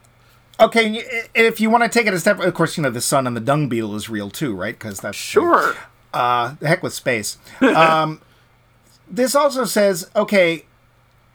okay, 0.60 0.86
and 0.88 0.96
y- 0.96 1.06
and 1.36 1.46
if 1.46 1.60
you 1.62 1.70
want 1.70 1.84
to 1.84 1.90
take 1.90 2.08
it 2.08 2.14
a 2.14 2.20
step, 2.20 2.40
of 2.40 2.54
course, 2.54 2.78
you 2.78 2.84
know 2.84 2.90
the 2.90 3.02
sun 3.02 3.28
and 3.28 3.36
the 3.36 3.42
dung 3.42 3.70
beetle 3.70 3.96
is 3.96 4.10
real 4.10 4.30
too, 4.30 4.56
right? 4.56 4.78
Because 4.78 5.00
that's 5.02 5.18
Sure. 5.18 5.76
Uh, 6.14 6.56
the 6.60 6.68
heck 6.68 6.84
with 6.84 6.94
space. 6.94 7.38
Um, 7.62 8.22
this 9.08 9.34
also 9.36 9.66
says, 9.66 10.10
okay, 10.16 10.66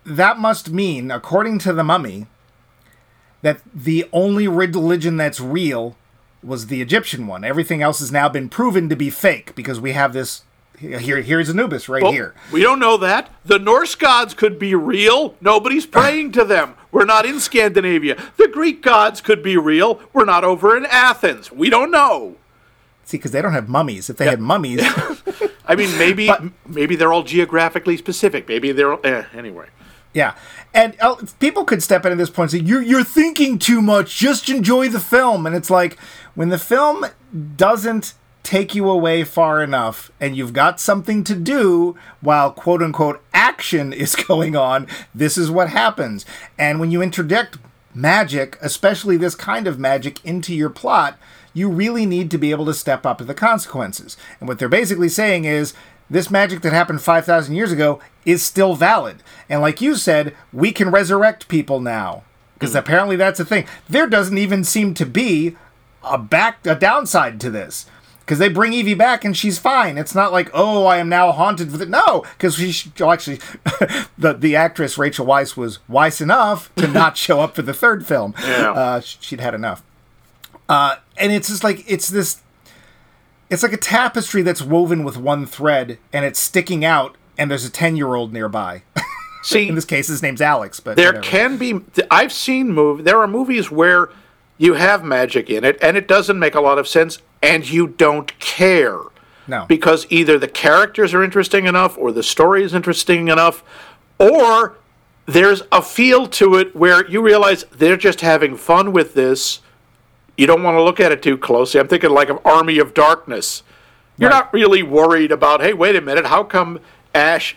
that 0.07 0.38
must 0.38 0.71
mean, 0.71 1.11
according 1.11 1.59
to 1.61 1.73
the 1.73 1.85
mummy, 1.85 2.27
that 3.42 3.61
the 3.75 4.07
only 4.12 4.49
religion 4.49 5.16
that's 5.16 5.40
real 5.40 5.97
was 6.42 6.66
the 6.69 6.81
Egyptian 6.81 7.27
one. 7.27 7.45
Everything 7.45 7.83
else 7.83 7.99
has 8.01 8.12
now 8.12 8.29
been 8.29 8.49
proven 8.49 8.88
to 8.88 8.97
be 8.97 9.11
fake 9.11 9.55
because 9.55 9.81
we 9.81 9.92
have 9.92 10.12
this. 10.12 10.42
Here, 10.79 11.23
here's 11.23 11.49
Anubis 11.49 11.88
right 11.88 12.03
Well, 12.03 12.12
here. 12.12 12.35
We 12.53 12.62
don't 12.62 12.79
know 12.79 12.99
that. 12.99 13.31
The 13.47 13.59
Norse 13.59 13.95
gods 13.95 14.35
could 14.35 14.59
be 14.59 14.75
real. 14.75 15.35
Nobody's 15.40 15.87
praying 15.99 16.33
to 16.33 16.45
them. 16.45 16.75
We're 16.92 17.07
not 17.07 17.25
in 17.25 17.40
Scandinavia. 17.40 18.23
The 18.37 18.49
Greek 18.49 18.83
gods 18.83 19.23
could 19.23 19.42
be 19.42 19.57
real. 19.57 20.01
We're 20.12 20.27
not 20.27 20.45
over 20.45 20.77
in 20.77 20.85
Athens. 20.87 21.51
We 21.51 21.71
don't 21.71 21.90
know. 21.90 22.37
See, 23.05 23.16
because 23.16 23.31
they 23.31 23.40
don't 23.40 23.55
have 23.55 23.69
mummies. 23.71 24.11
If 24.11 24.19
they 24.19 24.27
had 24.27 24.38
mummies, 24.40 24.83
I 25.66 25.77
mean, 25.77 25.97
maybe 25.99 26.27
But- 26.27 26.42
maybe 26.66 26.95
they're 26.95 27.12
all 27.12 27.23
geographically 27.23 27.97
specific. 27.97 28.47
Maybe 28.47 28.73
they're 28.73 28.95
eh, 29.07 29.25
anyway. 29.35 29.69
Yeah, 30.12 30.35
and 30.73 30.97
uh, 31.01 31.16
people 31.40 31.64
could 31.64 31.83
step 31.83 32.07
in 32.07 32.12
at 32.12 32.19
this 32.19 32.31
point 32.31 32.53
and 32.53 32.62
say, 32.62 32.66
"You're 32.66 32.83
you're 32.83 33.05
thinking 33.05 33.59
too 33.59 33.83
much. 33.83 34.16
Just 34.16 34.49
enjoy 34.49 34.88
the 34.88 35.01
film." 35.01 35.47
And 35.47 35.55
it's 35.55 35.71
like 35.71 35.99
when 36.35 36.49
the 36.49 36.59
film 36.59 37.07
doesn't 37.57 38.14
take 38.42 38.75
you 38.75 38.88
away 38.88 39.25
far 39.25 39.62
enough, 39.62 40.11
and 40.21 40.37
you've 40.37 40.53
got 40.53 40.81
something 40.81 41.25
to 41.25 41.35
do 41.35 41.97
while 42.21 42.53
quote 42.53 42.83
unquote 42.83 43.23
action 43.35 43.93
is 43.93 44.14
going 44.28 44.57
on. 44.57 44.87
This 45.14 45.37
is 45.37 45.51
what 45.51 45.68
happens. 45.70 46.24
And 46.59 46.81
when 46.81 46.91
you 46.91 47.03
interject 47.03 47.59
magic, 47.95 48.57
especially 48.61 49.16
this 49.16 49.35
kind 49.35 49.66
of 49.66 49.78
magic, 49.78 50.24
into 50.24 50.55
your 50.55 50.70
plot, 50.70 51.18
you 51.53 51.68
really 51.68 52.07
need 52.07 52.31
to 52.31 52.39
be 52.39 52.51
able 52.51 52.66
to 52.66 52.74
step 52.74 53.07
up 53.07 53.18
to 53.18 53.24
the 53.24 53.35
consequences. 53.35 54.16
And 54.39 54.49
what 54.49 54.59
they're 54.59 54.68
basically 54.68 55.09
saying 55.09 55.45
is 55.45 55.72
this 56.09 56.31
magic 56.31 56.63
that 56.63 56.73
happened 56.73 57.03
5,000 57.03 57.55
years 57.55 57.73
ago 57.73 58.01
is 58.25 58.43
still 58.43 58.75
valid. 58.75 59.23
And 59.49 59.61
like 59.61 59.81
you 59.81 59.97
said, 59.97 60.35
we 60.53 60.73
can 60.73 60.91
resurrect 60.91 61.49
people 61.49 61.81
now. 61.81 62.23
Because 62.55 62.75
apparently 62.75 63.17
that's 63.17 63.41
a 63.41 63.45
thing. 63.45 63.67
There 63.89 64.07
doesn't 64.07 64.39
even 64.39 64.65
seem 64.65 64.95
to 64.95 65.05
be 65.07 65.57
a 66.03 66.17
back 66.17 66.65
a 66.67 66.75
downside 66.75 67.41
to 67.41 67.51
this. 67.51 67.87
Because 68.21 68.39
they 68.41 68.49
bring 68.49 68.73
Evie 68.73 68.95
back 68.95 69.25
and 69.25 69.37
she's 69.37 69.59
fine. 69.59 69.97
It's 69.99 70.15
not 70.15 70.33
like, 70.33 70.51
oh, 70.53 70.85
I 70.87 70.97
am 70.97 71.09
now 71.09 71.31
haunted 71.31 71.71
with 71.71 71.81
it. 71.81 71.89
No, 71.89 72.25
because 72.37 72.57
she 72.57 72.91
well, 72.99 73.13
actually, 73.13 73.39
the 74.19 74.33
the 74.33 74.57
actress 74.57 74.99
Rachel 74.99 75.27
Weisz 75.27 75.57
was 75.57 75.79
wise 75.89 76.21
enough 76.21 76.75
to 76.75 76.89
not 76.93 77.17
show 77.17 77.41
up 77.41 77.55
for 77.55 77.63
the 77.63 77.75
third 77.75 78.05
film. 78.05 78.35
Yeah. 78.43 78.73
Uh, 78.73 79.01
she'd 79.01 79.41
had 79.41 79.55
enough. 79.55 79.85
Uh, 80.69 80.97
and 81.17 81.31
it's 81.31 81.49
just 81.49 81.63
like 81.63 81.85
it's 81.87 82.09
this 82.09 82.41
it's 83.51 83.62
like 83.62 83.72
a 83.72 83.76
tapestry 83.78 84.42
that's 84.42 84.62
woven 84.62 85.05
with 85.05 85.16
one 85.16 85.47
thread 85.47 85.99
and 86.12 86.24
it's 86.24 86.38
sticking 86.38 86.84
out 86.84 87.16
and 87.38 87.51
there's 87.51 87.64
a 87.64 87.70
10 87.70 87.97
year 87.97 88.14
old 88.14 88.32
nearby 88.32 88.82
See, 89.42 89.68
in 89.68 89.74
this 89.74 89.84
case 89.84 90.09
his 90.09 90.22
name's 90.22 90.40
alex 90.40 90.80
but 90.80 90.97
there 90.97 91.09
whatever. 91.09 91.22
can 91.24 91.57
be 91.57 91.80
i've 92.11 92.32
seen 92.32 92.72
move 92.72 93.05
there 93.05 93.20
are 93.20 93.28
movies 93.28 93.70
where 93.70 94.09
you 94.59 94.74
have 94.74 95.05
magic 95.05 95.49
in 95.51 95.64
it 95.64 95.78
and 95.82 95.97
it 95.97 96.09
doesn't 96.09 96.38
make 96.38 96.55
a 96.55 96.61
lot 96.61 96.78
of 96.78 96.88
sense 96.88 97.18
and 97.42 97.68
you 97.68 97.86
don't 97.86 98.36
care 98.40 98.99
No. 99.47 99.64
Because 99.68 100.07
either 100.11 100.38
the 100.40 100.49
characters 100.49 101.14
are 101.14 101.22
interesting 101.22 101.66
enough, 101.66 101.97
or 101.97 102.11
the 102.11 102.22
story 102.24 102.64
is 102.64 102.74
interesting 102.74 103.28
enough, 103.28 103.62
or 104.18 104.74
there's 105.26 105.62
a 105.70 105.80
feel 105.82 106.26
to 106.26 106.57
it 106.57 106.74
where 106.74 107.07
you 107.09 107.22
realize 107.22 107.64
they're 107.70 107.97
just 107.97 108.22
having 108.22 108.57
fun 108.57 108.90
with 108.92 109.14
this. 109.14 109.61
You 110.37 110.47
don't 110.47 110.62
want 110.62 110.76
to 110.76 110.82
look 110.82 111.01
at 111.01 111.12
it 111.12 111.22
too 111.22 111.39
closely. 111.39 111.80
I'm 111.80 111.89
thinking 111.89 112.11
like 112.11 112.28
of 112.28 112.39
Army 112.45 112.78
of 112.78 112.95
Darkness. 112.95 113.62
You're 114.18 114.30
Right. 114.30 114.37
not 114.37 114.53
really 114.55 114.82
worried 114.82 115.30
about, 115.32 115.61
hey, 115.61 115.72
wait 115.72 115.97
a 115.97 116.01
minute, 116.01 116.26
how 116.26 116.43
come 116.45 116.80
Ash 117.14 117.57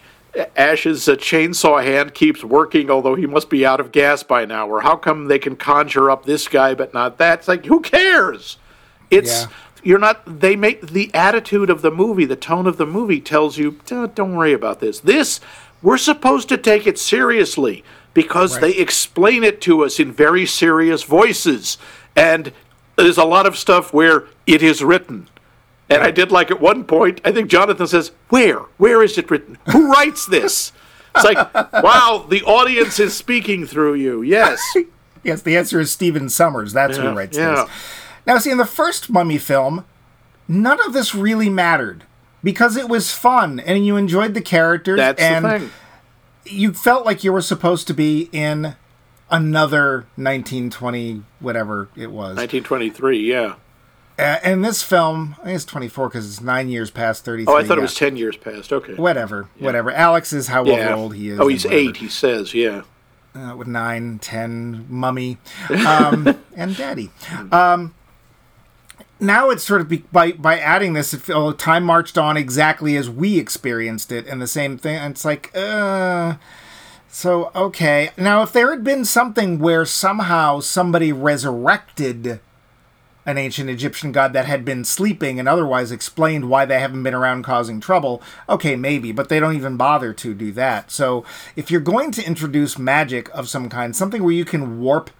Ash's 0.55 1.09
uh, 1.09 1.15
chainsaw 1.15 1.83
hand 1.83 2.13
keeps 2.13 2.43
working, 2.43 2.91
although 2.91 3.15
he 3.15 3.25
must 3.25 3.49
be 3.49 3.65
out 3.65 3.79
of 3.79 3.91
gas 3.91 4.21
by 4.21 4.45
now? 4.45 4.67
Or 4.69 4.81
how 4.81 4.95
come 4.95 5.27
they 5.27 5.39
can 5.39 5.55
conjure 5.55 6.11
up 6.11 6.25
this 6.25 6.47
guy 6.47 6.75
but 6.75 6.93
not 6.93 7.17
that? 7.17 7.39
It's 7.39 7.47
like, 7.47 7.65
who 7.65 7.79
cares? 7.79 8.57
It's 9.09 9.41
Yeah. 9.41 9.47
you're 9.83 9.99
not. 9.99 10.39
They 10.39 10.55
make 10.55 10.91
the 10.91 11.09
attitude 11.15 11.71
of 11.71 11.81
the 11.81 11.89
movie, 11.89 12.25
the 12.25 12.35
tone 12.35 12.67
of 12.67 12.77
the 12.77 12.85
movie 12.85 13.19
tells 13.19 13.57
you, 13.57 13.79
don't, 13.87 14.13
don't 14.13 14.35
worry 14.35 14.53
about 14.53 14.79
this. 14.79 14.99
This 14.99 15.39
we're 15.81 15.97
supposed 15.97 16.47
to 16.49 16.57
take 16.57 16.85
it 16.85 16.99
seriously 16.99 17.83
because 18.13 18.53
Right. 18.53 18.61
they 18.61 18.71
explain 18.75 19.43
it 19.43 19.61
to 19.61 19.83
us 19.83 19.99
in 19.99 20.11
very 20.11 20.45
serious 20.45 21.01
voices, 21.03 21.77
and 22.15 22.51
there's 23.03 23.17
a 23.17 23.25
lot 23.25 23.45
of 23.45 23.57
stuff 23.57 23.93
where 23.93 24.25
it 24.45 24.61
is 24.63 24.83
written. 24.83 25.27
And 25.89 26.03
I 26.03 26.11
did 26.11 26.31
like 26.31 26.51
at 26.51 26.61
one 26.61 26.83
point, 26.83 27.19
I 27.25 27.31
think 27.31 27.49
Jonathan 27.49 27.87
says, 27.87 28.11
Where? 28.29 28.59
Where 28.77 29.01
is 29.01 29.17
it 29.17 29.29
written? 29.31 29.57
Who 29.71 29.91
writes 29.91 30.25
this? 30.25 30.71
It's 31.15 31.25
like, 31.25 31.53
wow, 31.83 32.25
the 32.29 32.43
audience 32.43 32.99
is 32.99 33.15
speaking 33.15 33.65
through 33.65 33.95
you. 33.95 34.21
Yes. 34.21 34.61
Yes, 35.21 35.41
the 35.41 35.57
answer 35.57 35.81
is 35.81 35.91
Stephen 35.91 36.29
Sommers. 36.29 36.71
That's 36.71 36.97
Yeah, 36.97 37.09
who 37.11 37.17
writes 37.17 37.37
yeah. 37.37 37.65
this. 37.65 37.69
Now, 38.25 38.37
see, 38.37 38.51
in 38.51 38.57
the 38.57 38.65
first 38.65 39.09
Mummy 39.09 39.37
film, 39.37 39.83
none 40.47 40.79
of 40.85 40.93
this 40.93 41.13
really 41.13 41.49
mattered 41.49 42.05
because 42.41 42.77
it 42.77 42.87
was 42.87 43.11
fun 43.11 43.59
and 43.59 43.85
you 43.85 43.97
enjoyed 43.97 44.33
the 44.33 44.41
characters 44.41 44.97
That's 44.97 45.21
and 45.21 45.43
the 45.43 45.59
thing. 45.59 45.69
you 46.45 46.73
felt 46.73 47.05
like 47.05 47.23
you 47.25 47.33
were 47.33 47.41
supposed 47.41 47.85
to 47.87 47.93
be 47.93 48.29
in 48.31 48.75
another 49.31 50.07
1920 50.15 51.23
whatever 51.39 51.89
it 51.95 52.11
was. 52.11 52.35
1923, 52.37 53.19
yeah. 53.19 53.55
And 54.17 54.65
this 54.65 54.83
film, 54.83 55.35
I 55.39 55.45
think 55.45 55.55
it's 55.55 55.65
24 55.65 56.09
because 56.09 56.27
it's 56.27 56.41
nine 56.41 56.67
years 56.67 56.91
past 56.91 57.23
33. 57.23 57.53
Oh, 57.53 57.57
I 57.57 57.63
thought 57.63 57.75
yeah. 57.75 57.79
it 57.79 57.81
was 57.81 57.95
10 57.95 58.17
years 58.17 58.35
past. 58.35 58.73
Okay. 58.73 58.95
Whatever, 58.95 59.47
whatever. 59.59 59.91
Alex 59.91 60.33
is 60.33 60.47
however 60.47 60.71
Yeah. 60.71 60.93
old 60.95 61.15
he 61.15 61.29
is. 61.29 61.39
Oh, 61.39 61.47
he's 61.47 61.65
eight, 61.65 61.97
he 61.97 62.09
says, 62.09 62.53
yeah. 62.53 62.81
uh, 63.33 63.55
with 63.55 63.67
nine, 63.67 64.19
ten, 64.19 64.85
mummy, 64.89 65.37
um, 65.87 66.37
and 66.55 66.75
daddy. 66.75 67.11
Um, 67.51 67.93
now 69.21 69.49
it's 69.49 69.63
sort 69.63 69.81
of 69.81 69.87
be, 69.89 69.99
by 70.11 70.31
by 70.33 70.59
adding 70.59 70.93
this, 70.93 71.13
it 71.13 71.57
time 71.57 71.83
marched 71.83 72.17
on 72.17 72.35
exactly 72.37 72.95
as 72.97 73.09
we 73.09 73.37
experienced 73.37 74.11
it, 74.11 74.27
and 74.27 74.41
the 74.41 74.47
same 74.47 74.77
thing. 74.77 74.97
And 74.97 75.11
it's 75.13 75.25
like, 75.25 75.51
uh, 75.55 76.35
so 77.09 77.51
okay. 77.55 78.11
Now, 78.17 78.41
if 78.43 78.51
there 78.51 78.71
had 78.71 78.83
been 78.83 79.03
something 79.05 79.59
where 79.59 79.85
somehow 79.85 80.59
somebody 80.59 81.11
resurrected 81.11 82.39
an 83.25 83.37
ancient 83.37 83.69
Egyptian 83.69 84.11
god 84.11 84.33
that 84.33 84.45
had 84.45 84.65
been 84.65 84.83
sleeping 84.83 85.39
and 85.39 85.47
otherwise 85.47 85.91
explained 85.91 86.49
why 86.49 86.65
they 86.65 86.79
haven't 86.79 87.03
been 87.03 87.13
around 87.13 87.43
causing 87.43 87.79
trouble, 87.79 88.21
okay, 88.47 88.75
maybe, 88.75 89.11
but 89.11 89.29
they 89.29 89.39
don't 89.39 89.55
even 89.55 89.77
bother 89.77 90.13
to 90.13 90.33
do 90.33 90.51
that. 90.53 90.89
So 90.89 91.23
if 91.55 91.69
you're 91.69 91.81
going 91.81 92.11
to 92.13 92.25
introduce 92.25 92.79
magic 92.79 93.29
of 93.29 93.49
some 93.49 93.69
kind, 93.69 93.95
something 93.95 94.23
where 94.23 94.33
you 94.33 94.45
can 94.45 94.79
warp 94.79 95.11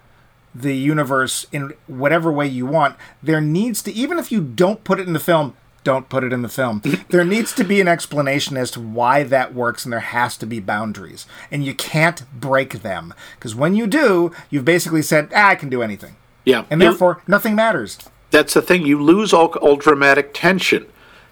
the 0.56 0.76
universe 0.76 1.46
in 1.52 1.74
whatever 1.86 2.32
way 2.32 2.48
you 2.48 2.66
want, 2.66 2.96
there 3.22 3.42
needs 3.42 3.84
to, 3.84 3.92
even 3.92 4.18
if 4.18 4.32
you 4.32 4.42
don't 4.42 4.84
put 4.84 5.00
it 5.00 5.06
in 5.06 5.14
the 5.14 5.20
film, 5.20 5.56
don't 5.84 6.10
put 6.10 6.24
it 6.24 6.34
in 6.34 6.42
the 6.42 6.50
film. 6.50 6.82
there 7.10 7.24
needs 7.26 7.54
to 7.54 7.64
be 7.64 7.80
an 7.82 7.88
explanation 7.88 8.58
as 8.58 8.72
to 8.72 8.80
why 8.82 9.24
that 9.24 9.54
works, 9.54 9.86
and 9.86 9.94
there 9.94 10.00
has 10.00 10.38
to 10.38 10.46
be 10.46 10.60
boundaries. 10.60 11.26
And 11.52 11.64
you 11.66 11.74
can't 11.74 12.24
break 12.40 12.82
them. 12.82 13.14
Because 13.36 13.56
when 13.56 13.76
you 13.76 13.88
do, 13.88 14.32
you've 14.50 14.66
basically 14.66 15.02
said, 15.02 15.30
ah, 15.36 15.50
I 15.50 15.56
can 15.56 15.70
do 15.70 15.82
anything. 15.82 16.16
Yeah. 16.46 16.66
And 16.70 16.82
You- 16.82 16.90
therefore, 16.90 17.22
nothing 17.28 17.56
matters. 17.56 17.98
that's 18.32 18.54
the 18.54 18.62
thing. 18.62 18.86
You 18.86 19.02
lose 19.02 19.34
all, 19.34 19.48
all 19.62 19.76
dramatic 19.76 20.32
tension. 20.34 20.86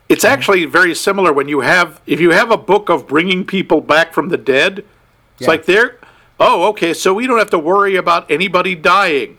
It's 0.10 0.24
actually 0.24 0.64
very 0.66 0.96
similar 0.96 1.34
when 1.34 1.50
you 1.50 1.60
have, 1.62 2.00
if 2.06 2.20
you 2.22 2.32
have 2.32 2.50
a 2.50 2.58
book 2.58 2.88
of 2.90 3.08
bringing 3.08 3.46
people 3.46 3.82
back 3.82 4.14
from 4.14 4.30
the 4.30 4.38
dead, 4.38 4.80
it's 4.80 5.42
Yeah. 5.42 5.48
like 5.48 5.66
they're, 5.66 5.98
oh, 6.40 6.70
okay, 6.70 6.94
so 6.94 7.14
we 7.14 7.28
don't 7.28 7.38
have 7.40 7.50
to 7.50 7.60
worry 7.60 7.98
about 7.98 8.30
anybody 8.32 8.74
dying. 8.74 9.38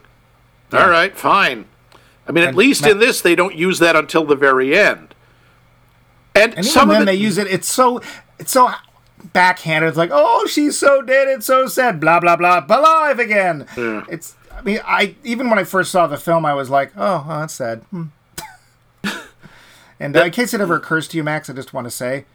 All 0.72 0.90
right, 0.90 1.16
fine. 1.16 1.64
I 2.28 2.32
mean, 2.32 2.44
at 2.44 2.48
And 2.48 2.56
least 2.56 2.86
in 2.86 2.98
this, 2.98 3.20
they 3.22 3.34
don't 3.34 3.54
use 3.54 3.78
that 3.78 3.96
until 3.96 4.24
the 4.24 4.36
very 4.36 4.76
end. 4.78 5.14
And, 6.34 6.54
And 6.54 6.64
some 6.66 6.88
then 6.90 7.00
of 7.02 7.06
they 7.06 7.14
use 7.14 7.38
it. 7.38 7.46
It's 7.48 7.68
so 7.68 8.00
it's 8.38 8.52
so 8.52 8.70
backhanded. 9.32 9.88
It's 9.88 9.96
like, 9.98 10.10
oh, 10.12 10.46
she's 10.46 10.78
so 10.78 11.02
dead. 11.02 11.26
It's 11.28 11.46
so 11.46 11.66
sad. 11.66 11.98
Blah 12.00 12.20
blah 12.20 12.36
blah. 12.36 12.60
But 12.60 12.80
alive 12.80 13.18
again. 13.18 13.66
It's. 13.76 14.36
I 14.56 14.62
mean, 14.62 14.80
I 14.84 15.14
even 15.24 15.48
when 15.50 15.58
I 15.58 15.64
first 15.64 15.90
saw 15.90 16.06
the 16.06 16.16
film, 16.16 16.44
I 16.44 16.52
was 16.54 16.68
like, 16.68 16.92
oh, 16.96 17.24
oh 17.28 17.40
that's 17.40 17.54
sad. 17.54 17.78
Hmm. 17.90 18.04
and 20.00 20.16
uh, 20.16 20.24
in 20.24 20.30
case 20.30 20.52
it 20.52 20.60
ever 20.60 20.76
occurs 20.76 21.08
to 21.08 21.16
you, 21.16 21.24
Max, 21.24 21.48
I 21.48 21.54
just 21.54 21.72
want 21.72 21.86
to 21.86 21.90
say. 21.90 22.26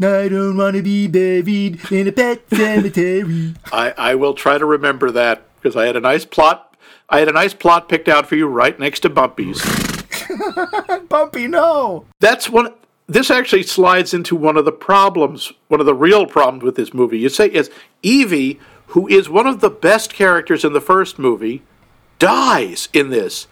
I 0.00 0.28
don't 0.28 0.56
want 0.56 0.76
to 0.76 0.82
be 0.82 1.08
buried 1.08 1.90
in 1.90 2.06
a 2.06 2.12
pet 2.12 2.42
cemetery. 2.50 3.54
I, 3.72 3.92
I 3.98 4.14
will 4.14 4.34
try 4.34 4.56
to 4.56 4.64
remember 4.64 5.10
that 5.10 5.42
because 5.56 5.74
I 5.74 5.86
had 5.86 5.96
a 5.96 6.00
nice 6.00 6.24
plot. 6.24 6.67
I 7.10 7.20
had 7.20 7.28
a 7.28 7.32
nice 7.32 7.54
plot 7.54 7.88
picked 7.88 8.08
out 8.08 8.26
for 8.26 8.36
you 8.36 8.46
right 8.46 8.78
next 8.78 9.00
to 9.00 9.08
Bumpy's. 9.08 9.62
Bumpy, 11.08 11.48
no. 11.48 12.04
That's 12.20 12.50
one. 12.50 12.74
This 13.06 13.30
actually 13.30 13.62
slides 13.62 14.12
into 14.12 14.36
one 14.36 14.58
of 14.58 14.66
the 14.66 14.72
problems, 14.72 15.52
one 15.68 15.80
of 15.80 15.86
the 15.86 15.94
real 15.94 16.26
problems 16.26 16.62
with 16.62 16.76
this 16.76 16.92
movie. 16.92 17.18
You 17.18 17.30
say 17.30 17.46
is 17.46 17.70
Evie, 18.02 18.60
who 18.88 19.08
is 19.08 19.30
one 19.30 19.46
of 19.46 19.60
the 19.60 19.70
best 19.70 20.12
characters 20.12 20.64
in 20.64 20.74
the 20.74 20.80
first 20.80 21.18
movie, 21.18 21.62
dies 22.18 22.90
in 22.92 23.08
this. 23.08 23.46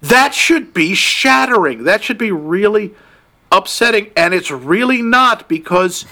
That 0.00 0.32
should 0.32 0.72
be 0.72 0.94
shattering. 0.94 1.84
That 1.84 2.02
should 2.02 2.16
be 2.16 2.32
really 2.32 2.94
upsetting, 3.52 4.10
and 4.16 4.32
it's 4.32 4.50
really 4.50 5.02
not 5.02 5.48
because 5.48 6.06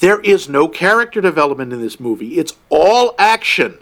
there 0.00 0.20
is 0.20 0.48
no 0.48 0.68
character 0.68 1.22
development 1.22 1.72
in 1.72 1.80
this 1.80 1.98
movie. 1.98 2.38
It's 2.38 2.54
all 2.68 3.14
action. 3.18 3.78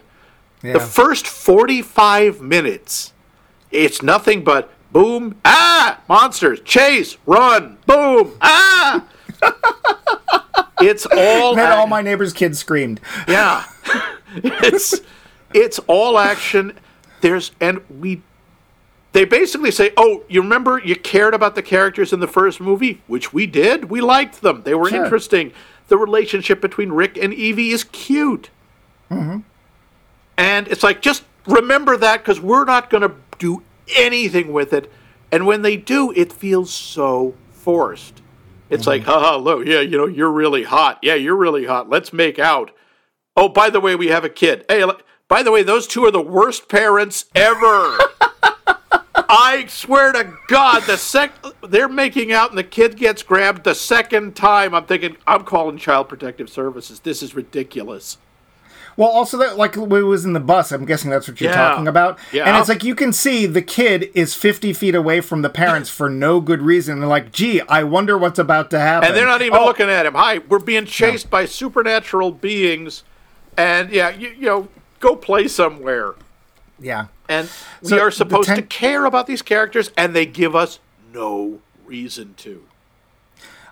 Yeah. 0.65 0.73
The 0.73 0.79
first 0.79 1.27
45 1.27 2.41
minutes, 2.41 3.13
it's 3.71 4.01
nothing 4.01 4.43
but 4.43 4.71
boom, 4.91 5.35
ah, 5.45 5.99
monsters, 6.07 6.61
chase, 6.61 7.17
run, 7.25 7.77
boom, 7.85 8.33
ah. 8.41 9.05
it's 10.81 11.05
all 11.05 11.55
then 11.55 11.71
all 11.71 11.87
my 11.87 12.01
neighbors' 12.01 12.33
kids 12.33 12.59
screamed. 12.59 12.99
yeah. 13.27 13.65
it's 14.35 15.01
it's 15.53 15.79
all 15.87 16.17
action. 16.17 16.73
There's 17.21 17.51
and 17.61 17.81
we 17.89 18.21
they 19.13 19.23
basically 19.23 19.71
say, 19.71 19.91
"Oh, 19.95 20.23
you 20.27 20.41
remember 20.41 20.81
you 20.83 20.95
cared 20.95 21.33
about 21.33 21.55
the 21.55 21.61
characters 21.61 22.11
in 22.11 22.19
the 22.19 22.27
first 22.27 22.59
movie, 22.59 23.01
which 23.07 23.31
we 23.31 23.45
did. 23.47 23.89
We 23.89 24.01
liked 24.01 24.41
them. 24.41 24.63
They 24.63 24.75
were 24.75 24.89
Sure. 24.89 25.03
interesting. 25.03 25.53
The 25.87 25.97
relationship 25.97 26.59
between 26.61 26.91
Rick 26.91 27.17
and 27.17 27.33
Evie 27.33 27.69
is 27.71 27.83
cute." 27.85 28.49
And 30.37 30.67
it's 30.67 30.83
like 30.83 31.01
just 31.01 31.23
remember 31.47 31.97
that 31.97 32.17
because 32.17 32.39
we're 32.39 32.65
not 32.65 32.89
going 32.89 33.03
to 33.03 33.15
do 33.39 33.63
anything 33.95 34.51
with 34.51 34.73
it. 34.73 34.91
And 35.31 35.45
when 35.45 35.61
they 35.61 35.77
do, 35.77 36.11
it 36.11 36.31
feels 36.31 36.71
so 36.71 37.35
forced. 37.51 38.21
It's 38.69 38.81
mm-hmm. 38.81 38.89
like, 38.89 39.03
haha, 39.03 39.37
look, 39.37 39.65
yeah, 39.65 39.81
you 39.81 39.97
know, 39.97 40.07
you're 40.07 40.31
really 40.31 40.63
hot. 40.63 40.99
Yeah, 41.01 41.15
you're 41.15 41.35
really 41.35 41.65
hot. 41.65 41.89
Let's 41.89 42.13
make 42.13 42.39
out. 42.39 42.71
Oh, 43.35 43.49
by 43.49 43.69
the 43.69 43.79
way, 43.79 43.95
we 43.95 44.07
have 44.07 44.23
a 44.23 44.29
kid. 44.29 44.65
Hey, 44.69 44.83
by 45.27 45.43
the 45.43 45.51
way, 45.51 45.63
those 45.63 45.87
two 45.87 46.05
are 46.05 46.11
the 46.11 46.21
worst 46.21 46.69
parents 46.69 47.25
ever. 47.35 47.97
I 49.27 49.65
swear 49.67 50.11
to 50.13 50.33
God, 50.47 50.83
the 50.83 50.97
sec 50.97 51.33
they're 51.67 51.89
making 51.89 52.31
out 52.31 52.49
and 52.49 52.57
the 52.57 52.63
kid 52.63 52.95
gets 52.95 53.23
grabbed 53.23 53.63
the 53.63 53.73
second 53.73 54.35
time. 54.35 54.73
I'm 54.73 54.85
thinking, 54.85 55.17
I'm 55.25 55.43
calling 55.43 55.77
Child 55.77 56.09
Protective 56.09 56.49
Services. 56.49 56.99
This 56.99 57.23
is 57.23 57.35
ridiculous. 57.35 58.17
Well, 58.97 59.09
also 59.09 59.37
that 59.39 59.57
like 59.57 59.75
it 59.75 59.81
was 59.89 60.23
in 60.23 60.33
the 60.33 60.39
bus, 60.39 60.71
I'm 60.71 60.85
guessing 60.85 61.09
that's 61.11 61.27
what 61.27 61.41
you're 61.41 61.51
Yeah. 61.51 61.57
talking 61.69 61.87
about. 61.87 62.17
Yeah. 62.31 62.45
And 62.47 62.55
it's 62.57 62.69
like 62.69 62.83
you 62.83 62.95
can 62.95 63.11
see 63.11 63.45
the 63.45 63.61
kid 63.61 64.09
is 64.13 64.33
50 64.33 64.71
feet 64.73 64.95
away 64.95 65.19
from 65.21 65.41
the 65.41 65.49
parents 65.49 65.89
for 65.89 66.09
no 66.09 66.39
good 66.39 66.61
reason. 66.61 66.99
They're 66.99 67.09
like, 67.09 67.31
"Gee, 67.33 67.61
I 67.67 67.83
wonder 67.83 68.17
what's 68.17 68.39
about 68.39 68.69
to 68.71 68.79
happen." 68.79 69.07
And 69.09 69.17
they're 69.17 69.25
not 69.25 69.41
even 69.41 69.59
Oh, 69.59 69.65
looking 69.65 69.89
at 69.89 70.05
him. 70.05 70.13
Hi, 70.13 70.37
we're 70.47 70.59
being 70.59 70.85
chased 70.85 71.29
by 71.29 71.45
supernatural 71.45 72.31
beings, 72.31 73.03
and 73.57 73.89
yeah, 73.89 74.09
you, 74.09 74.29
you 74.29 74.45
know, 74.45 74.67
go 75.01 75.15
play 75.15 75.47
somewhere. 75.49 76.13
Yeah. 76.79 77.07
And 77.27 77.49
we 77.81 77.89
So 77.89 77.99
are 77.99 78.11
supposed 78.11 78.53
to 78.55 78.61
care 78.61 79.05
about 79.05 79.27
these 79.27 79.41
characters, 79.41 79.91
and 79.97 80.15
they 80.15 80.25
give 80.25 80.55
us 80.55 80.79
no 81.13 81.59
reason 81.85 82.33
to. 82.37 82.63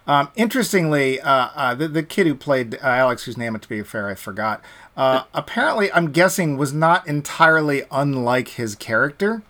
Um, 0.06 0.30
interestingly, 0.36 1.22
uh, 1.22 1.50
uh, 1.56 1.76
the, 1.76 1.88
the 1.88 2.04
kid 2.04 2.28
who 2.28 2.36
played 2.36 2.76
uh, 2.76 2.80
Alex, 2.88 3.24
whose 3.24 3.38
name, 3.38 3.58
to 3.58 3.70
be 3.70 3.82
fair, 3.84 4.10
I 4.10 4.16
forgot. 4.16 4.62
Uh, 4.96 5.24
apparently, 5.34 5.92
I'm 5.92 6.12
guessing 6.12 6.58
was 6.58 6.72
not 6.74 7.08
entirely 7.08 7.84
unlike 7.92 8.50
his 8.50 8.76
character. 8.76 9.42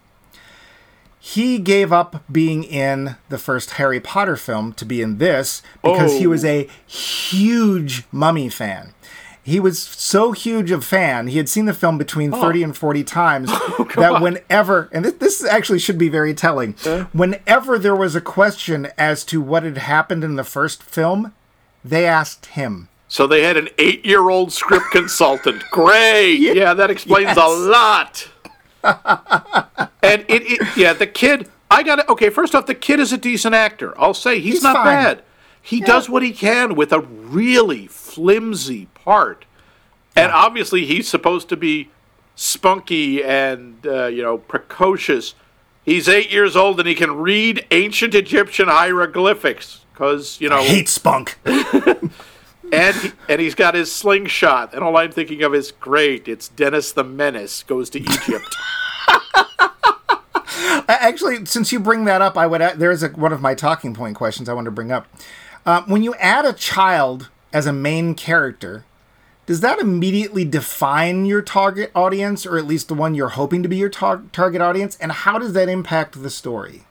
he 1.25 1.57
gave 1.57 1.93
up 1.93 2.21
being 2.29 2.65
in 2.65 3.15
the 3.29 3.37
first 3.37 3.71
Harry 3.71 4.01
Potter 4.01 4.35
film 4.35 4.73
to 4.73 4.83
be 4.83 5.01
in 5.01 5.19
this 5.19 5.61
because 5.81 6.17
he 6.17 6.27
was 6.27 6.43
Oh. 6.43 6.49
a 6.49 6.69
huge 6.85 8.03
Mummy 8.11 8.49
fan. 8.49 8.93
He 9.41 9.57
was 9.59 9.79
so 9.81 10.31
huge 10.33 10.69
a 10.71 10.81
fan, 10.81 11.27
he 11.27 11.37
had 11.37 11.47
seen 11.49 11.63
the 11.65 11.73
film 11.73 11.97
between 11.97 12.31
30 12.31 12.63
and 12.63 12.75
40 12.77 13.03
times 13.05 13.49
that 13.95 14.21
whenever, 14.21 14.89
and 14.91 15.03
this, 15.05 15.13
this 15.13 15.45
actually 15.45 15.79
should 15.79 15.97
be 15.97 16.09
very 16.09 16.33
telling, 16.33 16.73
whenever 17.13 17.77
there 17.79 17.95
was 17.95 18.15
a 18.15 18.21
question 18.21 18.87
as 18.97 19.23
to 19.25 19.41
what 19.41 19.63
had 19.63 19.77
happened 19.77 20.23
in 20.25 20.35
the 20.35 20.43
first 20.45 20.83
film, 20.83 21.33
they 21.85 22.05
asked 22.05 22.47
him. 22.47 22.89
So 23.13 23.27
they 23.27 23.43
had 23.43 23.57
an 23.57 23.69
eight-year-old 23.77 24.51
script 24.51 24.87
consultant. 24.91 25.63
Great. 25.71 26.39
Yeah, 26.39 26.73
that 26.73 26.89
explains 26.89 27.37
a 27.37 27.45
lot. 27.45 28.27
and 28.83 30.25
it, 30.27 30.41
it, 30.51 30.75
yeah, 30.75 30.93
the 30.93 31.05
kid. 31.05 31.47
I 31.69 31.83
got 31.83 31.99
it. 31.99 32.09
Okay, 32.09 32.31
first 32.31 32.55
off, 32.55 32.65
the 32.65 32.73
kid 32.73 32.99
is 32.99 33.13
a 33.13 33.19
decent 33.19 33.53
actor. 33.53 33.93
I'll 34.01 34.15
say 34.15 34.39
he's, 34.39 34.55
He's 34.55 34.63
not 34.63 34.77
fine. 34.77 34.85
bad. 34.85 35.23
He 35.61 35.79
does 35.79 36.09
what 36.09 36.23
he 36.23 36.31
can 36.31 36.73
with 36.73 36.91
a 36.91 37.01
really 37.01 37.85
flimsy 37.85 38.87
part, 38.95 39.45
and 40.15 40.31
obviously 40.31 40.83
he's 40.87 41.07
supposed 41.07 41.49
to 41.49 41.55
be 41.55 41.91
spunky 42.33 43.23
and 43.23 43.85
uh, 43.85 44.07
you 44.07 44.23
know 44.23 44.39
precocious. 44.39 45.35
He's 45.85 46.09
eight 46.09 46.31
years 46.31 46.55
old 46.55 46.79
and 46.79 46.89
he 46.89 46.95
can 46.95 47.15
read 47.17 47.63
ancient 47.69 48.15
Egyptian 48.15 48.69
hieroglyphics 48.69 49.81
because 49.93 50.41
you 50.41 50.49
know 50.49 50.63
Hate 50.63 50.89
spunk. 50.89 51.37
and 52.73 53.13
and 53.29 53.41
he's 53.41 53.55
got 53.55 53.75
his 53.75 53.91
slingshot, 53.91 54.73
and 54.73 54.83
all 54.83 54.97
I'm 54.97 55.11
thinking 55.11 55.43
of 55.43 55.53
is 55.53 55.71
great. 55.71 56.27
It's 56.27 56.47
Dennis 56.47 56.91
the 56.91 57.03
Menace 57.03 57.63
goes 57.63 57.89
to 57.91 57.99
Egypt. 57.99 58.55
Actually, 60.87 61.45
since 61.45 61.71
you 61.71 61.79
bring 61.79 62.05
that 62.05 62.21
up, 62.21 62.37
I 62.37 62.47
would 62.47 62.61
add, 62.61 62.79
there's 62.79 63.03
a, 63.03 63.09
one 63.09 63.33
of 63.33 63.41
my 63.41 63.55
talking 63.55 63.93
point 63.93 64.15
questions 64.15 64.49
I 64.49 64.53
want 64.53 64.65
to 64.65 64.71
bring 64.71 64.91
up. 64.91 65.07
Um, 65.65 65.85
when 65.85 66.03
you 66.03 66.13
add 66.15 66.45
a 66.45 66.53
child 66.53 67.29
as 67.51 67.65
a 67.65 67.73
main 67.73 68.15
character, 68.15 68.85
does 69.45 69.61
that 69.61 69.79
immediately 69.79 70.45
define 70.45 71.25
your 71.25 71.41
target 71.41 71.91
audience, 71.95 72.45
or 72.45 72.57
at 72.57 72.65
least 72.65 72.87
the 72.87 72.93
one 72.93 73.15
you're 73.15 73.29
hoping 73.29 73.63
to 73.63 73.69
be 73.69 73.77
your 73.77 73.89
tar- 73.89 74.23
target 74.31 74.61
audience? 74.61 74.97
And 74.99 75.11
how 75.11 75.39
does 75.39 75.53
that 75.53 75.69
impact 75.69 76.21
the 76.21 76.29
story? 76.29 76.83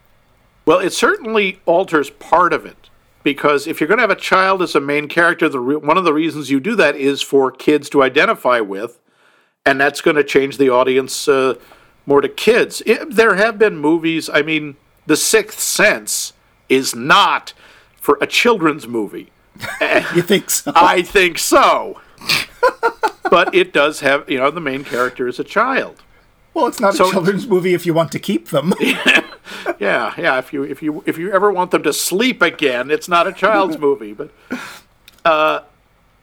well, 0.65 0.79
it 0.79 0.93
certainly 0.93 1.59
alters 1.65 2.09
part 2.09 2.53
of 2.53 2.65
it 2.65 2.82
because 3.23 3.67
if 3.67 3.79
you're 3.79 3.87
going 3.87 3.97
to 3.97 4.03
have 4.03 4.09
a 4.11 4.15
child 4.15 4.61
as 4.61 4.75
a 4.75 4.79
main 4.81 5.07
character, 5.07 5.47
the 5.49 5.59
re- 5.59 5.75
one 5.75 5.97
of 5.97 6.03
the 6.03 6.13
reasons 6.13 6.51
you 6.51 6.59
do 6.59 6.75
that 6.75 6.95
is 6.95 7.21
for 7.21 7.51
kids 7.51 7.89
to 7.91 8.03
identify 8.03 8.59
with, 8.59 8.99
and 9.65 9.79
that's 9.79 10.01
going 10.01 10.17
to 10.17 10.23
change 10.23 10.57
the 10.57 10.69
audience 10.69 11.27
uh, 11.27 11.55
more 12.05 12.21
to 12.21 12.29
kids. 12.29 12.81
It, 12.85 13.15
there 13.15 13.35
have 13.35 13.57
been 13.57 13.77
movies. 13.77 14.29
I 14.29 14.41
mean, 14.41 14.75
The 15.05 15.15
Sixth 15.15 15.59
Sense 15.59 16.33
is 16.69 16.93
not 16.95 17.53
for 17.95 18.17
a 18.21 18.27
children's 18.27 18.87
movie. 18.87 19.31
You 20.15 20.21
think 20.21 20.49
so? 20.49 20.71
I 20.75 21.01
think 21.01 21.37
so. 21.39 22.01
but 23.31 23.53
it 23.55 23.71
does 23.73 24.01
have, 24.01 24.29
you 24.29 24.37
know, 24.37 24.51
the 24.51 24.59
main 24.61 24.83
character 24.83 25.27
is 25.27 25.39
a 25.39 25.43
child. 25.43 26.01
well, 26.53 26.67
it's 26.67 26.79
not 26.79 26.93
so- 26.95 27.07
a 27.07 27.11
children's 27.11 27.47
movie 27.47 27.73
if 27.73 27.85
you 27.85 27.93
want 27.93 28.11
to 28.11 28.19
keep 28.19 28.49
them. 28.49 28.73
Yeah, 29.79 30.13
yeah. 30.17 30.37
If 30.37 30.53
you 30.53 30.63
if 30.63 30.81
you 30.81 31.03
if 31.05 31.17
you 31.17 31.31
ever 31.31 31.51
want 31.51 31.71
them 31.71 31.83
to 31.83 31.93
sleep 31.93 32.41
again, 32.41 32.89
it's 32.89 33.09
not 33.09 33.27
a 33.27 33.33
child's 33.33 33.77
movie, 33.87 34.13
but 34.13 34.31
uh, 35.25 35.61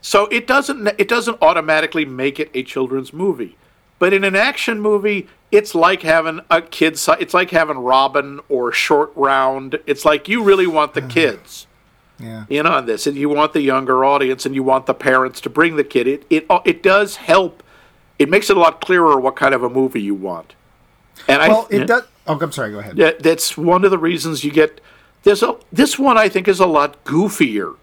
so 0.01 0.27
it 0.27 0.47
doesn't 0.47 0.89
it 0.99 1.09
doesn't 1.09 1.39
automatically 1.43 2.05
make 2.05 2.41
it 2.41 2.51
a 2.55 2.63
children's 2.63 3.13
movie. 3.13 3.57
But 3.99 4.15
in 4.15 4.25
an 4.25 4.35
action 4.35 4.81
movie, 4.81 5.29
it's 5.53 5.75
like 5.75 6.03
having 6.03 6.41
a 6.51 6.63
kid's. 6.63 7.07
It's 7.21 7.35
like 7.35 7.51
having 7.51 7.79
Robin 7.79 8.41
or 8.49 8.73
Short 8.73 9.13
Round. 9.15 9.79
It's 9.87 10.05
like 10.05 10.29
you 10.29 10.43
really 10.43 10.67
want 10.67 10.95
the 10.95 11.03
kids. 11.19 11.67
yeah. 12.19 12.45
in 12.49 12.67
on 12.67 12.87
this, 12.87 13.07
and 13.07 13.17
you 13.17 13.29
want 13.29 13.53
the 13.53 13.61
younger 13.61 14.05
audience, 14.05 14.47
and 14.47 14.55
you 14.55 14.63
want 14.63 14.87
the 14.87 14.95
parents 14.95 15.41
to 15.43 15.51
bring 15.51 15.77
the 15.77 15.85
kid. 15.85 16.07
It 16.07 16.27
it 16.31 16.47
it 16.65 16.83
does 16.83 17.17
help. 17.17 17.63
It 18.19 18.29
makes 18.29 18.51
it 18.51 18.57
a 18.57 18.61
lot 18.61 18.81
clearer 18.81 19.19
what 19.21 19.37
kind 19.37 19.55
of 19.55 19.63
a 19.63 19.71
movie 19.71 20.03
you 20.03 20.15
want. 20.15 20.55
And 21.29 21.43
I 21.43 21.49
Well, 21.49 21.69
I, 21.71 21.75
it 21.77 21.87
does. 21.87 22.05
Oh, 22.31 22.39
I'm 22.41 22.53
sorry. 22.53 22.71
Go 22.71 22.79
ahead. 22.79 22.97
Yeah, 22.97 23.11
that's 23.19 23.57
one 23.57 23.85
of 23.85 23.91
the 23.91 23.99
reasons 23.99 24.45
you 24.45 24.53
get. 24.53 24.81
There's 25.25 25.43
a 25.43 25.57
this 25.73 25.99
one 25.99 26.17
I 26.17 26.29
think 26.29 26.47
is 26.47 26.61
a 26.61 26.67
lot 26.67 27.05
goofier. 27.05 27.77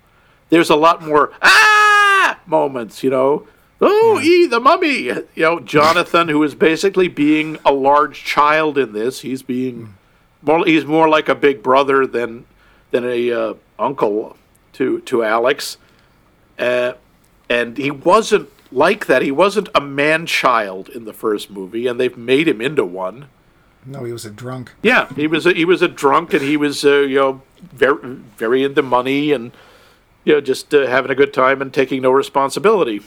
There's 0.49 0.69
a 0.69 0.75
lot 0.75 1.05
more 1.05 1.33
ah 1.41 2.39
moments. 2.45 3.03
You 3.03 3.09
know, 3.09 3.47
oh, 3.81 4.21
e 4.21 4.47
the 4.47 4.61
mummy. 4.61 5.01
You 5.01 5.27
know, 5.35 5.59
Jonathan, 5.59 6.29
who 6.29 6.41
is 6.43 6.55
basically 6.55 7.09
being 7.09 7.57
a 7.65 7.73
large 7.73 8.23
child 8.23 8.77
in 8.77 8.93
this. 8.93 9.19
He's 9.19 9.41
being 9.41 9.95
more. 10.41 10.65
He's 10.65 10.85
more 10.85 11.09
like 11.09 11.27
a 11.27 11.35
big 11.35 11.61
brother 11.61 12.07
than 12.07 12.45
than 12.91 13.03
a 13.03 13.31
uh, 13.31 13.53
uncle 13.77 14.37
to 14.73 15.01
to 15.01 15.23
Alex. 15.25 15.77
Uh, 16.57 16.93
and 17.49 17.77
he 17.77 17.91
wasn't 17.91 18.49
like 18.71 19.07
that. 19.07 19.21
He 19.21 19.31
wasn't 19.31 19.67
a 19.75 19.81
man 19.81 20.25
child 20.25 20.87
in 20.87 21.03
the 21.03 21.13
first 21.13 21.49
movie, 21.49 21.85
and 21.85 21.99
they've 21.99 22.17
made 22.17 22.47
him 22.47 22.61
into 22.61 22.85
one. 22.85 23.27
No, 23.87 24.03
he 24.03 24.11
was 24.11 24.25
a 24.25 24.29
drunk. 24.29 24.73
Yeah, 24.81 25.07
he 25.15 25.27
was 25.27 25.45
a, 25.45 25.53
he 25.53 25.63
was 25.63 25.81
a 25.81 25.87
drunk, 25.87 26.33
and 26.33 26.41
he 26.41 26.57
was 26.57 26.83
uh, 26.83 26.99
you 26.99 27.15
know 27.15 27.41
very 27.57 28.15
very 28.37 28.63
into 28.63 28.81
money, 28.81 29.31
and 29.31 29.51
you 30.25 30.33
know 30.33 30.41
just 30.41 30.73
uh, 30.73 30.87
having 30.87 31.09
a 31.09 31.15
good 31.15 31.33
time 31.33 31.61
and 31.61 31.73
taking 31.73 32.01
no 32.01 32.11
responsibility. 32.11 33.01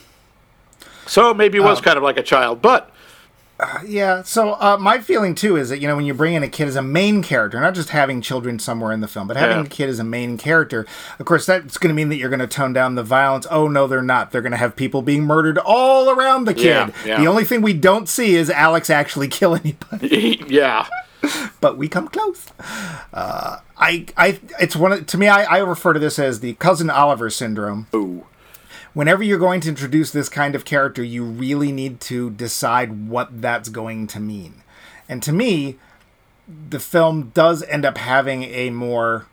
So 1.07 1.35
maybe 1.35 1.59
he 1.59 1.65
was 1.65 1.81
kind 1.81 1.97
of 1.97 2.03
like 2.03 2.17
a 2.17 2.23
child, 2.23 2.63
but 2.63 2.91
Yeah. 3.87 4.23
So 4.23 4.53
uh, 4.55 4.77
my 4.81 4.99
feeling 5.01 5.35
too 5.35 5.57
is 5.57 5.69
that 5.69 5.81
you 5.81 5.89
know 5.89 5.97
when 5.97 6.05
you 6.07 6.15
bring 6.15 6.35
in 6.35 6.43
a 6.43 6.49
kid 6.49 6.69
as 6.69 6.77
a 6.77 6.83
main 6.83 7.23
character, 7.23 7.61
not 7.61 7.75
just 7.75 7.91
having 7.91 8.21
children 8.21 8.59
somewhere 8.59 8.93
in 8.93 9.01
the 9.01 9.09
film, 9.09 9.27
but 9.29 9.37
having 9.37 9.59
Yeah. 9.59 9.65
a 9.65 9.69
kid 9.69 9.89
as 9.89 9.99
a 9.99 10.05
main 10.05 10.39
character, 10.39 10.87
of 11.19 11.27
course 11.27 11.47
that's 11.47 11.77
going 11.79 11.89
to 11.89 11.95
mean 11.95 12.09
that 12.11 12.17
you're 12.17 12.31
going 12.31 12.41
to 12.41 12.47
tone 12.47 12.73
down 12.73 12.95
the 12.95 13.03
violence. 13.03 13.47
Oh 13.51 13.69
no, 13.69 13.87
they're 13.87 14.03
not. 14.03 14.31
They're 14.31 14.43
going 14.43 14.53
to 14.53 14.59
have 14.59 14.77
people 14.77 15.03
being 15.03 15.25
murdered 15.25 15.59
all 15.59 16.11
around 16.11 16.45
the 16.47 16.55
kid. 16.55 16.65
Yeah, 16.65 16.91
yeah. 17.05 17.21
The 17.21 17.27
only 17.27 17.45
thing 17.45 17.63
we 17.63 17.73
don't 17.75 18.09
see 18.09 18.35
is 18.37 18.51
Alex 18.51 18.89
actually 18.91 19.29
kill 19.39 19.55
anybody, 19.57 20.43
yeah, 20.49 20.87
but 21.61 21.77
we 21.77 21.89
come 21.89 22.09
close. 22.09 22.47
Uh, 23.13 23.59
I, 23.77 24.07
I, 24.17 24.39
it's 24.61 24.77
one 24.77 24.93
of, 24.93 25.07
to 25.07 25.19
me. 25.19 25.27
I, 25.29 25.45
I 25.45 25.59
refer 25.59 25.93
to 25.93 25.99
this 25.99 26.19
as 26.19 26.41
the 26.41 26.55
cousin 26.55 26.91
Oliver 26.91 27.31
syndrome. 27.31 27.87
ooh, 27.95 28.27
whenever 28.95 29.23
you're 29.23 29.39
going 29.39 29.61
to 29.63 29.69
introduce 29.69 30.11
this 30.11 30.29
kind 30.29 30.55
of 30.55 30.65
character, 30.65 31.03
you 31.03 31.25
really 31.25 31.73
need 31.73 32.01
to 32.01 32.31
decide 32.31 33.09
what 33.09 33.41
that's 33.41 33.69
going 33.69 34.07
to 34.09 34.21
mean. 34.21 34.63
And 35.09 35.23
to 35.23 35.33
me, 35.33 35.79
the 36.69 36.81
film 36.81 37.31
does 37.35 37.63
end 37.65 37.85
up 37.85 37.99
having 37.99 38.45
a 38.45 38.71
more 38.71 39.27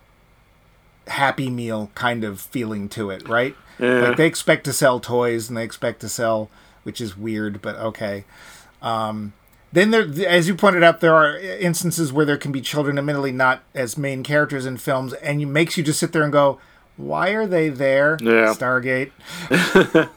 happy 1.08 1.49
meal 1.49 1.91
kind 1.95 2.24
of 2.24 2.41
feeling 2.41 2.89
to 2.89 3.10
it, 3.10 3.28
right? 3.28 3.55
Yeah. 3.80 4.10
Like 4.10 4.18
they 4.18 4.28
expect 4.28 4.66
to 4.66 4.74
sell 4.74 4.99
toys 4.99 5.47
and 5.47 5.58
they 5.58 5.64
expect 5.64 6.01
to 6.01 6.10
sell, 6.10 6.49
which 6.84 6.99
is 6.99 7.18
weird, 7.18 7.62
but 7.62 7.76
okay. 7.78 8.26
Um, 8.82 9.34
then 9.72 9.91
there, 9.91 10.08
as 10.28 10.47
you 10.47 10.55
pointed 10.55 10.84
out, 10.84 11.01
there 11.01 11.14
are 11.14 11.38
instances 11.38 12.14
where 12.14 12.26
there 12.26 12.38
can 12.38 12.51
be 12.51 12.62
children, 12.62 12.97
admittedly 12.97 13.32
not 13.32 13.64
as 13.76 13.97
main 13.97 14.24
characters 14.24 14.66
in 14.66 14.78
films, 14.78 15.14
and 15.14 15.41
it 15.41 15.45
makes 15.45 15.78
you 15.78 15.84
just 15.84 15.99
sit 15.99 16.14
there 16.14 16.24
and 16.24 16.32
go, 16.32 16.60
"Why 16.98 17.30
are 17.30 17.48
they 17.48 17.70
there?" 17.70 18.18
Yeah. 18.22 18.54
Stargate. 18.54 19.12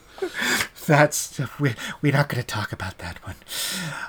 That's 0.86 1.40
we, 1.60 1.74
we're 2.02 2.12
not 2.12 2.28
going 2.28 2.42
to 2.42 2.46
talk 2.46 2.72
about 2.72 2.98
that 2.98 3.18
one. 3.24 3.36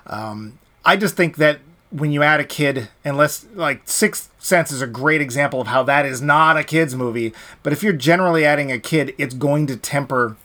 Um, 0.08 0.60
I 0.84 0.98
just 0.98 1.16
think 1.16 1.38
that 1.38 1.60
when 1.92 2.12
you 2.12 2.24
add 2.24 2.40
a 2.40 2.46
kid, 2.46 2.90
unless 3.04 3.46
like 3.54 3.82
Sixth 3.86 4.32
Sense 4.40 4.72
is 4.72 4.82
a 4.82 4.88
great 4.88 5.22
example 5.22 5.62
of 5.62 5.68
how 5.68 5.84
that 5.84 6.06
is 6.06 6.22
not 6.22 6.58
a 6.58 6.64
kids 6.64 6.96
movie, 6.96 7.34
but 7.64 7.74
if 7.74 7.84
you're 7.84 7.94
generally 7.94 8.46
adding 8.46 8.72
a 8.72 8.80
kid, 8.80 9.14
it's 9.18 9.36
going 9.36 9.68
to 9.68 9.78
temper 9.78 10.38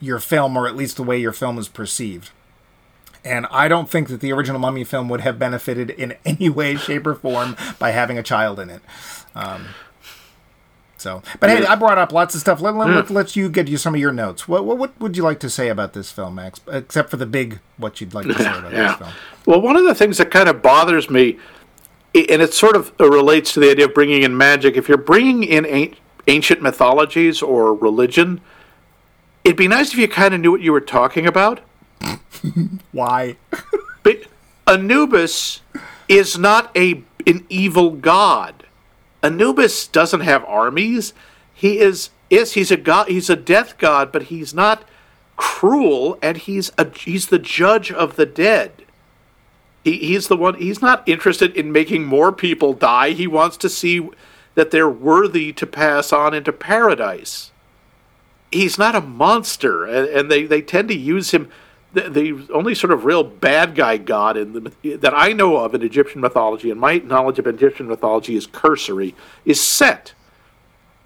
your 0.00 0.18
film 0.18 0.56
or 0.56 0.68
at 0.68 0.76
least 0.76 0.96
the 0.96 1.02
way 1.02 1.18
your 1.18 1.32
film 1.32 1.58
is 1.58 1.68
perceived. 1.68 2.30
And 3.24 3.46
I 3.50 3.68
don't 3.68 3.88
think 3.88 4.08
that 4.08 4.20
the 4.20 4.32
original 4.32 4.60
Mummy 4.60 4.84
film 4.84 5.08
would 5.08 5.20
have 5.22 5.38
benefited 5.38 5.90
in 5.90 6.14
any 6.24 6.48
way, 6.48 6.76
shape, 6.76 7.06
or 7.06 7.14
form 7.14 7.56
by 7.78 7.90
having 7.90 8.18
a 8.18 8.22
child 8.22 8.60
in 8.60 8.70
it. 8.70 8.82
Um, 9.34 9.68
so, 10.98 11.22
but 11.38 11.48
hey, 11.48 11.64
I 11.64 11.76
brought 11.76 11.96
up 11.96 12.12
lots 12.12 12.34
of 12.34 12.40
stuff. 12.40 12.60
Let, 12.60 12.74
let, 12.74 12.88
let, 12.90 13.10
let 13.10 13.36
you 13.36 13.48
get 13.48 13.68
you 13.68 13.76
some 13.76 13.94
of 13.94 14.00
your 14.00 14.12
notes. 14.12 14.48
What, 14.48 14.64
what 14.64 14.78
what 14.78 15.00
would 15.00 15.16
you 15.16 15.22
like 15.22 15.38
to 15.40 15.50
say 15.50 15.68
about 15.68 15.92
this 15.92 16.10
film, 16.10 16.34
Max? 16.34 16.60
Except 16.66 17.08
for 17.08 17.16
the 17.16 17.26
big, 17.26 17.60
what 17.76 18.00
you'd 18.00 18.14
like 18.14 18.26
to 18.26 18.34
say 18.34 18.46
about 18.46 18.72
yeah. 18.72 18.88
this 18.88 18.96
film. 18.96 19.10
Well, 19.46 19.60
one 19.60 19.76
of 19.76 19.84
the 19.84 19.94
things 19.94 20.18
that 20.18 20.32
kind 20.32 20.48
of 20.48 20.60
bothers 20.60 21.08
me, 21.08 21.38
and 22.14 22.42
it 22.42 22.52
sort 22.52 22.74
of 22.74 22.92
uh, 23.00 23.08
relates 23.08 23.54
to 23.54 23.60
the 23.60 23.70
idea 23.70 23.86
of 23.86 23.94
bringing 23.94 24.22
in 24.24 24.36
magic. 24.36 24.76
If 24.76 24.88
you're 24.88 24.98
bringing 24.98 25.44
in 25.44 25.64
an- 25.66 25.94
ancient 26.26 26.62
mythologies 26.62 27.42
or 27.42 27.74
religion, 27.74 28.40
it'd 29.44 29.56
be 29.56 29.68
nice 29.68 29.92
if 29.92 29.98
you 29.98 30.08
kind 30.08 30.34
of 30.34 30.40
knew 30.40 30.50
what 30.50 30.62
you 30.62 30.72
were 30.72 30.80
talking 30.80 31.26
about. 31.26 31.60
Why? 32.92 33.36
But 34.02 34.22
Anubis 34.66 35.60
is 36.08 36.36
not 36.38 36.76
a 36.76 37.02
an 37.26 37.46
evil 37.48 37.90
god. 37.90 38.64
Anubis 39.22 39.86
doesn't 39.86 40.20
have 40.20 40.44
armies. 40.44 41.12
He 41.52 41.78
is 41.78 42.10
yes, 42.30 42.52
he's 42.52 42.70
a 42.70 42.76
god. 42.76 43.08
He's 43.08 43.30
a 43.30 43.36
death 43.36 43.78
god, 43.78 44.12
but 44.12 44.24
he's 44.24 44.54
not 44.54 44.84
cruel, 45.36 46.18
and 46.22 46.36
he's 46.36 46.70
a 46.78 46.88
he's 46.90 47.28
the 47.28 47.38
judge 47.38 47.90
of 47.90 48.16
the 48.16 48.26
dead. 48.26 48.84
He, 49.84 49.98
he's 49.98 50.28
the 50.28 50.36
one. 50.36 50.54
He's 50.54 50.82
not 50.82 51.08
interested 51.08 51.56
in 51.56 51.72
making 51.72 52.04
more 52.04 52.32
people 52.32 52.74
die. 52.74 53.10
He 53.10 53.26
wants 53.26 53.56
to 53.58 53.68
see 53.68 54.08
that 54.54 54.70
they're 54.70 54.90
worthy 54.90 55.52
to 55.52 55.66
pass 55.66 56.12
on 56.12 56.34
into 56.34 56.52
paradise. 56.52 57.52
He's 58.50 58.78
not 58.78 58.96
a 58.96 59.00
monster, 59.00 59.84
and, 59.84 60.08
and 60.08 60.30
they, 60.30 60.44
they 60.44 60.62
tend 60.62 60.88
to 60.88 60.96
use 60.96 61.30
him. 61.32 61.48
The, 61.92 62.10
the 62.10 62.52
only 62.52 62.74
sort 62.74 62.92
of 62.92 63.06
real 63.06 63.24
bad 63.24 63.74
guy 63.74 63.96
god 63.96 64.36
in 64.36 64.52
the, 64.52 64.96
that 64.96 65.14
I 65.14 65.32
know 65.32 65.56
of 65.56 65.74
in 65.74 65.82
Egyptian 65.82 66.20
mythology, 66.20 66.70
and 66.70 66.78
my 66.78 66.98
knowledge 66.98 67.38
of 67.38 67.46
Egyptian 67.46 67.88
mythology 67.88 68.36
is 68.36 68.46
cursory, 68.46 69.14
is 69.44 69.60
Set. 69.60 70.12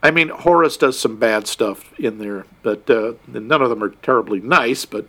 I 0.03 0.11
mean, 0.11 0.31
Horus 0.31 0.77
does 0.77 0.99
some 0.99 1.17
bad 1.17 1.47
stuff 1.47 1.97
in 1.99 2.19
there, 2.19 2.45
but 2.63 2.91
uh, 2.91 3.13
none 3.29 3.63
of 3.63 3.71
them 3.71 3.85
are 3.85 3.91
terribly 3.91 4.41
nice. 4.41 4.85
But 4.85 5.07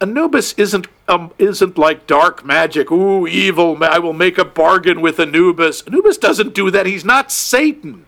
Anubis 0.00 0.52
isn't 0.54 0.86
um, 1.08 1.32
isn't 1.38 1.76
like 1.76 2.06
dark 2.06 2.44
magic. 2.44 2.92
Ooh, 2.92 3.26
evil! 3.26 3.82
I 3.82 3.98
will 3.98 4.12
make 4.12 4.38
a 4.38 4.44
bargain 4.44 5.00
with 5.00 5.18
Anubis. 5.18 5.82
Anubis 5.82 6.18
doesn't 6.18 6.54
do 6.54 6.70
that. 6.70 6.86
He's 6.86 7.04
not 7.04 7.32
Satan. 7.32 8.06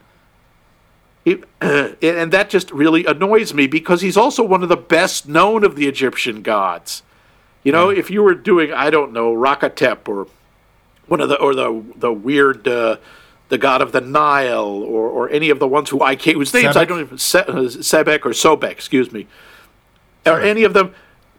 He, 1.29 1.43
and 1.61 2.33
that 2.33 2.51
just 2.51 2.71
really 2.71 3.05
annoys 3.05 3.53
me 3.53 3.67
because 3.67 4.01
he's 4.01 4.17
also 4.17 4.43
one 4.43 4.63
of 4.63 4.69
the 4.69 4.77
best 4.77 5.29
known 5.29 5.65
of 5.65 5.77
the 5.77 5.87
Egyptian 5.87 6.43
gods. 6.43 7.03
You 7.63 7.73
know, 7.73 7.91
if 7.91 8.11
you 8.11 8.23
were 8.23 8.35
doing, 8.35 8.73
I 8.73 8.89
don't 8.91 9.13
know, 9.13 9.35
Rakatep 9.35 10.09
or 10.09 10.29
one 11.07 11.21
of 11.21 11.29
the 11.29 11.37
or 11.37 11.55
the 11.55 11.85
the 11.97 12.13
weird. 12.13 12.67
Uh, 12.67 12.97
the 13.49 13.57
god 13.59 13.81
of 13.81 13.93
the 13.93 14.01
Nile, 14.03 14.61
or, 14.63 15.09
or 15.09 15.31
any 15.31 15.49
of 15.49 15.59
the 15.59 15.67
ones 15.67 15.89
who 15.89 16.03
I 16.03 16.17
can't, 16.17 16.37
whose 16.37 16.53
names 16.53 16.77
I 16.77 16.85
don't 16.85 17.01
even, 17.01 17.17
Se, 17.17 17.41
uh, 17.41 17.53
Sebek 17.53 18.27
or 18.27 18.31
Sobek, 18.31 18.71
excuse 18.71 19.11
me, 19.11 19.27
or 20.27 20.39
any 20.41 20.65
of 20.65 20.75
them. 20.75 20.95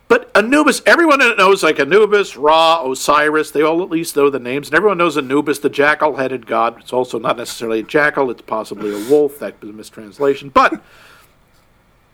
But 0.10 0.32
Anubis, 0.36 0.82
everyone 0.88 1.20
knows 1.38 1.62
like 1.62 1.80
Anubis, 1.80 2.36
Ra, 2.36 2.84
Osiris, 2.84 3.51
they 3.51 3.62
all 3.62 3.84
at 3.84 3.91
least 3.91 4.16
know 4.16 4.32
the 4.32 4.39
names, 4.39 4.68
and 4.68 4.76
everyone 4.76 4.97
knows 4.97 5.16
Anubis, 5.16 5.60
the 5.60 5.70
jackal 5.70 6.16
headed 6.16 6.47
god. 6.47 6.80
It's 6.80 6.91
also 6.91 7.20
not 7.20 7.38
necessarily 7.38 7.82
a 7.82 7.84
jackal, 7.84 8.32
it's 8.32 8.41
possibly 8.41 8.91
a 8.91 9.10
wolf, 9.10 9.38
that 9.38 9.62
was 9.62 9.70
a 9.70 9.74
mistranslation. 9.74 10.49
But, 10.49 10.82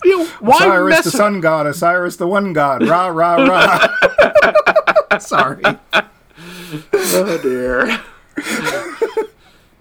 you 0.04 0.20
know, 0.20 0.26
why 0.42 0.58
Osiris 0.58 0.96
mess 0.96 1.06
the 1.06 1.12
sun 1.12 1.40
god, 1.40 1.68
Osiris 1.68 2.18
the 2.18 2.28
one 2.28 2.52
god. 2.52 2.86
Ra, 2.86 3.08
ra, 3.08 3.36
ra. 3.36 5.18
Sorry. 5.20 5.64
Oh 6.94 7.40
dear. 7.42 8.02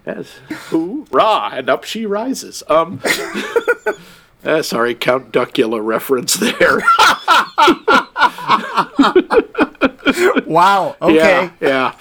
yes. 0.07 0.39
Who? 0.69 1.05
Ra, 1.11 1.51
and 1.53 1.69
up 1.69 1.83
she 1.83 2.07
rises. 2.07 2.63
Um. 2.69 3.01
uh, 4.45 4.63
sorry, 4.63 4.95
Count 4.95 5.33
Duckula 5.33 5.85
reference 5.85 6.35
there. 6.35 6.83
Wow. 10.47 10.97
Okay. 11.03 11.51
Yeah. 11.61 11.63
Yeah. 11.69 11.95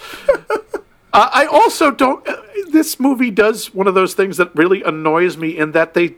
uh, 1.13 1.29
I 1.33 1.45
also 1.45 1.91
don't. 1.91 2.27
Uh, 2.27 2.35
this 2.71 2.99
movie 2.99 3.31
does 3.31 3.73
one 3.73 3.87
of 3.87 3.95
those 3.95 4.13
things 4.13 4.37
that 4.37 4.53
really 4.55 4.83
annoys 4.83 5.37
me 5.37 5.57
in 5.57 5.71
that 5.71 5.93
they. 5.93 6.15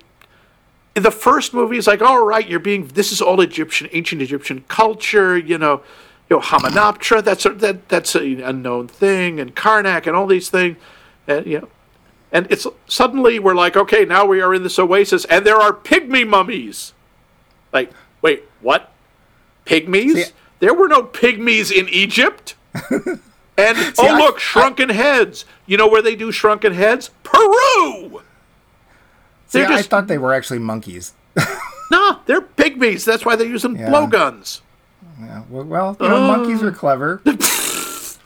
In 0.95 1.03
the 1.03 1.11
first 1.11 1.53
movie, 1.53 1.77
it's 1.77 1.87
like, 1.87 2.01
all 2.01 2.25
right, 2.25 2.47
you're 2.47 2.59
being. 2.59 2.87
This 2.87 3.11
is 3.11 3.21
all 3.21 3.41
Egyptian, 3.41 3.89
ancient 3.91 4.21
Egyptian 4.21 4.63
culture. 4.67 5.37
You 5.37 5.57
know, 5.57 5.81
you 6.29 6.37
know, 6.37 6.41
Hamunaptra. 6.41 7.23
That's 7.23 7.45
a, 7.45 7.49
that 7.51 7.89
that's 7.89 8.15
a 8.15 8.41
unknown 8.41 8.87
thing, 8.87 9.39
and 9.39 9.55
Karnak, 9.55 10.07
and 10.07 10.15
all 10.15 10.27
these 10.27 10.49
things, 10.49 10.77
and 11.27 11.45
you 11.45 11.61
know, 11.61 11.69
and 12.35 12.47
it's 12.51 12.67
suddenly 12.87 13.39
we're 13.39 13.55
like, 13.55 13.77
okay, 13.77 14.03
now 14.03 14.25
we 14.25 14.41
are 14.41 14.53
in 14.53 14.61
this 14.63 14.77
oasis, 14.77 15.23
and 15.25 15.45
there 15.45 15.55
are 15.55 15.71
pygmy 15.71 16.27
mummies. 16.27 16.91
Like, 17.71 17.91
wait, 18.21 18.43
what? 18.59 18.91
Pygmies? 19.65 20.13
See- 20.15 20.31
there 20.59 20.73
were 20.73 20.89
no 20.89 21.03
pygmies 21.03 21.71
in 21.71 21.87
Egypt. 21.89 22.55
And 23.57 23.77
oh 23.97 24.07
I- 24.07 24.17
look, 24.17 24.37
shrunken 24.37 24.89
heads. 24.89 25.45
You 25.65 25.77
know 25.77 25.87
where 25.87 26.01
they 26.01 26.17
do 26.17 26.29
shrunken 26.29 26.73
heads? 26.73 27.11
Peru. 27.23 28.21
See, 29.47 29.59
They're 29.59 29.71
I 29.71 29.81
thought 29.81 30.07
they 30.07 30.17
were 30.17 30.33
actually 30.33 30.59
monkeys. 30.59 31.13
nah, 31.89 32.19
they're 32.25 32.41
pygmies. 32.41 33.05
That's 33.05 33.23
why 33.25 33.37
they're 33.37 33.47
using 33.47 33.77
Yeah. 33.77 33.89
blowguns. 33.89 34.59
Yeah, 35.21 35.43
well, 35.49 35.63
well, 35.63 35.97
you 36.01 36.09
know, 36.09 36.27
monkeys 36.27 36.61
uh. 36.61 36.67
are 36.67 36.71
clever. 36.71 37.21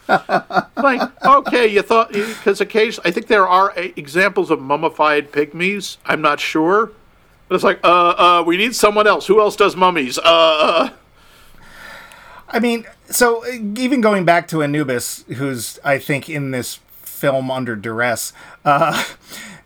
Like, 0.79 1.25
okay, 1.25 1.67
you 1.67 1.81
thought 1.81 2.13
because 2.13 2.61
occasionally 2.61 3.09
I 3.09 3.11
think 3.11 3.27
there 3.27 3.45
are 3.47 3.71
uh, 3.71 3.89
examples 3.97 4.49
of 4.49 4.61
mummified 4.61 5.31
pygmies. 5.31 5.97
I'm 6.05 6.21
not 6.21 6.39
sure, 6.39 6.91
but 7.47 7.55
it's 7.55 7.65
like, 7.65 7.81
uh, 7.83 8.09
uh, 8.17 8.43
we 8.47 8.55
need 8.55 8.75
someone 8.75 9.05
else. 9.05 9.27
Who 9.27 9.41
else 9.41 9.57
does 9.57 9.75
mummies? 9.75 10.17
Uh, 10.17 10.91
I 12.47 12.59
mean, 12.59 12.85
so 13.09 13.43
uh, 13.43 13.49
even 13.77 14.01
going 14.01 14.25
back 14.25 14.47
to 14.49 14.63
Anubis, 14.63 15.25
who's 15.35 15.79
I 15.83 15.99
think 15.99 16.29
in 16.29 16.51
this 16.51 16.79
film 16.91 17.51
under 17.51 17.75
duress, 17.75 18.33
uh, 18.63 19.03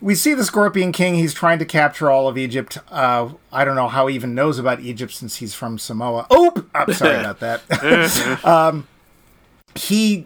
we 0.01 0.15
see 0.15 0.33
the 0.33 0.43
Scorpion 0.43 0.91
King. 0.91 1.15
He's 1.15 1.33
trying 1.33 1.59
to 1.59 1.65
capture 1.65 2.09
all 2.09 2.27
of 2.27 2.37
Egypt. 2.37 2.79
Uh, 2.89 3.33
I 3.51 3.63
don't 3.63 3.75
know 3.75 3.87
how 3.87 4.07
he 4.07 4.15
even 4.15 4.35
knows 4.35 4.59
about 4.59 4.81
Egypt 4.81 5.13
since 5.13 5.37
he's 5.37 5.53
from 5.53 5.77
Samoa. 5.77 6.25
Oh, 6.29 6.53
I'm 6.73 6.91
sorry 6.93 7.19
about 7.19 7.39
that. 7.39 8.43
um, 8.45 8.87
he 9.75 10.25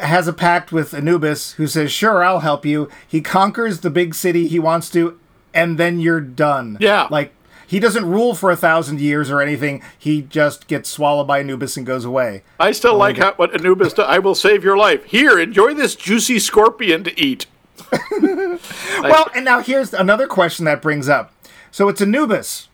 has 0.00 0.26
a 0.28 0.32
pact 0.32 0.72
with 0.72 0.94
Anubis, 0.94 1.52
who 1.52 1.66
says, 1.66 1.92
"Sure, 1.92 2.24
I'll 2.24 2.40
help 2.40 2.64
you." 2.64 2.88
He 3.06 3.20
conquers 3.20 3.80
the 3.80 3.90
big 3.90 4.14
city 4.14 4.46
he 4.48 4.58
wants 4.58 4.90
to, 4.90 5.18
and 5.54 5.78
then 5.78 5.98
you're 6.00 6.20
done. 6.20 6.76
Yeah. 6.80 7.08
like 7.10 7.32
he 7.68 7.80
doesn't 7.80 8.04
rule 8.06 8.34
for 8.34 8.50
a 8.52 8.56
thousand 8.56 9.00
years 9.00 9.28
or 9.30 9.40
anything. 9.40 9.82
He 9.98 10.22
just 10.22 10.68
gets 10.68 10.88
swallowed 10.88 11.26
by 11.26 11.40
Anubis 11.40 11.76
and 11.76 11.84
goes 11.84 12.04
away. 12.04 12.42
I 12.60 12.70
still 12.70 12.96
like 12.96 13.16
how, 13.16 13.32
what 13.34 13.52
Anubis 13.54 13.92
does. 13.94 14.06
I 14.08 14.20
will 14.20 14.36
save 14.36 14.62
your 14.62 14.76
life. 14.76 15.02
Here, 15.04 15.36
enjoy 15.38 15.74
this 15.74 15.96
juicy 15.96 16.38
scorpion 16.38 17.02
to 17.04 17.20
eat. 17.20 17.46
Well, 19.02 19.28
and 19.34 19.44
now 19.44 19.60
here's 19.60 19.92
another 19.92 20.26
question 20.26 20.64
that 20.64 20.80
brings 20.82 21.08
up. 21.08 21.32
So 21.70 21.88
it's 21.88 22.00
Anubis, 22.00 22.68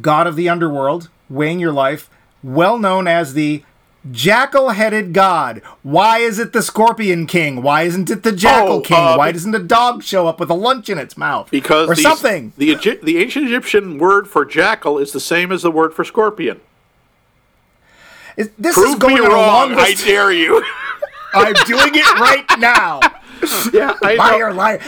god 0.00 0.26
of 0.26 0.36
the 0.36 0.48
underworld, 0.48 1.08
weighing 1.28 1.58
your 1.58 1.72
life, 1.72 2.10
well 2.42 2.78
known 2.78 3.08
as 3.08 3.32
the 3.34 3.64
jackal-headed 4.10 5.12
god. 5.12 5.62
Why 5.82 6.18
is 6.18 6.38
it 6.38 6.52
the 6.52 6.62
Scorpion 6.62 7.26
King? 7.26 7.62
Why 7.62 7.82
isn't 7.82 8.08
it 8.10 8.22
the 8.22 8.32
Jackal 8.32 8.76
Oh, 8.76 8.80
King? 8.80 8.96
uh, 8.96 9.16
Why 9.16 9.32
doesn't 9.32 9.54
a 9.54 9.58
dog 9.58 10.02
show 10.02 10.26
up 10.26 10.40
with 10.40 10.50
a 10.50 10.54
lunch 10.54 10.88
in 10.88 10.98
its 10.98 11.16
mouth? 11.16 11.50
Because 11.50 11.88
or 11.88 11.94
the, 11.94 12.02
something. 12.02 12.52
The, 12.56 12.74
the 13.02 13.18
ancient 13.18 13.46
Egyptian 13.46 13.98
word 13.98 14.28
for 14.28 14.44
jackal 14.44 14.98
is 14.98 15.12
the 15.12 15.20
same 15.20 15.52
as 15.52 15.62
the 15.62 15.70
word 15.70 15.92
for 15.94 16.04
scorpion. 16.04 16.60
Is- 18.36 18.50
this 18.58 18.76
is 18.76 18.82
Prove 18.84 18.98
going 19.00 19.14
me 19.16 19.20
wrong. 19.20 19.74
I 19.76 19.94
dare 19.94 20.32
you. 20.32 20.64
I'm 21.34 21.52
doing 21.66 21.94
it 21.94 22.18
right 22.20 22.44
now. 22.58 23.00
yeah, 23.72 23.96
I 24.02 24.14
know. 24.16 24.22
Liar, 24.22 24.52
liar. 24.52 24.80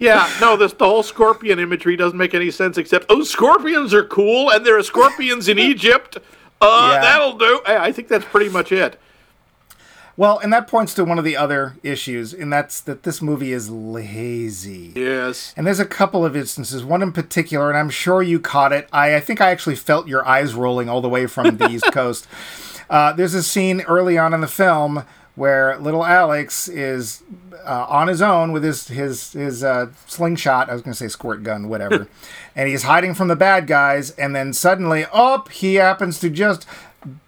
Yeah, 0.00 0.28
no, 0.40 0.56
this 0.56 0.72
the 0.72 0.86
whole 0.86 1.02
scorpion 1.04 1.58
imagery 1.60 1.94
doesn't 1.94 2.18
make 2.18 2.34
any 2.34 2.50
sense 2.50 2.76
except 2.78 3.06
oh, 3.08 3.22
scorpions 3.22 3.94
are 3.94 4.02
cool, 4.04 4.50
and 4.50 4.64
there 4.66 4.76
are 4.78 4.82
scorpions 4.82 5.48
in 5.48 5.58
Egypt. 5.70 6.16
Uh, 6.60 6.90
Yeah. 6.94 7.00
that'll 7.00 7.38
do. 7.38 7.60
I, 7.66 7.76
I 7.88 7.92
think 7.92 8.08
that's 8.08 8.24
pretty 8.24 8.48
much 8.50 8.72
it. 8.72 8.98
Well, 10.16 10.38
and 10.38 10.52
that 10.52 10.66
points 10.68 10.92
to 10.94 11.04
one 11.04 11.18
of 11.18 11.24
the 11.24 11.36
other 11.36 11.76
issues, 11.82 12.34
and 12.34 12.52
that's 12.52 12.80
that 12.82 13.04
this 13.04 13.22
movie 13.22 13.52
is 13.52 13.70
lazy. 13.70 14.92
Yes. 14.94 15.54
And 15.56 15.66
there's 15.66 15.80
a 15.80 15.86
couple 15.86 16.24
of 16.26 16.36
instances, 16.36 16.84
one 16.84 17.02
in 17.02 17.12
particular, 17.12 17.70
and 17.70 17.78
I'm 17.78 17.88
sure 17.88 18.20
you 18.22 18.38
caught 18.38 18.72
it. 18.72 18.86
I, 18.92 19.14
I 19.16 19.20
think 19.20 19.40
I 19.40 19.50
actually 19.50 19.76
felt 19.76 20.08
your 20.08 20.26
eyes 20.26 20.52
rolling 20.54 20.90
all 20.90 21.00
the 21.00 21.08
way 21.08 21.26
from 21.26 21.56
the 21.56 21.70
East 21.70 21.84
Coast. 21.92 22.26
Uh, 22.90 23.12
there's 23.14 23.32
a 23.34 23.42
scene 23.42 23.80
early 23.82 24.18
on 24.18 24.34
in 24.34 24.40
the 24.42 24.48
film 24.48 25.04
where 25.36 25.78
little 25.78 26.04
Alex 26.04 26.68
is 26.68 27.22
uh, 27.64 27.86
on 27.88 28.08
his 28.08 28.20
own 28.22 28.52
with 28.52 28.64
his 28.64 28.88
his 28.88 29.32
his 29.32 29.64
uh, 29.64 29.88
slingshot. 30.06 30.68
I 30.68 30.72
was 30.72 30.82
going 30.82 30.92
to 30.92 30.98
say 30.98 31.08
squirt 31.08 31.42
gun, 31.42 31.68
whatever, 31.68 32.08
and 32.56 32.68
he's 32.68 32.82
hiding 32.84 33.14
from 33.14 33.28
the 33.28 33.36
bad 33.36 33.66
guys. 33.66 34.10
And 34.12 34.34
then 34.34 34.52
suddenly, 34.52 35.06
up, 35.12 35.50
he 35.50 35.76
happens 35.76 36.18
to 36.20 36.30
just 36.30 36.66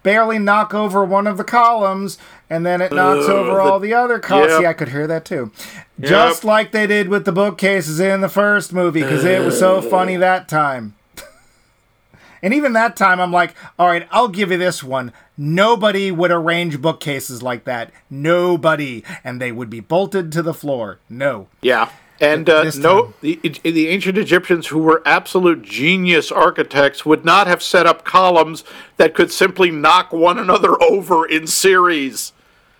barely 0.03 0.37
knock 0.39 0.73
over 0.73 1.03
one 1.03 1.25
of 1.27 1.37
the 1.37 1.43
columns, 1.43 2.17
and 2.49 2.65
then 2.65 2.81
it 2.81 2.91
knocks 2.91 3.25
Ugh, 3.25 3.31
over 3.31 3.51
the- 3.53 3.59
all 3.59 3.79
the 3.79 3.93
other 3.93 4.19
columns. 4.19 4.51
Yep. 4.51 4.59
See, 4.59 4.65
I 4.67 4.73
could 4.73 4.89
hear 4.89 5.07
that 5.07 5.25
too. 5.25 5.51
Just 5.99 6.43
like 6.43 6.71
they 6.71 6.87
did 6.87 7.07
with 7.07 7.25
the 7.25 7.31
bookcases 7.31 7.99
in 7.99 8.21
the 8.21 8.29
first 8.29 8.73
movie, 8.73 9.01
because 9.01 9.23
it 9.23 9.43
was 9.43 9.57
so 9.57 9.81
funny 9.81 10.15
that 10.17 10.47
time. 10.47 10.95
and 12.43 12.53
even 12.53 12.73
that 12.73 12.95
time, 12.95 13.19
I'm 13.19 13.31
like, 13.31 13.55
all 13.77 13.87
right, 13.87 14.07
I'll 14.11 14.27
give 14.27 14.51
you 14.51 14.57
this 14.57 14.83
one. 14.83 15.13
Nobody 15.37 16.11
would 16.11 16.31
arrange 16.31 16.79
bookcases 16.81 17.41
like 17.41 17.65
that. 17.65 17.91
Nobody. 18.09 19.03
And 19.23 19.41
they 19.41 19.51
would 19.51 19.69
be 19.69 19.79
bolted 19.79 20.31
to 20.33 20.41
the 20.41 20.53
floor. 20.53 20.99
No. 21.09 21.47
Yeah. 21.61 21.89
And 22.21 22.49
uh, 22.49 22.71
no, 22.77 23.13
the, 23.21 23.35
the 23.63 23.87
ancient 23.89 24.17
Egyptians, 24.17 24.67
who 24.67 24.79
were 24.79 25.01
absolute 25.05 25.61
genius 25.63 26.31
architects, 26.31 27.05
would 27.05 27.25
not 27.25 27.47
have 27.47 27.61
set 27.61 27.85
up 27.85 28.05
columns 28.05 28.63
that 28.97 29.13
could 29.13 29.31
simply 29.31 29.71
knock 29.71 30.13
one 30.13 30.37
another 30.39 30.81
over 30.83 31.25
in 31.25 31.47
series. 31.47 32.31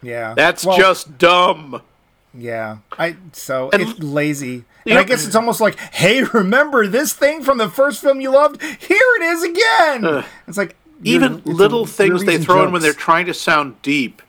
Yeah. 0.01 0.33
That's 0.35 0.65
Well, 0.65 0.77
just 0.77 1.17
dumb. 1.17 1.81
Yeah. 2.33 2.77
I 2.97 3.17
so 3.33 3.69
And- 3.73 3.81
it's 3.81 3.99
lazy. 3.99 4.65
And 4.85 4.95
Yeah. 4.95 4.99
I 4.99 5.03
guess 5.03 5.25
it's 5.25 5.35
almost 5.35 5.59
like, 5.61 5.77
hey, 5.79 6.23
remember 6.33 6.87
this 6.87 7.13
thing 7.13 7.41
from 7.41 7.57
the 7.57 7.69
first 7.69 8.01
film 8.01 8.21
you 8.21 8.29
loved? 8.31 8.61
Here 8.61 8.97
it 9.19 9.21
is 9.23 9.43
again. 9.43 10.23
It's 10.47 10.57
like, 10.57 10.75
even 11.03 11.41
little 11.45 11.85
things 11.85 12.23
they 12.25 12.37
throw 12.37 12.63
in 12.65 12.71
when 12.71 12.81
they're 12.81 12.93
trying 12.93 13.25
to 13.27 13.33
sound 13.33 13.81
deep. 13.81 14.21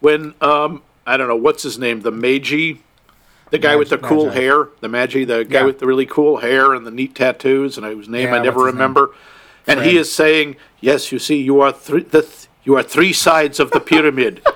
When 0.00 0.34
um, 0.40 0.82
I 1.06 1.16
don't 1.16 1.28
know 1.28 1.36
what's 1.36 1.62
his 1.62 1.78
name, 1.78 2.00
the 2.02 2.12
Medjai, 2.12 2.78
the 3.50 3.58
guy 3.58 3.76
with 3.76 3.90
the 3.90 3.96
Magi- 3.96 4.08
cool 4.08 4.26
Medjai. 4.26 4.32
hair, 4.34 4.68
the 4.80 4.88
Medjai, 4.88 5.26
the 5.26 5.44
guy 5.44 5.60
Yeah. 5.60 5.64
with 5.64 5.78
the 5.78 5.86
really 5.86 6.06
cool 6.06 6.38
hair 6.38 6.72
and 6.74 6.86
the 6.86 6.90
neat 6.90 7.14
tattoos, 7.14 7.76
and 7.76 7.84
whose 7.86 8.08
name 8.08 8.28
Yeah, 8.28 8.36
I 8.36 8.42
never 8.42 8.58
name? 8.60 8.66
remember. 8.66 9.10
And 9.66 9.80
he 9.82 9.96
is 9.98 10.10
saying, 10.12 10.56
"Yes, 10.80 11.12
you 11.12 11.18
see, 11.18 11.36
you 11.40 11.60
are 11.60 11.70
three. 11.72 12.02
The 12.02 12.22
th- 12.22 12.46
you 12.64 12.76
are 12.76 12.82
three 12.82 13.12
sides 13.12 13.60
of 13.60 13.70
the 13.72 13.80
pyramid." 13.80 14.40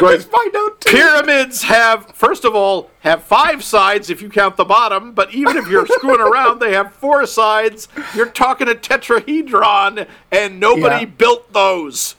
Going, 0.00 0.20
my 0.32 0.48
note 0.52 0.80
too. 0.80 0.90
Pyramids 0.96 1.62
have, 1.62 2.06
first 2.14 2.44
of 2.44 2.54
all, 2.54 2.90
have 3.00 3.22
five 3.22 3.62
sides 3.62 4.10
if 4.10 4.20
you 4.20 4.28
count 4.28 4.56
the 4.56 4.64
bottom, 4.64 5.12
but 5.12 5.32
even 5.32 5.56
if 5.56 5.68
you're 5.68 5.86
screwing 5.86 6.20
around, 6.32 6.58
they 6.60 6.72
have 6.72 6.92
four 6.94 7.26
sides. 7.26 7.88
You're 8.14 8.28
talking 8.30 8.68
a 8.68 8.74
tetrahedron, 8.74 10.06
and 10.32 10.60
nobody 10.60 11.04
Yeah. 11.04 11.10
built 11.16 11.52
those. 11.52 12.16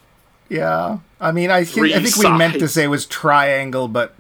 Yeah, 0.49 0.99
I 1.19 1.31
mean, 1.31 1.49
I, 1.51 1.63
think- 1.63 1.87
I 1.93 2.01
think 2.03 2.15
we 2.17 2.29
meant 2.37 2.53
to 2.59 2.67
say 2.67 2.83
it 2.85 2.87
was 2.87 3.05
triangle, 3.05 3.87
but 3.87 4.15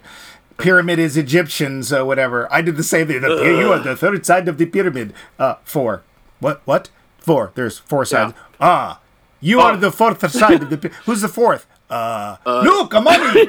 pyramid 0.57 0.99
is 0.99 1.15
Egyptian, 1.17 1.83
so 1.83 2.05
whatever. 2.05 2.51
I 2.51 2.61
did 2.61 2.75
the 2.77 2.83
same 2.83 3.07
thing. 3.07 3.21
The, 3.21 3.29
you 3.59 3.71
are 3.71 3.79
the 3.79 3.95
third 3.95 4.25
side 4.25 4.47
of 4.47 4.57
the 4.57 4.65
pyramid. 4.65 5.13
Uh, 5.39 5.55
four. 5.63 6.03
What? 6.39 6.61
What? 6.65 6.89
Four. 7.19 7.51
There's 7.55 7.77
four 7.79 8.05
sides. 8.05 8.33
Ah, 8.59 8.99
you 9.39 9.59
are 9.59 9.73
Oh. 9.73 9.77
the 9.77 9.91
fourth 9.91 10.29
side 10.31 10.63
of 10.63 10.69
the. 10.69 10.89
Who's 11.05 11.21
the 11.21 11.27
fourth? 11.27 11.65
Uh, 11.89 12.37
look, 12.45 12.93
a 12.93 13.01
mummy. 13.01 13.47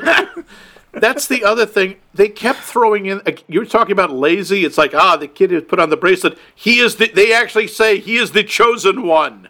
That's 0.93 1.27
the 1.27 1.45
other 1.45 1.67
thing. 1.67 1.97
They 2.15 2.29
kept 2.29 2.61
throwing 2.61 3.07
in. 3.07 3.21
You 3.49 3.61
were 3.61 3.67
talking 3.67 3.93
about 3.93 4.13
lazy. 4.13 4.65
It's 4.65 4.79
like, 4.79 4.95
ah, 4.95 5.17
the 5.17 5.29
kid 5.29 5.51
who 5.51 5.61
put 5.61 5.79
on 5.79 5.91
the 5.91 5.97
bracelet. 5.97 6.39
He 6.55 6.81
is 6.81 6.97
the. 6.97 7.09
They 7.09 7.33
actually 7.33 7.69
say 7.69 7.99
he 7.99 8.17
is 8.17 8.33
the 8.33 8.43
chosen 8.45 9.07
one. 9.07 9.49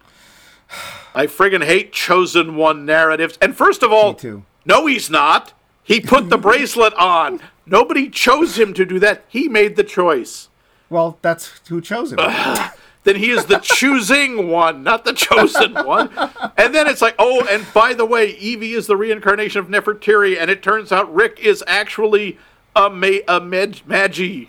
I 1.14 1.26
friggin' 1.26 1.64
hate 1.64 1.93
chosen 1.93 2.57
one 2.57 2.84
narratives. 2.84 3.39
And 3.41 3.57
first 3.57 3.82
of 3.82 3.93
all, 3.93 4.18
no, 4.64 4.87
he's 4.87 5.09
not. 5.09 5.53
He 5.82 6.01
put 6.01 6.28
the 6.28 6.39
bracelet 6.49 6.93
on. 6.95 7.41
Nobody 7.64 8.11
chose 8.11 8.59
him 8.59 8.74
to 8.74 8.84
do 8.84 8.99
that. 8.99 9.24
He 9.28 9.49
made 9.49 9.76
the 9.76 9.84
choice. 9.84 10.49
well, 10.91 11.18
that's 11.22 11.61
who 11.68 11.80
chose 11.80 12.12
him. 12.12 12.18
Then 13.07 13.14
he 13.14 13.30
is 13.30 13.46
the 13.46 13.59
choosing 13.59 14.48
one, 14.48 14.82
not 14.82 15.04
the 15.04 15.12
chosen 15.12 15.74
one. 15.74 16.11
And 16.57 16.74
then 16.74 16.88
it's 16.88 17.00
like, 17.00 17.14
oh, 17.20 17.46
and 17.48 17.64
by 17.72 17.94
the 17.94 18.04
way, 18.04 18.30
Evie 18.30 18.72
is 18.72 18.88
the 18.88 18.96
reincarnation 18.96 19.61
of 19.61 19.68
Nefertiri, 19.68 20.36
and 20.36 20.50
it 20.50 20.61
turns 20.61 20.90
out 20.90 21.14
Rick 21.14 21.38
is 21.38 21.62
actually 21.68 22.36
a 22.74 22.90
ma- 22.90 23.22
a 23.28 23.40
med- 23.40 23.82
Medjai. 23.88 24.48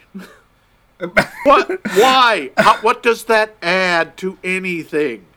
what? 1.43 1.70
Why? 1.97 2.49
How, 2.58 2.78
what 2.78 3.03
does 3.03 3.26
that 3.26 3.55
add 3.62 4.18
to 4.18 4.39
anything? 4.43 5.28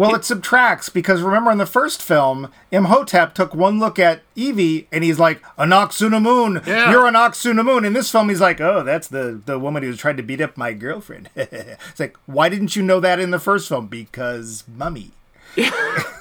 Well, 0.00 0.14
it 0.14 0.24
subtracts 0.24 0.88
because 0.88 1.20
remember 1.20 1.50
in 1.50 1.58
the 1.58 1.66
first 1.66 2.00
film, 2.02 2.50
Imhotep 2.70 3.34
took 3.34 3.54
one 3.54 3.78
look 3.78 3.98
at 3.98 4.22
Evie 4.34 4.88
and 4.90 5.04
he's 5.04 5.18
like, 5.18 5.42
Anck-su-namun, 5.58 6.66
Yeah. 6.66 6.90
you're 6.90 7.02
Anck-su-namun. 7.10 7.84
In 7.86 7.92
this 7.92 8.10
film, 8.10 8.30
he's 8.30 8.40
like, 8.40 8.60
oh, 8.60 8.82
that's 8.82 9.08
the, 9.08 9.40
the 9.44 9.58
woman 9.58 9.82
who's 9.82 9.98
trying 9.98 10.16
to 10.16 10.22
beat 10.22 10.40
up 10.40 10.56
my 10.56 10.72
girlfriend. 10.72 11.28
it's 11.36 12.00
like, 12.00 12.16
why 12.26 12.48
didn't 12.48 12.76
you 12.76 12.82
know 12.82 12.98
that 13.00 13.20
in 13.20 13.30
the 13.30 13.38
first 13.38 13.68
film? 13.68 13.88
Because 13.88 14.64
mummy. 14.74 15.10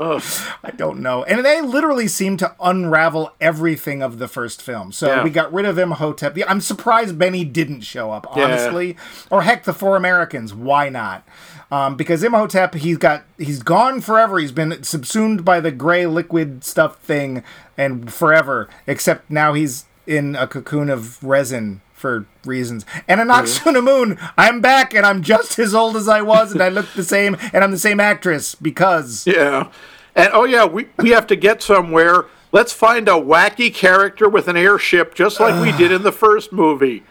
I 0.00 0.70
don't 0.76 1.00
know. 1.00 1.24
And 1.24 1.44
they 1.44 1.60
literally 1.60 2.08
seem 2.08 2.36
to 2.38 2.54
unravel 2.60 3.32
everything 3.40 4.02
of 4.02 4.18
the 4.18 4.28
first 4.28 4.62
film. 4.62 4.92
So 4.92 5.06
Yeah. 5.08 5.22
we 5.24 5.30
got 5.30 5.52
rid 5.52 5.66
of 5.66 5.78
Imhotep. 5.78 6.36
I'm 6.46 6.60
surprised 6.60 7.18
Benny 7.18 7.44
didn't 7.44 7.82
show 7.82 8.10
up, 8.10 8.26
honestly. 8.36 8.96
Or 9.30 9.42
heck, 9.42 9.64
the 9.64 9.72
four 9.74 9.96
Americans. 9.96 10.54
Why 10.54 10.88
not? 10.88 11.26
Um, 11.70 11.96
because 11.96 12.22
Imhotep, 12.24 12.74
he's 12.76 12.96
got 12.96 13.24
he's 13.36 13.62
gone 13.62 14.00
forever. 14.00 14.38
He's 14.38 14.52
been 14.52 14.82
subsumed 14.82 15.44
by 15.44 15.60
the 15.60 15.70
gray 15.70 16.06
liquid 16.06 16.64
stuff 16.64 16.98
thing 17.00 17.42
and 17.76 18.10
forever. 18.12 18.68
Except 18.86 19.30
now 19.30 19.52
he's 19.52 19.84
in 20.06 20.34
a 20.34 20.46
cocoon 20.46 20.88
of 20.88 21.22
resin 21.22 21.82
for 21.98 22.26
reasons. 22.44 22.86
And 23.06 23.20
Anoxuna 23.20 23.74
mm-hmm. 23.74 23.84
Moon, 23.84 24.18
I'm 24.36 24.60
back 24.60 24.94
and 24.94 25.04
I'm 25.04 25.22
just 25.22 25.58
as 25.58 25.74
old 25.74 25.96
as 25.96 26.08
I 26.08 26.22
was 26.22 26.52
and 26.52 26.62
I 26.62 26.68
look 26.68 26.86
the 26.94 27.04
same 27.04 27.36
and 27.52 27.62
I'm 27.64 27.70
the 27.70 27.78
same 27.78 28.00
actress 28.00 28.54
because 28.54 29.26
Yeah. 29.26 29.70
And 30.14 30.30
oh 30.32 30.44
yeah, 30.44 30.64
we, 30.64 30.88
we 30.98 31.10
have 31.10 31.26
to 31.28 31.36
get 31.36 31.62
somewhere. 31.62 32.24
Let's 32.50 32.72
find 32.72 33.08
a 33.08 33.12
wacky 33.12 33.72
character 33.72 34.28
with 34.28 34.48
an 34.48 34.56
airship 34.56 35.14
just 35.14 35.38
like 35.38 35.60
we 35.62 35.76
did 35.76 35.92
in 35.92 36.02
the 36.02 36.12
first 36.12 36.52
movie. 36.52 37.04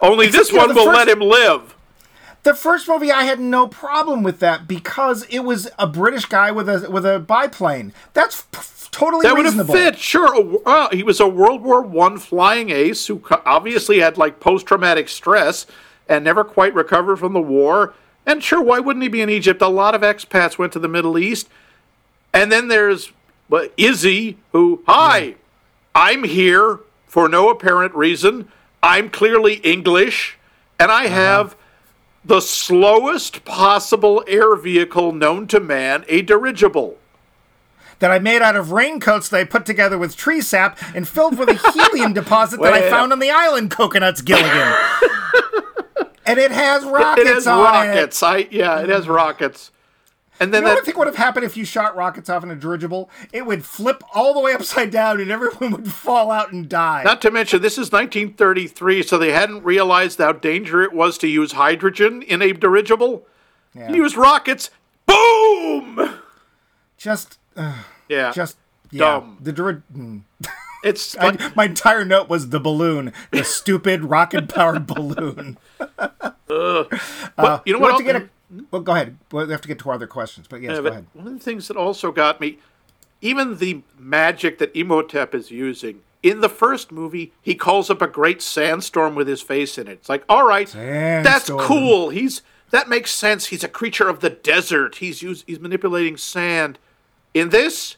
Only 0.00 0.28
this 0.28 0.52
one 0.52 0.74
will 0.74 0.86
let 0.86 1.08
him 1.08 1.20
live. 1.20 1.74
The 2.42 2.54
first 2.54 2.88
movie, 2.88 3.12
I 3.12 3.24
had 3.24 3.38
no 3.38 3.66
problem 3.66 4.22
with 4.22 4.40
that 4.40 4.66
because 4.66 5.24
it 5.24 5.40
was 5.40 5.68
a 5.78 5.86
British 5.86 6.24
guy 6.24 6.50
with 6.50 6.68
a 6.68 6.90
with 6.90 7.04
a 7.04 7.18
biplane. 7.18 7.92
That's 8.14 8.42
p- 8.42 8.60
totally 8.90 9.24
That 9.24 9.36
would 9.36 9.46
have 9.46 9.66
fit, 9.66 9.98
sure. 9.98 10.58
Uh, 10.64 10.88
he 10.90 11.02
was 11.02 11.20
a 11.20 11.28
World 11.28 11.62
War 11.62 11.82
One 11.82 12.18
flying 12.18 12.70
ace 12.70 13.06
who 13.06 13.22
obviously 13.44 14.00
had 14.00 14.16
like 14.16 14.40
post 14.40 14.66
traumatic 14.66 15.08
stress 15.08 15.66
and 16.08 16.24
never 16.24 16.42
quite 16.42 16.74
recovered 16.74 17.16
from 17.16 17.34
the 17.34 17.40
war. 17.40 17.94
And 18.24 18.42
sure, 18.42 18.62
why 18.62 18.80
wouldn't 18.80 19.02
he 19.02 19.08
be 19.08 19.22
in 19.22 19.30
Egypt? 19.30 19.60
A 19.60 19.68
lot 19.68 19.94
of 19.94 20.00
expats 20.02 20.56
went 20.56 20.72
to 20.72 20.78
the 20.78 20.88
Middle 20.88 21.18
East. 21.18 21.48
And 22.32 22.50
then 22.50 22.68
there's 22.68 23.12
well, 23.50 23.68
Izzy, 23.76 24.38
who, 24.52 24.82
hi, 24.86 25.34
I'm 25.94 26.24
here 26.24 26.78
for 27.06 27.28
no 27.28 27.50
apparent 27.50 27.94
reason. 27.94 28.48
I'm 28.82 29.10
clearly 29.10 29.54
English, 29.56 30.38
and 30.78 30.90
I 30.90 31.08
have 31.08 31.56
the 32.24 32.40
slowest 32.40 33.44
possible 33.44 34.22
air 34.26 34.54
vehicle 34.56 35.12
known 35.12 35.46
to 35.48 35.60
man, 35.60 36.04
a 36.08 36.22
dirigible. 36.22 36.98
That 37.98 38.10
I 38.10 38.18
made 38.18 38.40
out 38.40 38.56
of 38.56 38.72
raincoats 38.72 39.28
that 39.28 39.40
I 39.40 39.44
put 39.44 39.66
together 39.66 39.98
with 39.98 40.16
tree 40.16 40.40
sap 40.40 40.78
and 40.94 41.06
filled 41.06 41.38
with 41.38 41.50
a 41.50 41.72
helium 41.72 42.12
deposit 42.14 42.60
that 42.62 42.72
I 42.72 42.88
found 42.88 43.12
on 43.12 43.18
the 43.18 43.30
island 43.30 43.70
Coconuts 43.70 44.22
Gilligan. 44.22 44.48
and 46.26 46.38
it 46.38 46.50
has 46.50 46.84
rockets 46.84 47.18
on 47.20 47.26
It 47.26 47.30
It 47.30 47.34
has 47.34 47.46
on 47.46 47.58
rockets. 47.62 48.22
I 48.22 48.36
yeah, 48.50 48.80
it 48.80 48.88
has 48.88 49.06
rockets. 49.06 49.70
And 50.40 50.52
then. 50.54 50.62
You 50.62 50.64
know 50.64 50.70
what 50.70 50.72
I 50.72 50.74
that 50.80 50.84
think 50.86 50.96
would 50.96 51.06
have 51.06 51.16
happened 51.16 51.44
if 51.44 51.56
you 51.56 51.64
shot 51.64 51.94
rockets 51.94 52.28
off 52.30 52.42
in 52.42 52.50
a 52.50 52.56
dirigible? 52.56 53.10
It 53.32 53.44
would 53.46 53.64
flip 53.64 54.02
all 54.14 54.32
the 54.34 54.40
way 54.40 54.52
upside 54.54 54.90
down 54.90 55.20
and 55.20 55.30
everyone 55.30 55.70
would 55.72 55.92
fall 55.92 56.30
out 56.30 56.50
and 56.52 56.68
die. 56.68 57.02
not 57.04 57.20
to 57.22 57.30
mention 57.30 57.60
this 57.62 57.74
is 57.74 57.92
1933, 57.92 59.02
so 59.02 59.18
they 59.18 59.32
hadn't 59.32 59.62
realized 59.62 60.18
how 60.18 60.32
dangerous 60.32 60.86
it 60.86 60.92
was 60.94 61.18
to 61.18 61.28
use 61.28 61.52
hydrogen 61.52 62.22
in 62.22 62.40
a 62.42 62.52
dirigible. 62.52 63.26
Yeah. 63.74 63.92
Use 63.92 64.16
rockets. 64.16 64.70
Boom! 65.06 66.18
Just, 66.96 67.38
uh, 67.56 67.82
Yeah. 68.08 68.32
just, 68.32 68.56
yeah. 68.90 69.00
Dumb. 69.20 69.38
The 69.40 69.52
diri- 69.52 69.82
mm. 69.94 70.22
it's 70.84 71.16
I, 71.18 71.26
like, 71.30 71.54
my 71.56 71.64
entire 71.66 72.04
note 72.04 72.28
was 72.28 72.48
the 72.48 72.60
balloon, 72.60 73.12
the 73.30 73.44
stupid 73.44 74.04
rocket 74.04 74.48
powered 74.48 74.86
balloon. 74.88 75.58
but 76.46 77.62
you 77.66 77.72
know 77.74 77.78
what? 77.78 77.98
to 77.98 78.04
get 78.04 78.16
a, 78.16 78.28
well, 78.70 78.82
go 78.82 78.92
ahead. 78.92 79.16
We 79.32 79.48
have 79.48 79.60
to 79.60 79.68
get 79.68 79.78
to 79.80 79.88
our 79.90 79.94
other 79.94 80.06
questions, 80.06 80.46
but 80.48 80.60
yes, 80.60 80.70
Yeah, 80.70 80.76
go 80.76 80.82
but 80.82 80.92
ahead. 80.92 81.06
one 81.14 81.26
of 81.26 81.32
the 81.34 81.38
things 81.40 81.68
that 81.68 81.76
also 81.76 82.10
got 82.12 82.40
me, 82.40 82.58
even 83.20 83.58
the 83.58 83.82
magic 83.98 84.58
that 84.58 84.74
Imhotep 84.76 85.34
is 85.34 85.50
using 85.50 86.00
in 86.22 86.40
the 86.40 86.48
first 86.50 86.92
movie, 86.92 87.32
he 87.40 87.54
calls 87.54 87.88
up 87.90 88.02
a 88.02 88.06
great 88.06 88.42
sandstorm 88.42 89.14
with 89.14 89.26
his 89.28 89.40
face 89.40 89.78
in 89.78 89.88
it. 89.88 89.92
It's 89.92 90.08
like, 90.08 90.22
all 90.28 90.46
right, 90.46 90.68
that's 90.72 91.48
cool. 91.48 92.10
He's 92.10 92.42
that 92.70 92.88
makes 92.88 93.10
sense. 93.10 93.46
He's 93.46 93.64
a 93.64 93.68
creature 93.68 94.08
of 94.08 94.20
the 94.20 94.30
desert. 94.30 94.96
He's 94.96 95.22
used, 95.22 95.44
he's 95.46 95.58
manipulating 95.58 96.16
sand. 96.16 96.78
In 97.34 97.48
this, 97.48 97.96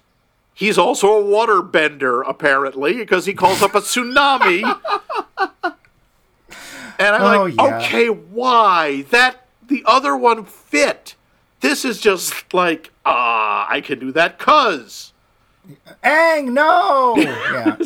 he's 0.54 0.78
also 0.78 1.08
a 1.12 1.24
water 1.24 1.62
bender 1.62 2.22
apparently 2.22 2.94
because 2.94 3.26
he 3.26 3.34
calls 3.34 3.60
up 3.62 3.74
a 3.74 3.80
tsunami. 3.80 4.62
and 6.98 7.16
I'm 7.16 7.22
Oh, 7.22 7.44
like, 7.44 7.54
yeah. 7.56 7.78
okay, 7.78 8.08
why 8.08 9.02
that 9.10 9.41
the 9.72 9.82
other 9.86 10.16
one 10.16 10.44
fit? 10.44 11.14
This 11.60 11.84
is 11.84 12.00
just 12.00 12.52
like, 12.52 12.90
ah, 13.06 13.66
I 13.70 13.80
can 13.80 13.98
do 13.98 14.12
that 14.12 14.38
cuz. 14.38 15.12
Aang, 16.04 16.48
no! 16.52 17.14
Yeah, 17.16 17.76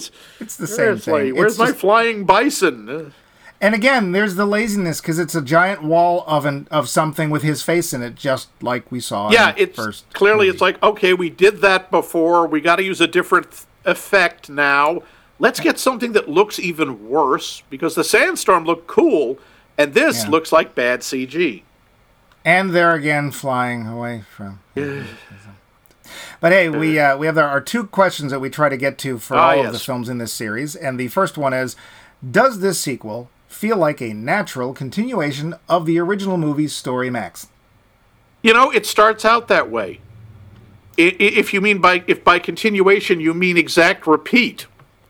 it's 0.41 0.57
the 0.57 0.67
same 0.67 0.97
thing. 0.99 1.35
where's 1.37 1.53
It's 1.53 1.59
my 1.59 1.67
just- 1.69 1.79
flying 1.81 2.25
bison? 2.25 3.13
And 3.59 3.75
again, 3.75 4.13
there's 4.13 4.35
the 4.35 4.45
laziness 4.45 5.01
because 5.01 5.19
it's 5.19 5.35
a 5.35 5.41
giant 5.41 5.83
wall 5.83 6.25
of 6.27 6.45
an 6.45 6.69
of 6.71 6.91
something 6.91 7.31
with 7.31 7.43
his 7.43 7.63
face 7.63 7.95
in 7.95 8.03
it, 8.03 8.15
just 8.15 8.49
like 8.61 8.91
we 8.93 9.01
saw. 9.01 9.31
Yeah, 9.31 9.51
in 9.53 9.57
it's 9.59 9.77
first. 9.77 10.05
clearly 10.13 10.45
movie. 10.47 10.51
it's 10.51 10.61
like 10.61 10.83
okay, 10.83 11.15
we 11.15 11.31
did 11.31 11.63
that 11.63 11.91
before. 11.91 12.47
We 12.47 12.61
got 12.61 12.77
to 12.77 12.83
use 12.83 13.01
a 13.01 13.07
different 13.07 13.51
th- 13.51 13.63
effect 13.87 14.51
now. 14.51 15.01
Let's 15.39 15.59
get 15.61 15.79
something 15.79 16.13
that 16.13 16.29
looks 16.29 16.59
even 16.59 17.09
worse 17.09 17.63
because 17.71 17.95
the 17.95 18.05
sandstorm 18.05 18.65
looked 18.65 18.87
cool, 18.89 19.39
and 19.79 19.95
this 19.95 20.25
Yeah. 20.25 20.31
looks 20.31 20.53
like 20.53 20.75
bad 20.75 21.01
CG. 21.01 21.63
And 22.47 22.71
they're 22.71 22.95
again 22.95 23.31
flying 23.33 23.87
away 23.87 24.23
from. 24.35 24.61
But 26.41 26.53
hey, 26.53 26.69
we 26.69 27.01
uh, 27.01 27.17
we 27.17 27.27
have 27.27 27.37
our, 27.37 27.49
our 27.49 27.61
two 27.61 27.87
questions 27.87 28.31
that 28.31 28.39
we 28.39 28.49
try 28.49 28.69
to 28.69 28.77
get 28.77 28.97
to 28.99 29.19
for 29.19 29.37
Ah, 29.37 29.51
all 29.51 29.67
of 29.67 29.73
the 29.73 29.79
films 29.79 30.09
in 30.09 30.19
this 30.19 30.33
series, 30.33 30.77
and 30.77 31.01
the 31.01 31.09
first 31.09 31.37
one 31.37 31.53
is: 31.53 31.75
Does 32.31 32.61
this 32.61 32.79
sequel 32.79 33.29
feel 33.49 33.77
like 33.77 34.01
a 34.01 34.13
natural 34.13 34.73
continuation 34.73 35.55
of 35.69 35.85
the 35.85 35.99
original 35.99 36.37
movie's 36.37 36.75
story, 36.75 37.11
Max? 37.11 37.49
You 38.43 38.53
know, 38.53 38.71
it 38.71 38.87
starts 38.87 39.25
out 39.25 39.49
that 39.49 39.71
way. 39.71 40.01
if 40.97 41.53
you 41.53 41.61
mean 41.61 41.81
by 41.81 42.05
if 42.07 42.23
by 42.23 42.39
continuation 42.39 43.19
you 43.19 43.35
mean 43.35 43.57
exact 43.57 44.07
repeat. 44.07 44.67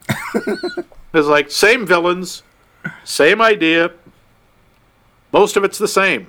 it's 0.35 1.27
like 1.29 1.51
same 1.51 1.85
villains, 1.85 2.43
same 3.05 3.43
idea. 3.43 3.91
Most 5.33 5.57
of 5.57 5.65
it's 5.65 5.77
the 5.79 5.89
same. 5.89 6.29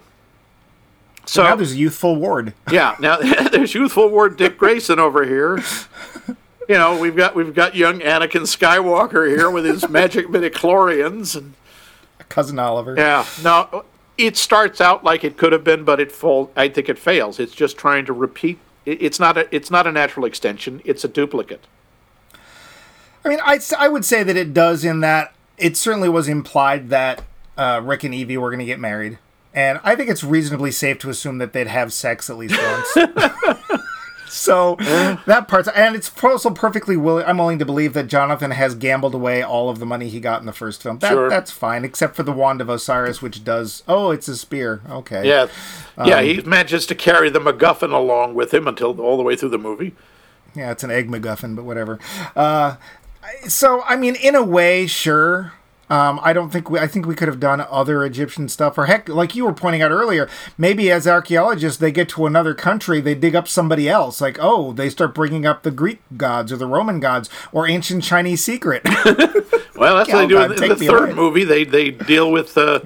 So 1.27 1.43
now 1.43 1.55
there's 1.55 1.73
a 1.73 1.77
youthful 1.77 2.15
ward. 2.15 2.53
yeah, 2.71 2.95
now 2.99 3.17
there's 3.51 3.73
youthful 3.73 4.09
Ward 4.09 4.37
Dick 4.37 4.57
Grayson 4.57 4.99
over 4.99 5.25
here. 5.25 5.61
You 6.67 6.75
know, 6.75 6.97
we've 6.99 7.15
got 7.15 7.35
we've 7.35 7.53
got 7.53 7.75
young 7.75 7.99
Anakin 7.99 8.43
Skywalker 8.43 9.27
here 9.27 9.49
with 9.51 9.65
his 9.65 9.87
magic 9.89 10.27
midichlorians 10.29 11.35
and 11.35 11.53
Cousin 12.29 12.59
Oliver. 12.59 12.95
yeah. 12.97 13.25
No, 13.43 13.85
it 14.17 14.35
starts 14.37 14.81
out 14.81 15.03
like 15.03 15.23
it 15.23 15.37
could 15.37 15.53
have 15.53 15.63
been, 15.63 15.83
but 15.83 15.99
it 15.99 16.11
fall. 16.11 16.51
I 16.55 16.69
think 16.69 16.89
it 16.89 16.97
fails. 16.97 17.39
It's 17.39 17.53
just 17.53 17.77
trying 17.77 18.05
to 18.05 18.13
repeat. 18.13 18.59
It's 18.85 19.19
not 19.19 19.37
a. 19.37 19.53
It's 19.55 19.69
not 19.69 19.85
a 19.85 19.91
natural 19.91 20.25
extension. 20.25 20.81
It's 20.85 21.03
a 21.03 21.07
duplicate. 21.09 21.65
I 23.23 23.29
mean, 23.29 23.39
I 23.43 23.59
I 23.77 23.89
would 23.89 24.05
say 24.05 24.23
that 24.23 24.37
it 24.37 24.53
does 24.53 24.85
in 24.85 25.01
that 25.01 25.33
it 25.57 25.75
certainly 25.75 26.09
was 26.09 26.27
implied 26.27 26.89
that 26.89 27.23
uh, 27.57 27.81
Rick 27.83 28.03
and 28.03 28.13
Evie 28.13 28.37
were 28.37 28.49
going 28.49 28.59
to 28.59 28.65
get 28.65 28.79
married, 28.79 29.17
and 29.57 29.79
I 29.83 29.95
think 29.95 30.11
it's 30.11 30.23
reasonably 30.23 30.69
safe 30.69 30.99
to 30.99 31.09
assume 31.09 31.39
that 31.39 31.51
they'd 31.51 31.65
have 31.65 31.91
sex 31.91 32.29
at 32.29 32.37
least 32.37 32.55
once. 32.61 33.11
so 34.27 34.75
that 35.25 35.47
part's 35.47 35.67
and 35.69 35.95
it's 35.95 36.11
also 36.23 36.51
perfectly 36.51 36.95
willing. 36.95 37.25
I'm 37.25 37.39
willing 37.39 37.57
to 37.57 37.65
believe 37.65 37.93
that 37.93 38.05
Jonathan 38.05 38.51
has 38.51 38.75
gambled 38.75 39.15
away 39.15 39.41
all 39.41 39.71
of 39.71 39.79
the 39.79 39.85
money 39.87 40.09
he 40.09 40.19
got 40.19 40.41
in 40.41 40.45
the 40.45 40.53
first 40.53 40.83
film. 40.83 40.99
That, 40.99 41.09
Sure. 41.09 41.27
That's 41.27 41.49
fine, 41.49 41.85
except 41.85 42.15
for 42.15 42.21
the 42.21 42.31
wand 42.31 42.61
of 42.61 42.69
Osiris, 42.69 43.23
which 43.23 43.43
does. 43.43 43.81
Oh, 43.87 44.11
it's 44.11 44.27
a 44.27 44.37
spear. 44.37 44.81
Okay. 44.91 45.27
Yeah, 45.27 45.47
yeah. 46.05 46.21
he 46.21 46.39
manages 46.41 46.85
to 46.85 46.93
carry 46.93 47.31
the 47.31 47.39
MacGuffin 47.39 47.91
along 47.91 48.35
with 48.35 48.53
him 48.53 48.67
until 48.67 49.01
all 49.01 49.17
the 49.17 49.23
way 49.23 49.35
through 49.35 49.49
the 49.49 49.57
movie. 49.57 49.95
Yeah, 50.53 50.69
it's 50.69 50.83
an 50.83 50.91
egg 50.91 51.09
MacGuffin, 51.09 51.55
but 51.55 51.65
whatever. 51.65 51.97
Uh, 52.35 52.75
so, 53.47 53.81
I 53.87 53.95
mean, 53.95 54.13
in 54.13 54.35
a 54.35 54.43
way, 54.43 54.85
sure. 54.85 55.53
Um, 55.89 56.19
I 56.21 56.33
don't 56.33 56.49
think 56.49 56.69
we. 56.69 56.79
I 56.79 56.87
think 56.87 57.05
we 57.05 57.15
could 57.15 57.29
have 57.29 57.39
done 57.39 57.61
other 57.61 58.03
Egyptian 58.03 58.49
stuff, 58.49 58.77
or 58.77 58.87
heck, 58.87 59.07
like 59.07 59.35
you 59.35 59.45
were 59.45 59.53
pointing 59.53 59.81
out 59.81 59.91
earlier, 59.91 60.29
maybe 60.57 60.91
as 60.91 61.07
archaeologists 61.07 61.79
they 61.79 61.91
get 61.93 62.09
to 62.09 62.25
another 62.25 62.53
country, 62.53 62.99
they 62.99 63.15
dig 63.15 63.35
up 63.35 63.47
somebody 63.47 63.87
else. 63.87 64.19
Like, 64.19 64.37
oh, 64.41 64.73
they 64.73 64.89
start 64.89 65.15
bringing 65.15 65.45
up 65.45 65.63
the 65.63 65.71
Greek 65.71 66.01
gods 66.17 66.51
or 66.51 66.57
the 66.57 66.67
Roman 66.67 66.99
gods 66.99 67.29
or 67.53 67.67
ancient 67.69 68.03
Chinese 68.03 68.43
secret. 68.43 68.81
Well, 69.77 69.95
that's 69.97 70.11
what 70.11 70.21
they 70.21 70.27
do 70.27 70.33
God, 70.33 70.51
in, 70.53 70.63
in 70.63 70.69
the 70.69 70.75
third 70.87 71.09
away. 71.09 71.13
movie. 71.13 71.43
They 71.43 71.63
they 71.63 71.91
deal 71.91 72.31
with 72.31 72.57
uh, 72.57 72.79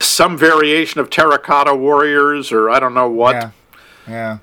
some 0.00 0.38
variation 0.38 1.00
of 1.02 1.10
terracotta 1.10 1.74
warriors, 1.74 2.50
or 2.50 2.70
I 2.70 2.80
don't 2.80 2.94
know 2.94 3.10
what. 3.10 3.34
yeah, 3.34 3.50
yeah. 4.08 4.38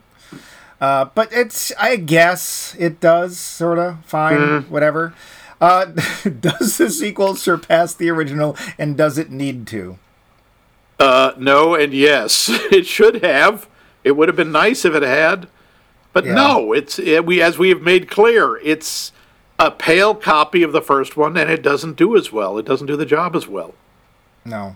Uh, 0.79 1.05
but 1.15 1.29
it's, 1.31 1.71
I 1.79 1.95
guess, 1.95 2.75
it 2.77 2.99
does 2.99 3.39
sort 3.39 3.79
of 3.79 4.05
fine, 4.05 4.63
whatever. 4.69 5.15
Uh, 5.61 5.85
does 6.39 6.77
the 6.77 6.89
sequel 6.89 7.35
surpass 7.35 7.93
the 7.93 8.09
original, 8.09 8.57
and 8.77 8.97
does 8.97 9.17
it 9.17 9.31
need 9.31 9.67
to? 9.67 9.97
Uh, 10.99 11.33
no, 11.37 11.75
and 11.75 11.93
yes, 11.93 12.49
it 12.71 12.85
should 12.85 13.23
have. 13.23 13.67
It 14.03 14.11
would 14.15 14.27
have 14.29 14.35
been 14.35 14.51
nice 14.51 14.85
if 14.85 14.93
it 14.93 15.03
had, 15.03 15.47
but 16.13 16.25
Yeah. 16.25 16.33
no. 16.35 16.73
It's 16.73 16.99
it, 16.99 17.25
we 17.25 17.41
as 17.41 17.57
we 17.57 17.69
have 17.69 17.81
made 17.81 18.09
clear, 18.09 18.57
it's 18.57 19.11
a 19.57 19.71
pale 19.71 20.13
copy 20.13 20.63
of 20.63 20.71
the 20.73 20.81
first 20.81 21.17
one, 21.17 21.35
and 21.37 21.49
it 21.49 21.61
doesn't 21.61 21.95
do 21.95 22.15
as 22.15 22.31
well. 22.31 22.57
It 22.57 22.65
doesn't 22.65 22.87
do 22.87 22.95
the 22.97 23.05
job 23.05 23.35
as 23.35 23.47
well. 23.47 23.73
No. 24.43 24.75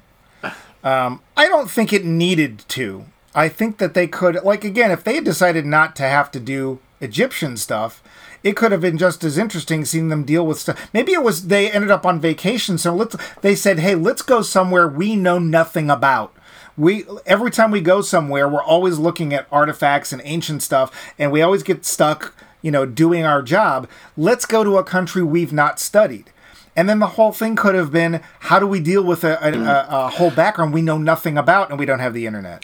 Um, 0.84 1.22
I 1.36 1.48
don't 1.50 1.70
think 1.70 1.92
it 1.92 2.06
needed 2.06 2.60
to. 2.70 3.06
I 3.36 3.50
think 3.50 3.78
that 3.78 3.94
they 3.94 4.08
could, 4.08 4.42
like, 4.44 4.64
again, 4.64 4.90
if 4.92 5.04
they 5.04 5.16
had 5.16 5.26
decided 5.26 5.66
not 5.66 5.96
to 5.98 6.04
have 6.04 6.32
to 6.32 6.40
do 6.40 6.80
Egyptian 7.02 7.58
stuff, 7.58 8.02
it 8.44 8.56
could 8.56 8.72
have 8.72 8.82
been 8.82 8.98
just 8.98 9.24
as 9.24 9.38
interesting 9.38 9.86
seeing 9.86 10.10
them 10.10 10.24
deal 10.24 10.46
with 10.46 10.60
stuff. 10.60 10.90
Maybe 10.94 11.14
it 11.14 11.24
was 11.24 11.48
they 11.48 11.72
ended 11.72 11.92
up 11.92 12.06
on 12.06 12.20
vacation, 12.20 12.78
so 12.78 12.94
let's. 12.94 13.16
They 13.42 13.56
said, 13.56 13.80
"Hey, 13.80 13.96
let's 13.96 14.22
go 14.22 14.42
somewhere 14.42 14.88
we 14.88 15.16
know 15.16 15.40
nothing 15.40 15.90
about." 15.90 16.34
We 16.78 17.06
every 17.26 17.52
time 17.52 17.72
we 17.72 17.82
go 17.82 18.02
somewhere, 18.02 18.48
we're 18.48 18.64
always 18.64 18.98
looking 18.98 19.34
at 19.34 19.48
artifacts 19.52 20.14
and 20.14 20.22
ancient 20.24 20.64
stuff, 20.64 21.14
and 21.18 21.32
we 21.32 21.42
always 21.42 21.64
get 21.64 21.86
stuck, 21.86 22.34
you 22.62 22.72
know, 22.72 22.86
doing 22.86 23.26
our 23.26 23.42
job. 23.42 23.90
Let's 24.16 24.46
go 24.46 24.64
to 24.64 24.78
a 24.78 24.84
country 24.84 25.24
we've 25.24 25.54
not 25.54 25.80
studied. 25.80 26.32
And 26.76 26.88
then 26.88 27.00
the 27.00 27.08
whole 27.08 27.34
thing 27.34 27.58
could 27.58 27.76
have 27.76 27.92
been 27.92 28.22
how 28.40 28.60
do 28.60 28.66
we 28.66 28.80
deal 28.80 29.04
with 29.04 29.26
a, 29.26 29.38
a, 29.46 29.52
a, 29.52 29.88
a 29.90 30.10
whole 30.12 30.32
background 30.32 30.74
we 30.74 30.82
know 30.82 30.98
nothing 30.98 31.38
about 31.38 31.70
and 31.70 31.78
we 31.78 31.86
don't 31.86 32.00
have 32.00 32.14
the 32.14 32.26
internet? 32.26 32.64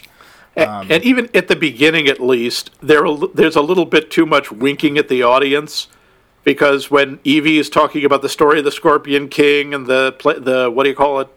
A- 0.56 0.86
and 0.88 1.04
even 1.04 1.28
at 1.34 1.48
the 1.48 1.56
beginning, 1.56 2.06
at 2.08 2.20
least, 2.20 2.70
there 2.80 3.04
there's 3.34 3.56
a 3.56 3.60
little 3.62 3.84
bit 3.84 4.10
too 4.10 4.24
much 4.26 4.50
winking 4.50 4.96
at 4.98 5.08
the 5.08 5.22
audience 5.22 5.88
because 6.44 6.90
when 6.90 7.18
Evie 7.24 7.58
is 7.58 7.68
talking 7.68 8.04
about 8.04 8.22
the 8.22 8.28
story 8.28 8.58
of 8.60 8.64
the 8.64 8.70
Scorpion 8.70 9.28
King 9.28 9.74
and 9.74 9.86
the 9.86 10.14
the 10.40 10.70
what 10.70 10.84
do 10.84 10.90
you 10.90 10.96
call 10.96 11.20
it, 11.20 11.28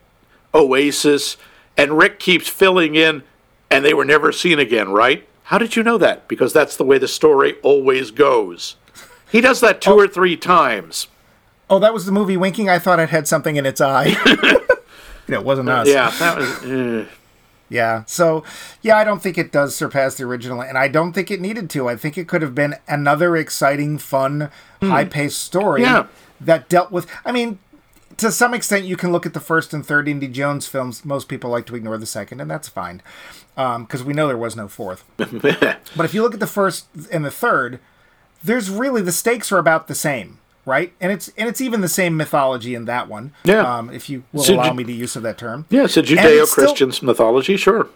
Oasis, 0.54 1.38
and 1.78 1.98
Rick 1.98 2.20
keeps 2.20 2.48
filling 2.48 2.96
in, 2.96 3.24
and 3.70 3.84
they 3.84 3.94
were 3.94 4.06
never 4.06 4.32
seen 4.32 4.60
again, 4.60 4.90
right? 4.92 5.28
How 5.44 5.58
did 5.58 5.76
you 5.76 5.84
know 5.84 5.98
that? 5.98 6.28
Because 6.28 6.54
that's 6.54 6.78
the 6.78 6.84
way 6.84 6.98
the 7.00 7.08
story 7.08 7.56
always 7.64 8.12
goes. 8.12 8.76
He 9.32 9.42
does 9.42 9.60
that 9.62 9.82
two 9.82 9.92
or 9.94 10.08
three 10.08 10.38
times. 10.38 11.08
Oh, 11.72 11.80
that 11.80 11.94
was 11.94 12.06
the 12.06 12.12
movie 12.12 12.38
Winking. 12.38 12.70
I 12.70 12.80
thought 12.80 13.00
it 13.00 13.10
had 13.10 13.28
something 13.28 13.56
in 13.56 13.66
its 13.66 13.82
eye. 13.82 14.16
it 15.28 15.44
wasn't 15.44 15.70
us. 15.70 15.88
Yeah, 15.88 16.10
that 16.20 16.38
was. 16.38 16.64
eh. 16.66 17.06
Yeah. 17.70 18.04
So, 18.08 18.44
yeah, 18.82 18.98
I 18.98 19.04
don't 19.04 19.22
think 19.22 19.38
it 19.38 19.52
does 19.52 19.76
surpass 19.76 20.16
the 20.16 20.24
original, 20.24 20.62
and 20.62 20.78
I 20.78 20.88
don't 20.88 21.14
think 21.14 21.30
it 21.30 21.40
needed 21.40 21.70
to. 21.72 21.88
I 21.88 21.96
think 21.96 22.18
it 22.18 22.28
could 22.28 22.42
have 22.42 22.56
been 22.56 22.76
another 22.88 23.38
exciting, 23.38 23.98
fun, 24.00 24.50
high-paced 24.82 25.40
story 25.40 25.82
Hmm. 25.82 25.86
Yeah. 25.88 26.06
that 26.42 26.68
dealt 26.70 26.92
with. 26.92 27.06
I 27.24 27.32
mean, 27.32 27.60
to 28.18 28.32
some 28.32 28.54
extent, 28.54 28.86
you 28.86 28.98
can 28.98 29.12
look 29.12 29.26
at 29.26 29.34
the 29.34 29.40
first 29.40 29.74
and 29.74 29.86
third 29.86 30.08
Indy 30.08 30.28
Jones 30.28 30.68
films. 30.68 31.06
Most 31.06 31.28
people 31.30 31.50
like 31.52 31.66
to 31.68 31.76
ignore 31.76 31.98
the 31.98 32.06
second, 32.06 32.42
and 32.42 32.50
that's 32.50 32.68
fine, 32.68 33.02
because 33.56 34.04
we 34.04 34.14
know 34.14 34.28
there 34.28 34.36
was 34.36 34.56
no 34.56 34.68
fourth. 34.68 35.04
but 35.18 36.06
if 36.06 36.14
you 36.14 36.22
look 36.24 36.34
at 36.34 36.40
the 36.40 36.48
first 36.48 36.88
and 37.12 37.24
the 37.24 37.32
third, 37.32 37.80
there's 38.44 38.70
really 38.70 39.02
the 39.02 39.12
stakes 39.12 39.52
are 39.52 39.58
about 39.58 39.88
the 39.88 39.96
same. 39.96 40.40
Right, 40.70 40.94
and 41.02 41.12
it's 41.12 41.32
and 41.36 41.50
it's 41.50 41.62
even 41.62 41.82
the 41.82 41.88
same 41.90 42.16
mythology 42.16 42.76
in 42.76 42.86
that 42.86 43.08
one. 43.10 43.32
Yeah. 43.44 43.62
Um, 43.62 43.90
if 43.90 44.08
you 44.08 44.24
will 44.32 44.44
So 44.44 44.54
allow 44.54 44.70
ju- 44.70 44.76
me 44.76 44.84
the 44.84 44.94
use 44.94 45.16
of 45.16 45.24
that 45.24 45.38
term. 45.40 45.66
yeah, 45.72 45.86
it's 45.86 45.98
a 45.98 46.04
Judeo-Christian 46.04 46.92
mythology, 47.02 47.58
sure. 47.58 47.88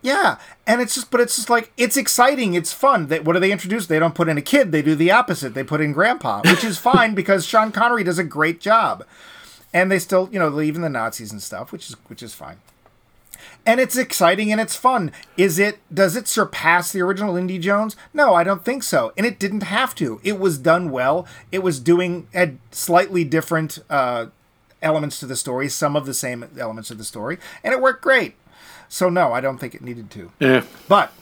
Yeah, 0.00 0.38
and 0.66 0.80
it's 0.80 0.94
just, 0.94 1.10
but 1.10 1.20
it's 1.20 1.36
just 1.36 1.50
like 1.50 1.72
it's 1.76 1.96
exciting, 1.98 2.54
it's 2.54 2.72
fun. 2.72 3.08
That 3.08 3.24
what 3.26 3.34
do 3.34 3.40
they 3.40 3.52
introduce? 3.52 3.86
They 3.86 3.98
don't 3.98 4.14
put 4.14 4.28
in 4.30 4.38
a 4.38 4.42
kid; 4.42 4.72
they 4.72 4.80
do 4.80 4.94
the 4.94 5.10
opposite. 5.10 5.52
They 5.52 5.62
put 5.64 5.80
in 5.82 5.92
grandpa, 5.92 6.40
which 6.44 6.64
is 6.64 6.78
fine 6.78 7.14
because 7.20 7.44
Sean 7.44 7.70
Connery 7.70 8.02
does 8.04 8.18
a 8.18 8.24
great 8.24 8.60
job, 8.60 9.04
and 9.74 9.90
they 9.92 9.98
still, 9.98 10.28
you 10.32 10.38
know, 10.38 10.48
leave 10.48 10.74
in 10.76 10.80
the 10.82 10.88
Nazis 10.88 11.32
and 11.32 11.42
stuff, 11.42 11.70
which 11.70 11.90
is 11.90 11.96
which 12.06 12.22
is 12.22 12.32
fine. 12.34 12.56
And 13.64 13.80
it's 13.80 13.96
exciting 13.96 14.52
and 14.52 14.60
it's 14.60 14.76
fun. 14.76 15.12
Is 15.36 15.58
it? 15.58 15.78
Does 15.92 16.16
it 16.16 16.28
surpass 16.28 16.92
the 16.92 17.00
original 17.00 17.36
Indy 17.36 17.58
Jones? 17.58 17.96
No, 18.14 18.34
I 18.34 18.44
don't 18.44 18.64
think 18.64 18.82
so. 18.82 19.12
And 19.16 19.26
it 19.26 19.38
didn't 19.38 19.64
have 19.64 19.94
to. 19.96 20.20
It 20.22 20.38
was 20.38 20.58
done 20.58 20.90
well. 20.90 21.26
It 21.50 21.62
was 21.62 21.80
doing 21.80 22.28
had 22.32 22.58
slightly 22.70 23.24
different 23.24 23.78
uh, 23.90 24.26
elements 24.82 25.18
to 25.20 25.26
the 25.26 25.36
story, 25.36 25.68
some 25.68 25.96
of 25.96 26.06
the 26.06 26.14
same 26.14 26.44
elements 26.58 26.90
of 26.90 26.98
the 26.98 27.04
story, 27.04 27.38
and 27.64 27.72
it 27.72 27.80
worked 27.80 28.02
great. 28.02 28.34
So 28.88 29.08
no, 29.08 29.32
I 29.32 29.40
don't 29.40 29.58
think 29.58 29.74
it 29.74 29.82
needed 29.82 30.10
to. 30.12 30.30
Yeah. 30.38 30.64
But 30.88 31.12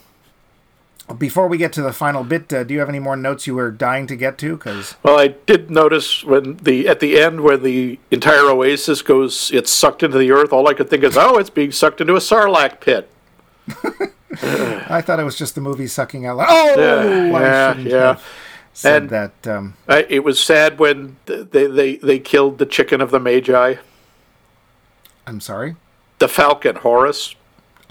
before 1.18 1.48
we 1.48 1.58
get 1.58 1.72
to 1.74 1.82
the 1.82 1.92
final 1.92 2.24
bit, 2.24 2.50
uh, 2.52 2.64
do 2.64 2.72
you 2.72 2.80
have 2.80 2.88
any 2.88 2.98
more 2.98 3.16
notes 3.16 3.46
you 3.46 3.54
were 3.54 3.70
dying 3.70 4.06
to 4.06 4.16
get 4.16 4.38
to? 4.38 4.56
Because 4.56 4.94
Well, 5.02 5.18
I 5.18 5.28
did 5.28 5.70
notice 5.70 6.24
when 6.24 6.56
the 6.56 6.88
at 6.88 7.00
the 7.00 7.20
end 7.20 7.42
where 7.42 7.56
the 7.58 7.98
entire 8.10 8.48
oasis 8.50 9.02
goes, 9.02 9.50
it's 9.52 9.70
sucked 9.70 10.02
into 10.02 10.16
the 10.18 10.30
earth. 10.32 10.52
All 10.52 10.66
I 10.68 10.72
could 10.74 10.88
think 10.88 11.04
is, 11.04 11.16
oh, 11.16 11.36
it's 11.38 11.50
being 11.50 11.72
sucked 11.72 12.00
into 12.00 12.14
a 12.14 12.20
sarlacc 12.20 12.80
pit. 12.80 13.10
I 14.42 15.00
thought 15.00 15.20
it 15.20 15.24
was 15.24 15.36
just 15.36 15.54
the 15.54 15.60
movie 15.60 15.86
sucking 15.86 16.26
out 16.26 16.38
loud. 16.38 16.48
Oh, 16.50 16.80
Yeah, 16.80 17.36
I 17.36 17.40
yeah, 17.40 17.76
yeah. 17.78 18.18
said 18.72 19.02
And- 19.02 19.10
that. 19.10 19.46
Um, 19.46 19.74
I, 19.86 20.06
it 20.08 20.24
was 20.24 20.42
sad 20.42 20.78
when 20.78 21.16
they, 21.26 21.66
they 21.66 21.96
they 21.96 22.18
killed 22.18 22.58
the 22.58 22.66
chicken 22.66 23.00
of 23.00 23.10
the 23.10 23.18
Medjai, 23.20 23.78
I'm 25.26 25.40
sorry. 25.40 25.76
the 26.18 26.28
falcon 26.28 26.76
Horus. 26.76 27.34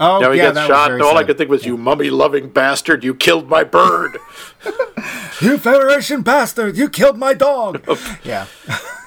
Oh, 0.00 0.18
Now 0.20 0.32
he 0.32 0.38
yeah, 0.38 0.46
gets 0.46 0.54
that 0.56 0.68
was 0.68 0.76
shot, 0.76 0.90
and 0.90 1.00
all 1.02 1.16
I 1.16 1.24
could 1.24 1.38
think 1.38 1.50
was, 1.50 1.64
"You 1.64 1.76
mummy-loving 1.76 2.48
bastard! 2.50 3.04
You 3.04 3.14
killed 3.14 3.48
my 3.48 3.64
bird!" 3.64 4.18
You 5.40 5.58
Federation 5.58 6.22
bastard! 6.22 6.76
You 6.76 6.88
killed 6.88 7.18
my 7.18 7.34
dog. 7.34 7.84
yeah. 8.24 8.46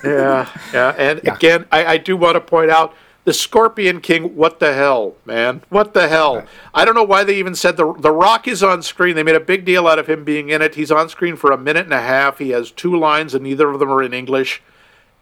yeah, 0.03 0.49
yeah. 0.73 0.93
And 0.97 1.21
Yeah. 1.23 1.33
again, 1.35 1.65
I, 1.71 1.85
I 1.85 1.97
do 1.97 2.15
want 2.17 2.35
to 2.35 2.41
point 2.41 2.69
out 2.69 2.93
the 3.23 3.33
Scorpion 3.33 4.01
King. 4.01 4.35
What 4.35 4.59
the 4.59 4.73
hell, 4.73 5.15
man? 5.25 5.61
What 5.69 5.93
the 5.93 6.07
hell? 6.09 6.45
I 6.73 6.85
don't 6.85 6.95
know 6.95 7.03
why 7.03 7.23
they 7.23 7.35
even 7.38 7.55
said 7.55 7.77
the 7.77 7.93
the 7.93 8.11
Rock 8.11 8.47
is 8.47 8.61
on 8.61 8.83
screen. 8.83 9.15
They 9.15 9.23
made 9.23 9.35
a 9.35 9.39
big 9.41 9.63
deal 9.65 9.88
out 9.88 9.99
of 9.99 10.07
him 10.07 10.23
being 10.23 10.49
in 10.49 10.61
it. 10.61 10.75
He's 10.75 10.91
on 10.91 11.09
screen 11.09 11.35
for 11.38 11.51
a 11.51 11.57
minute 11.57 11.85
and 11.85 11.93
a 11.93 12.01
half. 12.01 12.38
He 12.39 12.49
has 12.49 12.69
two 12.71 12.95
lines, 12.97 13.33
and 13.33 13.43
neither 13.43 13.69
of 13.69 13.79
them 13.79 13.89
are 13.91 14.03
in 14.03 14.13
English. 14.13 14.61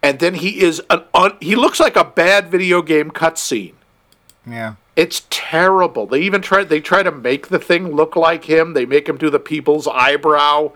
And 0.03 0.19
then 0.19 0.35
he 0.35 0.61
is 0.61 0.81
an 0.89 1.03
un, 1.13 1.37
he 1.39 1.55
looks 1.55 1.79
like 1.79 1.95
a 1.95 2.03
bad 2.03 2.49
video 2.49 2.81
game 2.81 3.09
cutscene. 3.11 3.73
Yeah. 4.45 4.75
It's 4.95 5.23
terrible. 5.29 6.05
They 6.05 6.21
even 6.21 6.41
try 6.41 6.63
they 6.63 6.79
try 6.79 7.03
to 7.03 7.11
make 7.11 7.49
the 7.49 7.59
thing 7.59 7.95
look 7.95 8.15
like 8.15 8.45
him. 8.45 8.73
They 8.73 8.85
make 8.85 9.09
him 9.09 9.17
do 9.17 9.29
the 9.29 9.39
people's 9.39 9.87
eyebrow, 9.87 10.71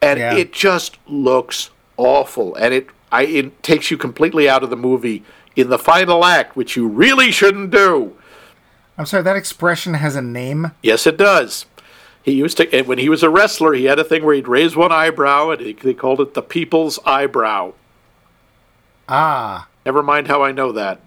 and 0.00 0.20
Yeah. 0.20 0.34
it 0.34 0.52
just 0.52 0.98
looks 1.08 1.70
awful. 1.96 2.54
And 2.54 2.72
it 2.72 2.88
I 3.10 3.22
it 3.22 3.62
takes 3.62 3.90
you 3.90 3.96
completely 3.96 4.48
out 4.48 4.62
of 4.62 4.70
the 4.70 4.76
movie 4.76 5.24
in 5.56 5.68
the 5.68 5.78
final 5.78 6.24
act, 6.24 6.54
which 6.54 6.76
you 6.76 6.86
really 6.86 7.30
shouldn't 7.32 7.70
do. 7.70 8.12
I'm 8.98 9.06
sorry, 9.06 9.22
that 9.24 9.36
expression 9.36 9.94
has 9.94 10.14
a 10.16 10.22
name. 10.22 10.70
Yes, 10.82 11.06
it 11.06 11.16
does. 11.16 11.66
He 12.22 12.32
used 12.32 12.56
to 12.58 12.72
and 12.72 12.86
when 12.86 12.98
he 12.98 13.08
was 13.08 13.22
a 13.22 13.30
wrestler. 13.30 13.72
He 13.74 13.84
had 13.86 13.98
a 13.98 14.04
thing 14.04 14.24
where 14.24 14.34
he'd 14.34 14.48
raise 14.48 14.76
one 14.76 14.92
eyebrow, 14.92 15.50
and 15.50 15.60
he, 15.60 15.72
they 15.72 15.92
called 15.94 16.20
it 16.20 16.34
the 16.34 16.42
people's 16.42 16.98
eyebrow. 17.04 17.72
Ah, 19.08 19.68
Never 19.84 20.02
mind 20.02 20.26
how 20.26 20.42
I 20.42 20.50
know 20.50 20.72
that. 20.72 20.98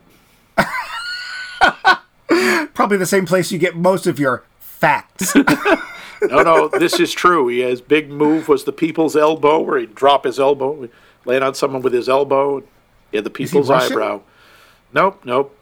Probably 2.80 2.95
the 2.95 3.05
same 3.05 3.25
place 3.25 3.51
you 3.51 3.59
get 3.59 3.75
most 3.75 4.07
of 4.07 4.17
your 4.17 4.43
facts. 4.59 5.36
No, 6.21 6.41
no, 6.41 6.67
this 6.67 6.99
is 6.99 7.13
true. 7.13 7.47
He, 7.47 7.61
his 7.61 7.80
big 7.80 8.09
move 8.09 8.49
was 8.49 8.65
the 8.65 8.73
people's 8.73 9.15
elbow, 9.15 9.61
where 9.61 9.80
he'd 9.80 9.95
drop 9.95 10.25
his 10.25 10.38
elbow, 10.38 10.89
land 11.23 11.45
on 11.45 11.53
someone 11.53 11.82
with 11.82 11.93
his 11.93 12.09
elbow. 12.09 12.61
He 13.09 13.15
had 13.15 13.23
the 13.23 13.30
people's 13.30 13.69
eyebrow. 13.69 14.19
Nope, 14.93 15.21
nope. 15.23 15.57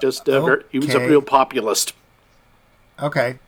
Just 0.00 0.30
uh, 0.30 0.40
very, 0.42 0.64
he 0.70 0.78
was 0.78 0.94
a 0.94 1.06
real 1.06 1.20
populist. 1.20 1.92
okay. 2.98 3.38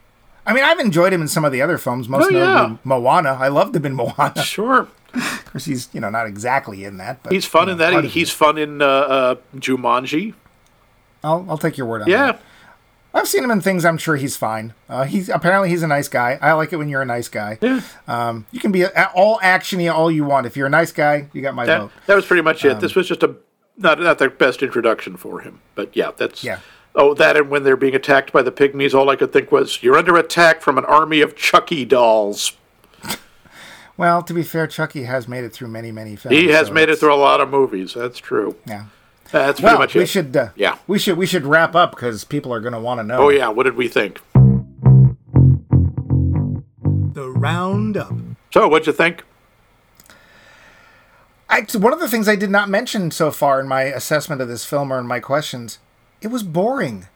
I 0.44 0.52
mean, 0.52 0.64
I've 0.64 0.80
enjoyed 0.80 1.14
him 1.14 1.22
in 1.22 1.28
some 1.28 1.46
of 1.46 1.52
the 1.52 1.62
other 1.62 1.78
films, 1.78 2.10
most 2.10 2.26
Oh, 2.26 2.28
yeah. 2.28 2.44
notably 2.44 2.78
Moana. 2.84 3.30
I 3.40 3.48
loved 3.48 3.74
him 3.74 3.86
in 3.86 3.94
Moana. 3.94 4.42
Sure, 4.42 4.88
Of 5.14 5.44
course, 5.46 5.64
he's 5.64 5.88
you 5.94 6.00
know 6.02 6.10
not 6.10 6.26
exactly 6.26 6.84
in 6.84 6.98
that, 6.98 7.22
but 7.22 7.32
he's 7.32 7.46
fun 7.46 7.68
you 7.68 7.72
in 7.72 7.78
that. 7.78 8.04
He, 8.04 8.10
he's 8.10 8.28
it. 8.28 8.34
fun 8.34 8.58
in 8.58 8.82
uh, 8.82 8.84
uh, 8.86 9.34
Jumanji. 9.56 10.34
I'll 11.26 11.46
I'll 11.50 11.58
take 11.58 11.76
your 11.76 11.86
word 11.86 12.02
on 12.02 12.08
it. 12.08 12.12
Yeah, 12.12 12.26
that. 12.26 12.42
I've 13.12 13.26
seen 13.26 13.42
him 13.42 13.50
in 13.50 13.60
things. 13.60 13.84
I'm 13.84 13.98
sure 13.98 14.16
he's 14.16 14.36
fine. 14.36 14.74
Uh, 14.88 15.04
he's 15.04 15.28
apparently 15.28 15.70
he's 15.70 15.82
a 15.82 15.88
nice 15.88 16.08
guy. 16.08 16.38
I 16.40 16.52
like 16.52 16.72
it 16.72 16.76
when 16.76 16.88
you're 16.88 17.02
a 17.02 17.06
nice 17.06 17.28
guy. 17.28 17.58
Yeah. 17.60 17.80
Um, 18.06 18.46
you 18.52 18.60
can 18.60 18.72
be 18.72 18.82
a, 18.82 19.10
all 19.14 19.38
actiony 19.42 19.92
all 19.92 20.10
you 20.10 20.24
want. 20.24 20.46
If 20.46 20.56
you're 20.56 20.66
a 20.66 20.70
nice 20.70 20.92
guy, 20.92 21.28
you 21.32 21.42
got 21.42 21.54
my 21.54 21.66
that, 21.66 21.80
vote. 21.80 21.90
that 22.06 22.14
was 22.14 22.26
pretty 22.26 22.42
much 22.42 22.64
Um, 22.64 22.72
it. 22.72 22.80
This 22.80 22.94
was 22.94 23.08
just 23.08 23.22
a 23.22 23.34
not 23.78 23.98
not 24.00 24.18
the 24.18 24.28
best 24.28 24.62
introduction 24.62 25.16
for 25.16 25.40
him, 25.40 25.60
but 25.74 25.96
yeah, 25.96 26.10
that's 26.16 26.44
Yeah. 26.44 26.60
Oh, 26.94 27.12
that 27.14 27.36
and 27.36 27.50
when 27.50 27.62
they're 27.62 27.76
being 27.76 27.94
attacked 27.94 28.32
by 28.32 28.42
the 28.42 28.52
pygmies, 28.52 28.94
all 28.94 29.10
I 29.10 29.16
could 29.16 29.32
think 29.32 29.50
was, 29.52 29.82
"You're 29.82 29.96
under 29.98 30.16
attack 30.16 30.62
from 30.62 30.78
an 30.78 30.84
army 30.86 31.20
of 31.20 31.36
Chucky 31.36 31.84
dolls." 31.84 32.52
Well, 33.98 34.22
to 34.24 34.34
be 34.34 34.42
fair, 34.42 34.66
Chucky 34.66 35.04
has 35.04 35.26
made 35.26 35.44
it 35.44 35.54
through 35.54 35.68
many 35.68 35.90
many 35.90 36.16
films. 36.16 36.36
He 36.36 36.48
has 36.48 36.66
so 36.66 36.74
made 36.74 36.90
it 36.90 36.96
through 36.96 37.14
a 37.14 37.16
lot 37.16 37.40
of 37.40 37.48
movies. 37.48 37.94
That's 37.94 38.18
true. 38.18 38.56
Yeah. 38.66 38.84
That's 39.32 39.60
pretty 39.60 39.72
Well, 39.74 39.78
much 39.78 39.94
we 39.94 40.02
it. 40.02 40.06
should. 40.08 40.36
Uh, 40.36 40.48
Yeah. 40.56 40.76
We 40.86 40.98
should. 40.98 41.16
We 41.18 41.26
should 41.26 41.44
wrap 41.46 41.74
up 41.74 41.90
because 41.90 42.24
people 42.24 42.52
are 42.54 42.60
going 42.60 42.72
to 42.74 42.80
want 42.80 42.98
to 43.00 43.04
know. 43.04 43.18
Oh 43.18 43.28
yeah, 43.28 43.48
what 43.48 43.64
did 43.64 43.76
we 43.76 43.88
think? 43.88 44.20
The 47.14 47.28
roundup. 47.30 48.12
So, 48.52 48.68
what'd 48.68 48.86
you 48.86 48.92
think? 48.92 49.24
I, 51.48 51.64
one 51.74 51.92
of 51.92 52.00
the 52.00 52.08
things 52.08 52.28
I 52.28 52.36
did 52.36 52.50
not 52.50 52.68
mention 52.68 53.10
so 53.10 53.30
far 53.30 53.60
in 53.60 53.68
my 53.68 53.82
assessment 53.82 54.40
of 54.42 54.48
this 54.48 54.64
film 54.64 54.92
or 54.92 54.98
in 54.98 55.06
my 55.06 55.20
questions, 55.20 55.78
it 56.20 56.28
was 56.28 56.42
boring. 56.42 57.06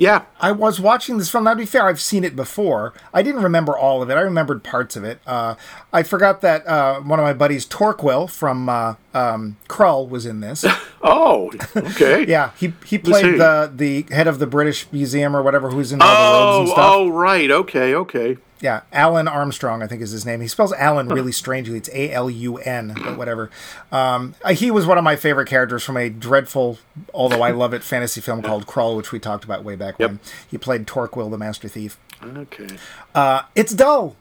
Yeah, 0.00 0.22
I 0.40 0.50
was 0.50 0.80
watching 0.80 1.18
this 1.18 1.30
film. 1.30 1.44
Now, 1.44 1.50
to 1.50 1.56
be 1.58 1.66
fair, 1.66 1.86
I've 1.86 2.00
seen 2.00 2.24
it 2.24 2.34
before. 2.34 2.94
I 3.12 3.20
didn't 3.22 3.42
remember 3.42 3.76
all 3.76 4.02
of 4.02 4.08
it. 4.08 4.14
I 4.14 4.22
remembered 4.22 4.64
parts 4.64 4.96
of 4.96 5.04
it. 5.04 5.20
Uh, 5.26 5.56
I 5.92 6.02
forgot 6.04 6.40
that 6.40 6.66
uh, 6.66 7.00
one 7.00 7.18
of 7.18 7.22
my 7.24 7.34
buddies, 7.34 7.66
Torquil 7.66 8.30
from 8.30 8.70
uh, 8.70 8.94
um, 9.12 9.58
Krull, 9.68 10.08
was 10.08 10.24
in 10.26 10.40
this. 10.40 10.64
Oh, 11.02 11.50
okay. 11.74 12.26
Yeah, 12.28 12.50
he 12.58 12.74
he 12.84 12.98
played 12.98 13.38
the 13.40 13.72
the 13.74 14.04
head 14.14 14.26
of 14.26 14.38
the 14.38 14.46
British 14.46 14.86
Museum 14.92 15.34
or 15.34 15.42
whatever, 15.42 15.70
who's 15.70 15.92
in 15.92 16.00
all 16.02 16.06
the 16.08 16.14
robes 16.14 16.58
and 16.58 16.68
Oh, 16.68 16.72
stuff. 16.72 16.92
oh, 16.92 17.08
right. 17.08 17.50
Okay, 17.50 17.94
okay. 17.94 18.36
Yeah, 18.60 18.82
Alan 18.92 19.26
Armstrong, 19.26 19.82
I 19.82 19.86
think 19.86 20.02
is 20.02 20.10
his 20.10 20.26
name. 20.26 20.42
He 20.42 20.48
spells 20.48 20.72
Alan 20.74 21.08
really 21.08 21.32
strangely. 21.32 21.78
It's 21.78 21.88
A 21.94 22.12
L 22.12 22.28
U 22.28 22.58
N, 22.58 22.92
but 22.94 23.16
whatever. 23.16 23.50
Um, 23.90 24.34
uh, 24.44 24.52
he 24.52 24.70
was 24.70 24.84
one 24.86 24.98
of 24.98 25.04
my 25.04 25.16
favorite 25.16 25.48
characters 25.48 25.82
from 25.82 25.96
a 25.96 26.10
dreadful, 26.10 26.78
although 27.14 27.40
I 27.40 27.52
love 27.52 27.72
it, 27.72 27.82
fantasy 27.82 28.20
film 28.20 28.42
called 28.44 28.66
Krull, 28.66 28.96
which 28.98 29.12
we 29.12 29.18
talked 29.18 29.44
about 29.44 29.64
way 29.64 29.76
back 29.76 29.98
when. 29.98 30.20
He 30.46 30.58
played 30.58 30.86
Torquil, 30.86 31.30
the 31.30 31.38
Master 31.38 31.68
Thief. 31.68 31.98
Okay. 32.22 32.76
Uh, 33.14 33.42
it's 33.54 33.72
dull. 33.72 34.16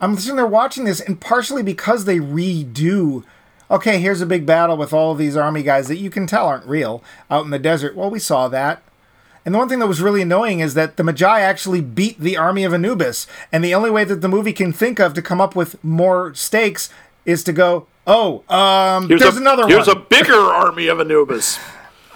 I'm 0.00 0.16
sitting 0.16 0.36
there 0.36 0.46
watching 0.46 0.84
this, 0.84 1.00
and 1.00 1.20
partially 1.20 1.62
because 1.62 2.04
they 2.06 2.18
redo. 2.18 3.24
Okay, 3.70 3.98
here's 3.98 4.20
a 4.20 4.26
big 4.26 4.46
battle 4.46 4.76
with 4.76 4.92
all 4.92 5.14
these 5.14 5.36
army 5.36 5.62
guys 5.62 5.88
that 5.88 5.96
you 5.96 6.08
can 6.08 6.26
tell 6.26 6.46
aren't 6.46 6.66
real 6.66 7.02
out 7.30 7.44
in 7.44 7.50
the 7.50 7.58
desert. 7.58 7.96
Well, 7.96 8.10
we 8.10 8.18
saw 8.20 8.48
that. 8.48 8.82
And 9.46 9.54
the 9.54 9.58
one 9.58 9.68
thing 9.68 9.78
that 9.78 9.86
was 9.86 10.02
really 10.02 10.22
annoying 10.22 10.58
is 10.58 10.74
that 10.74 10.96
the 10.96 11.04
Medjai 11.04 11.38
actually 11.38 11.80
beat 11.80 12.18
the 12.18 12.36
army 12.36 12.64
of 12.64 12.74
Anubis, 12.74 13.28
and 13.52 13.64
the 13.64 13.74
only 13.76 13.90
way 13.90 14.02
that 14.02 14.20
the 14.20 14.28
movie 14.28 14.52
can 14.52 14.72
think 14.72 14.98
of 14.98 15.14
to 15.14 15.22
come 15.22 15.40
up 15.40 15.54
with 15.54 15.82
more 15.84 16.34
stakes 16.34 16.90
is 17.24 17.44
to 17.44 17.52
go, 17.52 17.86
"Oh, 18.08 18.42
um, 18.48 19.08
Here's 19.08 19.20
there's 19.20 19.36
a, 19.36 19.40
another 19.40 19.68
Here's 19.68 19.86
one." 19.86 19.98
a 19.98 20.00
bigger 20.00 20.34
army 20.34 20.88
of 20.88 20.98
Anubis. 20.98 21.60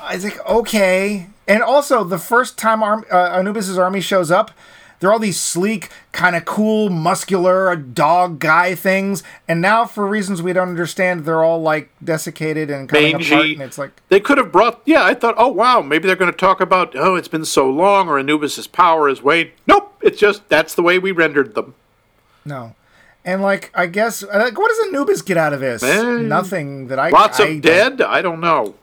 I 0.00 0.14
was 0.16 0.24
like, 0.24 0.44
okay. 0.44 1.28
And 1.46 1.62
also, 1.62 2.02
the 2.02 2.18
first 2.18 2.58
time 2.58 2.82
Arm- 2.82 3.04
uh, 3.12 3.16
Anubis's 3.16 3.78
army 3.78 4.00
shows 4.00 4.30
up, 4.32 4.50
they're 5.00 5.12
all 5.12 5.18
these 5.18 5.40
sleek, 5.40 5.88
kind 6.12 6.36
of 6.36 6.44
cool, 6.44 6.88
muscular 6.90 7.74
dog 7.74 8.38
guy 8.38 8.74
things. 8.74 9.22
And 9.48 9.60
now, 9.60 9.84
for 9.86 10.06
reasons 10.06 10.42
we 10.42 10.52
don't 10.52 10.68
understand, 10.68 11.24
they're 11.24 11.42
all 11.42 11.60
like 11.60 11.90
desiccated 12.04 12.70
and 12.70 12.88
coming 12.88 13.14
apart. 13.14 13.28
Mangy. 13.30 13.52
And 13.54 13.62
it's 13.62 13.78
like, 13.78 13.90
They 14.10 14.20
could 14.20 14.38
have 14.38 14.52
brought. 14.52 14.82
Yeah, 14.84 15.02
I 15.02 15.14
thought, 15.14 15.34
oh 15.38 15.48
wow, 15.48 15.80
maybe 15.80 16.06
they're 16.06 16.16
going 16.16 16.30
to 16.30 16.36
talk 16.36 16.60
about. 16.60 16.94
Oh, 16.94 17.16
it's 17.16 17.28
been 17.28 17.44
so 17.44 17.68
long, 17.68 18.08
or 18.08 18.18
Anubis's 18.18 18.66
power 18.66 19.08
is 19.08 19.22
waned. 19.22 19.50
Nope. 19.66 19.86
It's 20.02 20.18
just 20.20 20.48
that's 20.48 20.74
the 20.74 20.82
way 20.82 20.98
we 20.98 21.12
rendered 21.12 21.54
them. 21.54 21.74
no. 22.44 22.74
And 23.22 23.42
like, 23.42 23.70
I 23.74 23.84
guess, 23.86 24.22
like, 24.22 24.58
what 24.58 24.68
does 24.70 24.88
Anubis 24.88 25.20
get 25.20 25.36
out 25.36 25.52
of 25.52 25.60
this? 25.60 25.82
Eh, 25.82 26.02
Nothing 26.22 26.86
that 26.86 26.98
I. 26.98 27.10
Lots 27.10 27.38
I 27.38 27.42
of 27.44 27.48
don't- 27.48 27.60
dead. 27.60 28.00
I 28.00 28.22
don't 28.22 28.40
know. 28.40 28.76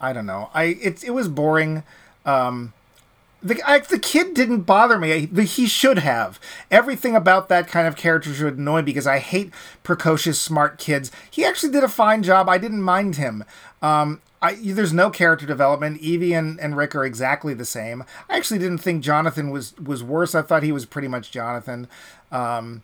I 0.00 0.12
don't 0.12 0.26
know. 0.26 0.48
I 0.54 0.64
it 0.80 1.02
it 1.02 1.10
was 1.10 1.26
boring. 1.26 1.82
Um, 2.24 2.72
the 3.42 3.62
I, 3.64 3.78
the 3.78 3.98
kid 3.98 4.34
didn't 4.34 4.62
bother 4.62 4.98
me. 4.98 5.26
The, 5.26 5.44
he 5.44 5.66
should 5.66 5.98
have. 5.98 6.40
Everything 6.70 7.14
about 7.14 7.48
that 7.48 7.68
kind 7.68 7.86
of 7.86 7.96
character 7.96 8.34
should 8.34 8.58
annoy 8.58 8.78
me 8.78 8.86
because 8.86 9.06
I 9.06 9.18
hate 9.18 9.52
precocious, 9.82 10.40
smart 10.40 10.78
kids. 10.78 11.10
He 11.30 11.44
actually 11.44 11.72
did 11.72 11.84
a 11.84 11.88
fine 11.88 12.22
job. 12.22 12.48
I 12.48 12.58
didn't 12.58 12.82
mind 12.82 13.16
him. 13.16 13.44
Um, 13.80 14.20
I, 14.40 14.54
there's 14.54 14.92
no 14.92 15.10
character 15.10 15.46
development. 15.46 16.00
Evie 16.00 16.32
and, 16.32 16.60
and 16.60 16.76
Rick 16.76 16.94
are 16.94 17.04
exactly 17.04 17.54
the 17.54 17.64
same. 17.64 18.04
I 18.28 18.36
actually 18.36 18.58
didn't 18.58 18.78
think 18.78 19.02
Jonathan 19.02 19.50
was 19.50 19.76
was 19.78 20.02
worse. 20.02 20.34
I 20.34 20.42
thought 20.42 20.62
he 20.62 20.72
was 20.72 20.86
pretty 20.86 21.08
much 21.08 21.30
Jonathan. 21.30 21.88
Um, 22.30 22.82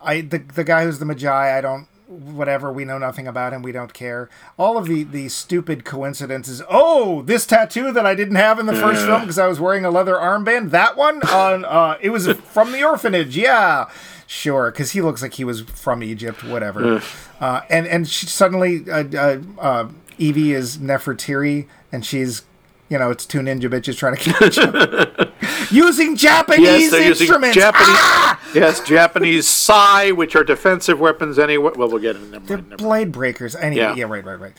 I 0.00 0.20
the 0.20 0.38
the 0.38 0.64
guy 0.64 0.84
who's 0.84 0.98
the 0.98 1.04
Medjai. 1.04 1.56
I 1.56 1.60
don't 1.60 1.88
whatever. 2.06 2.72
We 2.72 2.84
know 2.84 2.98
nothing 2.98 3.26
about 3.26 3.52
him. 3.52 3.62
We 3.62 3.72
don't 3.72 3.92
care. 3.92 4.28
All 4.56 4.78
of 4.78 4.86
the 4.86 5.04
the 5.04 5.28
stupid 5.28 5.84
coincidences. 5.84 6.62
Oh, 6.68 7.22
this 7.22 7.46
tattoo 7.46 7.92
that 7.92 8.06
I 8.06 8.14
didn't 8.14 8.36
have 8.36 8.58
in 8.58 8.66
the 8.66 8.74
first 8.74 9.04
film 9.04 9.22
because 9.22 9.38
I 9.38 9.46
was 9.46 9.60
wearing 9.60 9.84
a 9.84 9.90
leather 9.90 10.14
armband. 10.14 10.70
That 10.70 10.96
one 10.96 11.22
on 11.28 11.64
uh, 11.64 11.98
it 12.00 12.10
was 12.10 12.26
from 12.32 12.72
the 12.72 12.84
orphanage. 12.84 13.36
Yeah. 13.36 13.88
Sure, 14.28 14.72
because 14.72 14.90
he 14.90 15.00
looks 15.00 15.22
like 15.22 15.34
he 15.34 15.44
was 15.44 15.60
from 15.60 16.02
Egypt, 16.02 16.42
whatever. 16.42 17.00
Uh, 17.40 17.60
and 17.70 17.86
and 17.86 18.08
she 18.08 18.26
suddenly, 18.26 18.90
uh, 18.90 19.04
uh, 19.16 19.38
uh, 19.60 19.88
Evie 20.18 20.52
is 20.52 20.78
Nefertiri, 20.78 21.68
and 21.92 22.04
she's, 22.04 22.42
you 22.88 22.98
know, 22.98 23.12
it's 23.12 23.24
two 23.24 23.38
ninja 23.38 23.70
bitches 23.70 23.96
trying 23.96 24.16
to 24.16 24.32
catch 24.32 24.58
up. 24.58 25.32
using 25.70 26.16
Japanese 26.16 26.60
Yes, 26.60 26.90
they're 26.90 27.06
using 27.08 27.24
instruments. 27.26 27.56
Japanese. 27.56 27.86
Ah! 27.88 28.40
Yes, 28.54 28.80
Japanese 28.80 29.46
sai, 29.46 30.10
which 30.12 30.34
are 30.36 30.44
defensive 30.44 30.98
weapons 31.00 31.38
anyway. 31.38 31.72
Well, 31.76 31.88
we'll 31.88 31.98
get 32.00 32.16
into 32.16 32.28
them. 32.28 32.44
They're 32.46 32.58
blade 32.58 33.12
breakers. 33.12 33.54
Anyway, 33.56 33.82
Yeah. 33.82 33.94
yeah. 33.94 34.04
right, 34.04 34.24
right, 34.24 34.40
right. 34.40 34.52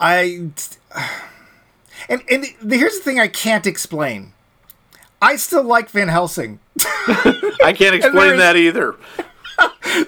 I 0.00 0.50
and 2.08 2.22
and 2.28 2.46
the, 2.62 2.76
here's 2.76 2.96
the 2.98 3.02
thing 3.04 3.20
I 3.20 3.28
can't 3.28 3.66
explain. 3.66 4.32
I 5.20 5.36
still 5.36 5.62
like 5.62 5.88
Van 5.90 6.08
Helsing. 6.08 6.58
I 6.84 7.74
can't 7.76 7.94
explain 7.94 8.32
is- 8.34 8.38
that 8.38 8.56
either. 8.56 8.96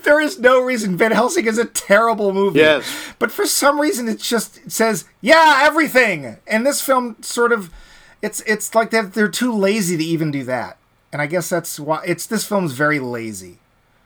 There 0.03 0.19
is 0.21 0.39
no 0.39 0.63
reason 0.63 0.97
Van 0.97 1.13
Helsing 1.13 1.47
is 1.47 1.59
a 1.59 1.67
terrible 1.67 2.33
movie. 2.33 2.59
Yes. 2.61 2.87
But 3.19 3.31
for 3.31 3.45
some 3.45 3.79
reason 3.79 4.09
it 4.09 4.19
just 4.19 4.57
it 4.59 4.73
says, 4.73 5.05
yeah, 5.21 5.59
everything. 5.63 6.39
And 6.47 6.65
this 6.67 6.81
film 6.81 7.17
sort 7.21 7.53
of 7.53 7.71
it's 8.25 8.41
it's 8.43 8.75
like 8.75 8.91
that 8.91 9.13
they're 9.13 9.29
too 9.29 9.53
lazy 9.55 9.97
to 9.97 10.05
even 10.05 10.31
do 10.31 10.45
that. 10.45 10.79
And 11.13 11.21
I 11.21 11.27
guess 11.27 11.49
that's 11.51 11.79
why 11.79 12.03
it's 12.07 12.27
this 12.27 12.47
film's 12.47 12.73
very 12.73 12.99
lazy. 12.99 13.59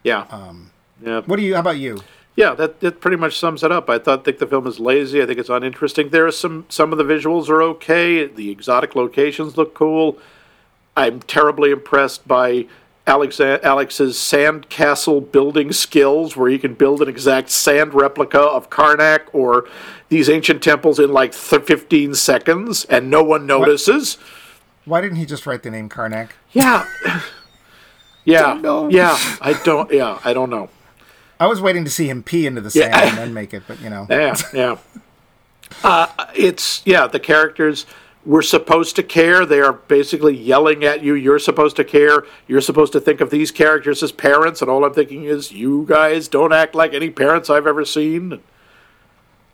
Yeah. 0.03 0.27
Um, 0.31 0.73
yeah. 1.01 1.21
What 1.21 1.37
do 1.37 1.43
you 1.43 1.55
how 1.55 1.61
about 1.61 1.79
you? 1.79 2.01
Yeah, 2.35 2.55
that, 2.55 2.79
that 2.81 3.01
pretty 3.01 3.17
much 3.17 3.37
sums 3.37 3.65
it 3.65 3.73
up. 3.73 3.91
I 3.91 3.99
thought 3.99 4.25
think 4.25 4.39
the 4.39 4.47
film 4.47 4.67
is 4.67 4.79
lazy. 4.79 5.21
I 5.21 5.27
think 5.27 5.39
it's 5.39 5.49
uninteresting. 5.49 6.11
There 6.11 6.27
are 6.27 6.33
some 6.33 6.67
some 6.69 6.93
of 6.93 6.99
the 6.99 7.05
visuals 7.05 7.49
are 7.49 7.63
okay. 7.63 8.27
The 8.27 8.51
exotic 8.51 8.95
locations 8.95 9.57
look 9.57 9.75
cool. 9.75 10.19
I'm 10.97 11.21
terribly 11.21 11.71
impressed 11.71 12.27
by 12.27 12.67
Alex 13.09 13.41
Alex's 13.41 14.17
sandcastle 14.17 15.33
building 15.33 15.73
skills, 15.73 16.37
where 16.37 16.51
he 16.51 16.59
can 16.59 16.75
build 16.75 17.01
an 17.03 17.09
exact 17.09 17.49
sand 17.51 17.95
replica 17.95 18.39
of 18.41 18.69
Karnak 18.71 19.23
or 19.33 19.67
these 20.11 20.29
ancient 20.29 20.63
temples 20.63 20.99
in 20.99 21.13
like 21.13 21.33
th- 21.33 21.63
15 21.63 22.15
seconds, 22.15 22.85
and 22.85 23.11
no 23.11 23.23
one 23.23 23.47
notices. 23.47 24.19
Why 24.85 25.01
didn't 25.01 25.17
he 25.17 25.27
just 25.27 25.47
write 25.47 25.63
the 25.63 25.71
name 25.71 25.89
Karnak? 25.89 26.31
Yeah. 26.53 26.87
yeah. 28.25 28.89
Yeah. 28.91 29.17
I 29.41 29.59
don't. 29.65 29.91
Yeah. 29.93 30.19
I 30.25 30.33
don't 30.33 30.51
know. 30.51 30.69
I 31.41 31.47
was 31.47 31.61
waiting 31.61 31.85
to 31.85 31.91
see 31.91 32.09
him 32.11 32.23
pee 32.23 32.47
into 32.47 32.61
the 32.61 32.71
sand 32.71 32.93
Yeah. 32.93 33.09
and 33.09 33.19
then 33.19 33.35
make 33.35 33.55
it, 33.55 33.63
but 33.67 33.81
you 33.81 33.91
know. 33.91 34.07
Yeah. 34.11 34.35
Yeah. 34.53 34.77
Uh, 35.85 36.07
it's 36.35 36.83
yeah. 36.87 37.07
The 37.07 37.21
characters 37.21 37.85
we're 38.29 38.43
supposed 38.43 38.95
to 38.95 39.03
care. 39.03 39.47
They 39.47 39.59
are 39.59 39.73
basically 39.73 40.37
yelling 40.37 40.85
at 40.85 41.03
you. 41.03 41.15
You're 41.15 41.39
supposed 41.39 41.77
to 41.77 41.85
care. 41.85 42.27
You're 42.47 42.61
supposed 42.61 42.93
to 42.93 43.01
think 43.01 43.23
of 43.23 43.31
these 43.31 43.51
characters 43.51 44.03
as 44.03 44.13
parents, 44.13 44.61
and 44.61 44.71
all 44.71 44.85
I'm 44.85 44.93
thinking 44.93 45.25
is, 45.25 45.51
you 45.51 45.87
guys 45.89 46.29
don't 46.29 46.53
act 46.53 46.75
like 46.75 46.93
any 46.93 47.09
parents 47.09 47.49
I've 47.49 47.67
ever 47.67 47.87
seen. 47.87 48.43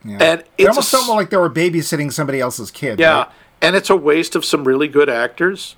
Yeah. 0.04 0.18
And 0.20 0.40
it 0.40 0.48
it's 0.58 0.68
almost 0.70 0.90
felt 0.90 1.08
like 1.10 1.30
they 1.30 1.36
were 1.36 1.48
babysitting 1.48 2.12
somebody 2.12 2.40
else's 2.40 2.72
kid. 2.72 2.98
Yeah, 2.98 3.16
right? 3.16 3.28
and 3.62 3.76
it's 3.76 3.90
a 3.90 3.96
waste 3.96 4.34
of 4.34 4.44
some 4.44 4.64
really 4.64 4.88
good 4.88 5.08
actors. 5.08 5.76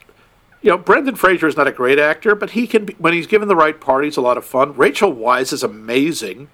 You 0.62 0.70
know, 0.70 0.78
Brendan 0.78 1.16
Fraser 1.16 1.46
is 1.46 1.56
not 1.56 1.66
a 1.66 1.72
great 1.72 1.98
actor, 1.98 2.34
but 2.34 2.52
he 2.52 2.66
can 2.66 2.86
be, 2.86 2.94
when 2.94 3.12
he's 3.12 3.26
given 3.26 3.46
the 3.46 3.54
right 3.54 3.78
part, 3.78 4.04
he's 4.04 4.16
a 4.16 4.22
lot 4.22 4.38
of 4.38 4.44
fun. 4.46 4.74
Rachel 4.74 5.14
Weisz 5.14 5.52
is 5.52 5.62
amazing. 5.62 6.48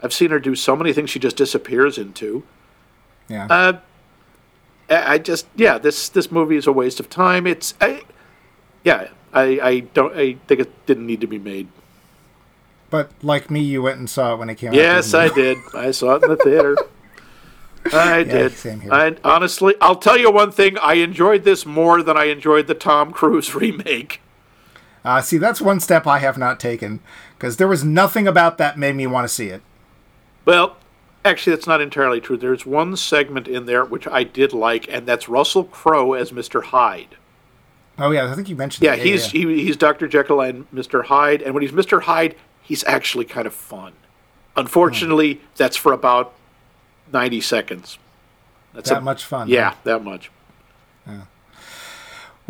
I've 0.00 0.12
seen 0.12 0.30
her 0.30 0.38
do 0.38 0.54
so 0.54 0.76
many 0.76 0.92
things 0.92 1.10
she 1.10 1.18
just 1.18 1.36
disappears 1.36 1.98
into. 1.98 2.44
Yeah. 3.28 3.48
Uh, 3.50 3.80
I 4.90 5.18
just 5.18 5.46
yeah, 5.56 5.78
this 5.78 6.08
this 6.08 6.30
movie 6.32 6.56
is 6.56 6.66
a 6.66 6.72
waste 6.72 6.98
of 7.00 7.08
time. 7.08 7.46
It's 7.46 7.74
I, 7.80 8.02
yeah, 8.84 9.08
I 9.32 9.60
I 9.62 9.80
don't 9.80 10.16
I 10.16 10.34
think 10.46 10.60
it 10.60 10.86
didn't 10.86 11.06
need 11.06 11.20
to 11.20 11.26
be 11.26 11.38
made. 11.38 11.68
but 12.90 13.12
like 13.22 13.50
me, 13.50 13.60
you 13.60 13.82
went 13.82 13.98
and 13.98 14.10
saw 14.10 14.34
it 14.34 14.38
when 14.38 14.50
it 14.50 14.56
came 14.56 14.70
out. 14.70 14.74
Yes, 14.74 15.14
I 15.14 15.28
did. 15.28 15.58
I 15.74 15.92
saw 15.92 16.16
it 16.16 16.24
in 16.24 16.30
the 16.30 16.36
theater. 16.36 16.76
I 17.92 18.24
did. 18.24 18.52
same 18.52 18.80
here. 18.80 18.92
I 18.92 19.16
honestly, 19.24 19.74
I'll 19.80 19.96
tell 19.96 20.18
you 20.18 20.30
one 20.30 20.50
thing. 20.50 20.76
I 20.78 20.94
enjoyed 20.94 21.44
this 21.44 21.64
more 21.64 22.02
than 22.02 22.16
I 22.16 22.24
enjoyed 22.24 22.66
the 22.66 22.74
Tom 22.74 23.12
Cruise 23.12 23.54
remake. 23.62 24.20
Uh, 25.02 25.22
see, 25.22 25.38
that's 25.38 25.62
one 25.62 25.80
step 25.80 26.06
I 26.06 26.18
have 26.18 26.36
not 26.36 26.60
taken 26.60 27.00
because 27.38 27.56
there 27.56 27.68
was 27.68 27.82
nothing 27.84 28.26
about 28.28 28.58
that 28.58 28.76
made 28.78 28.96
me 28.96 29.06
want 29.06 29.24
to 29.24 29.32
see 29.32 29.46
it. 29.46 29.62
Well, 30.44 30.76
actually, 31.24 31.54
that's 31.54 31.66
not 31.66 31.80
entirely 31.80 32.20
true. 32.20 32.36
There's 32.36 32.66
one 32.66 32.96
segment 32.96 33.48
in 33.48 33.66
there 33.66 33.84
which 33.84 34.06
I 34.06 34.24
did 34.24 34.52
like, 34.52 34.88
and 34.88 35.06
that's 35.06 35.28
Russell 35.28 35.64
Crowe 35.64 36.12
as 36.14 36.32
Mr. 36.32 36.64
Hyde. 36.64 37.16
Oh 37.98 38.10
yeah, 38.10 38.30
I 38.30 38.34
think 38.34 38.48
you 38.48 38.56
mentioned. 38.56 38.84
Yeah, 38.84 38.96
that. 38.96 39.04
he's 39.04 39.26
He, 39.26 39.62
he's 39.62 39.76
Dr. 39.76 40.08
Jekyll 40.08 40.40
and 40.40 40.70
Mr. 40.70 41.04
Hyde, 41.04 41.42
and 41.42 41.54
when 41.54 41.62
he's 41.62 41.72
Mr. 41.72 42.02
Hyde, 42.02 42.34
he's 42.62 42.82
actually 42.84 43.26
kind 43.26 43.46
of 43.46 43.54
fun. 43.54 43.92
Unfortunately, 44.56 45.34
hmm. 45.34 45.44
that's 45.56 45.76
for 45.76 45.92
about 45.92 46.34
ninety 47.12 47.40
seconds. 47.40 47.98
That's 48.72 48.88
that 48.88 48.98
a- 48.98 49.02
much 49.02 49.24
fun. 49.24 49.48
Yeah, 49.48 49.74
that 49.84 50.02
much. 50.02 50.30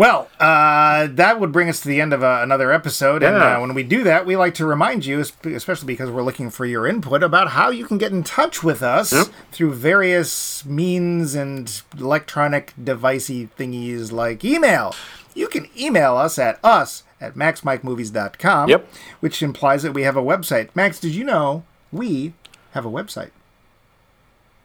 Well, 0.00 0.30
uh, 0.40 1.08
that 1.10 1.38
would 1.40 1.52
bring 1.52 1.68
us 1.68 1.80
to 1.82 1.88
the 1.88 2.00
end 2.00 2.14
of 2.14 2.22
uh, 2.24 2.40
another 2.42 2.72
episode. 2.72 3.22
And 3.22 3.36
uh, 3.36 3.58
when 3.58 3.74
we 3.74 3.82
do 3.82 4.02
that, 4.04 4.24
we 4.24 4.34
like 4.34 4.54
to 4.54 4.64
remind 4.64 5.04
you, 5.04 5.20
especially 5.20 5.86
because 5.88 6.08
we're 6.10 6.22
looking 6.22 6.48
for 6.48 6.64
your 6.64 6.86
input, 6.86 7.22
about 7.22 7.48
how 7.50 7.68
you 7.68 7.84
can 7.84 7.98
get 7.98 8.10
in 8.10 8.22
touch 8.24 8.62
with 8.62 8.82
us 8.82 9.12
Yep. 9.12 9.26
through 9.52 9.74
various 9.74 10.64
means 10.64 11.34
and 11.34 11.82
electronic 11.98 12.72
devicey 12.82 13.50
thingies 13.58 14.10
like 14.10 14.42
email. 14.42 14.94
You 15.34 15.48
can 15.48 15.68
email 15.78 16.16
us 16.16 16.38
at 16.38 16.58
us 16.64 17.02
at 17.20 17.34
maxmikemovies.com, 17.34 18.70
Yep. 18.70 18.88
which 19.20 19.42
implies 19.42 19.82
that 19.82 19.92
we 19.92 20.04
have 20.04 20.16
a 20.16 20.22
website. 20.22 20.70
Max, 20.74 20.98
did 20.98 21.14
you 21.14 21.24
know 21.24 21.64
we 21.92 22.32
have 22.70 22.86
a 22.86 22.90
website? 22.90 23.32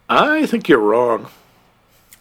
I 0.07 0.45
think 0.45 0.69
you're 0.69 0.79
wrong. 0.79 1.27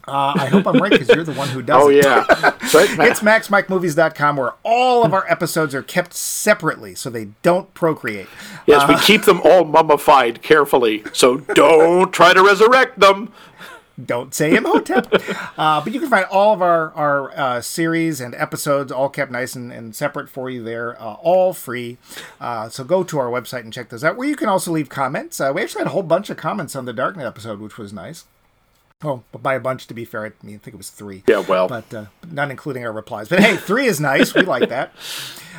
Uh, 0.07 0.33
I 0.35 0.45
hope 0.47 0.67
I'm 0.67 0.77
right 0.77 0.91
because 0.91 1.09
you're 1.09 1.23
the 1.23 1.33
one 1.33 1.47
who 1.49 1.61
does 1.61 1.81
Oh 1.83 1.89
it. 1.89 2.03
yeah, 2.03 2.25
It's 2.61 3.19
maxmikemovies.com 3.21 4.37
where 4.37 4.53
all 4.63 5.03
of 5.05 5.13
our 5.13 5.25
episodes 5.29 5.73
are 5.73 5.81
kept 5.83 6.13
separately 6.13 6.95
so 6.95 7.09
they 7.09 7.29
don't 7.41 7.73
procreate. 7.73 8.27
yes, 8.67 8.87
we 8.87 8.95
keep 8.97 9.23
them 9.23 9.41
all 9.43 9.63
mummified 9.65 10.41
carefully, 10.41 11.03
so 11.13 11.37
don't 11.37 12.11
try 12.13 12.33
to 12.33 12.43
resurrect 12.43 12.99
them. 12.99 13.31
Don't 14.03 14.33
say 14.35 14.53
Imhotep. 14.53 15.07
uh, 15.57 15.81
but 15.81 15.93
you 15.93 16.01
can 16.01 16.09
find 16.09 16.25
all 16.25 16.53
of 16.53 16.61
our, 16.61 16.91
our 16.95 17.31
uh, 17.31 17.61
series 17.61 18.19
and 18.19 18.35
episodes 18.35 18.91
all 18.91 19.07
kept 19.07 19.31
nice 19.31 19.55
and, 19.55 19.71
and 19.71 19.95
separate 19.95 20.27
for 20.29 20.49
you 20.49 20.61
there, 20.61 21.01
uh, 21.01 21.13
all 21.13 21.53
free. 21.53 21.97
Uh, 22.41 22.67
so 22.67 22.83
go 22.83 23.05
to 23.05 23.17
our 23.17 23.27
website 23.27 23.61
and 23.61 23.71
check 23.71 23.87
those 23.87 24.03
out, 24.03 24.17
where 24.17 24.27
you 24.27 24.35
can 24.35 24.49
also 24.49 24.69
leave 24.69 24.89
comments. 24.89 25.39
Uh, 25.39 25.53
we 25.55 25.61
actually 25.61 25.79
had 25.79 25.87
a 25.87 25.91
whole 25.91 26.03
bunch 26.03 26.29
of 26.29 26.35
comments 26.35 26.75
on 26.75 26.83
the 26.83 26.93
Darknet 26.93 27.25
episode, 27.25 27.61
which 27.61 27.77
was 27.77 27.93
nice. 27.93 28.25
Oh, 29.03 29.23
but 29.31 29.43
by 29.43 29.55
a 29.55 29.59
bunch, 29.59 29.87
to 29.87 29.93
be 29.93 30.05
fair, 30.05 30.25
I 30.25 30.31
mean, 30.45 30.55
I 30.55 30.59
think 30.59 30.73
it 30.73 30.77
was 30.77 30.89
three. 30.89 31.23
Yeah, 31.27 31.39
well, 31.39 31.67
but 31.67 31.93
uh, 31.93 32.05
not 32.31 32.49
including 32.49 32.85
our 32.85 32.93
replies. 32.93 33.27
But 33.27 33.41
hey, 33.41 33.57
three 33.57 33.87
is 33.87 33.99
nice. 33.99 34.33
We 34.33 34.43
like 34.43 34.69
that. 34.69 34.93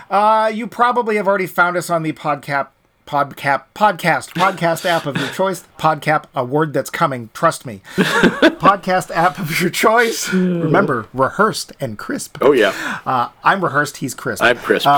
Uh, 0.09 0.51
you 0.55 0.67
probably 0.67 1.17
have 1.17 1.29
already 1.29 1.47
found 1.47 1.77
us 1.77 1.91
on 1.91 2.03
the 2.03 2.13
podcast. 2.13 2.69
Podcap 3.07 3.67
podcast 3.73 4.31
podcast 4.35 4.85
app 4.85 5.07
of 5.07 5.17
your 5.17 5.29
choice. 5.29 5.63
Podcap, 5.79 6.25
a 6.35 6.45
word 6.45 6.73
that's 6.73 6.91
coming. 6.91 7.31
Trust 7.35 7.65
me. 7.65 7.81
podcast 7.95 9.13
app 9.15 9.39
of 9.39 9.61
your 9.61 9.71
choice. 9.71 10.33
Remember, 10.33 11.07
rehearsed 11.15 11.71
and 11.79 11.97
crisp. 11.97 12.39
oh 12.41 12.51
yeah, 12.51 12.73
Uh, 13.07 13.29
I'm 13.45 13.63
rehearsed. 13.63 13.99
He's 13.99 14.13
crisp. 14.13 14.43
I'm 14.43 14.57
crisp. 14.59 14.89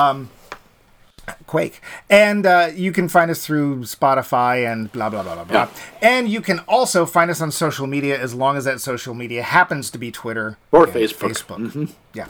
Quake. 1.46 1.80
And 2.08 2.46
uh, 2.46 2.70
you 2.74 2.92
can 2.92 3.08
find 3.08 3.30
us 3.30 3.44
through 3.44 3.80
Spotify 3.80 4.70
and 4.70 4.90
blah, 4.92 5.10
blah, 5.10 5.22
blah, 5.22 5.34
blah, 5.34 5.44
blah. 5.44 5.62
Yeah. 5.62 5.68
And 6.02 6.28
you 6.28 6.40
can 6.40 6.60
also 6.60 7.06
find 7.06 7.30
us 7.30 7.40
on 7.40 7.50
social 7.50 7.86
media 7.86 8.20
as 8.20 8.34
long 8.34 8.56
as 8.56 8.64
that 8.64 8.80
social 8.80 9.14
media 9.14 9.42
happens 9.42 9.90
to 9.90 9.98
be 9.98 10.10
Twitter 10.10 10.58
Or 10.72 10.84
and 10.84 10.92
Facebook. 10.92 11.32
Mm-hmm. 11.32 11.84
Facebook. 11.84 11.94
Yeah. 12.14 12.28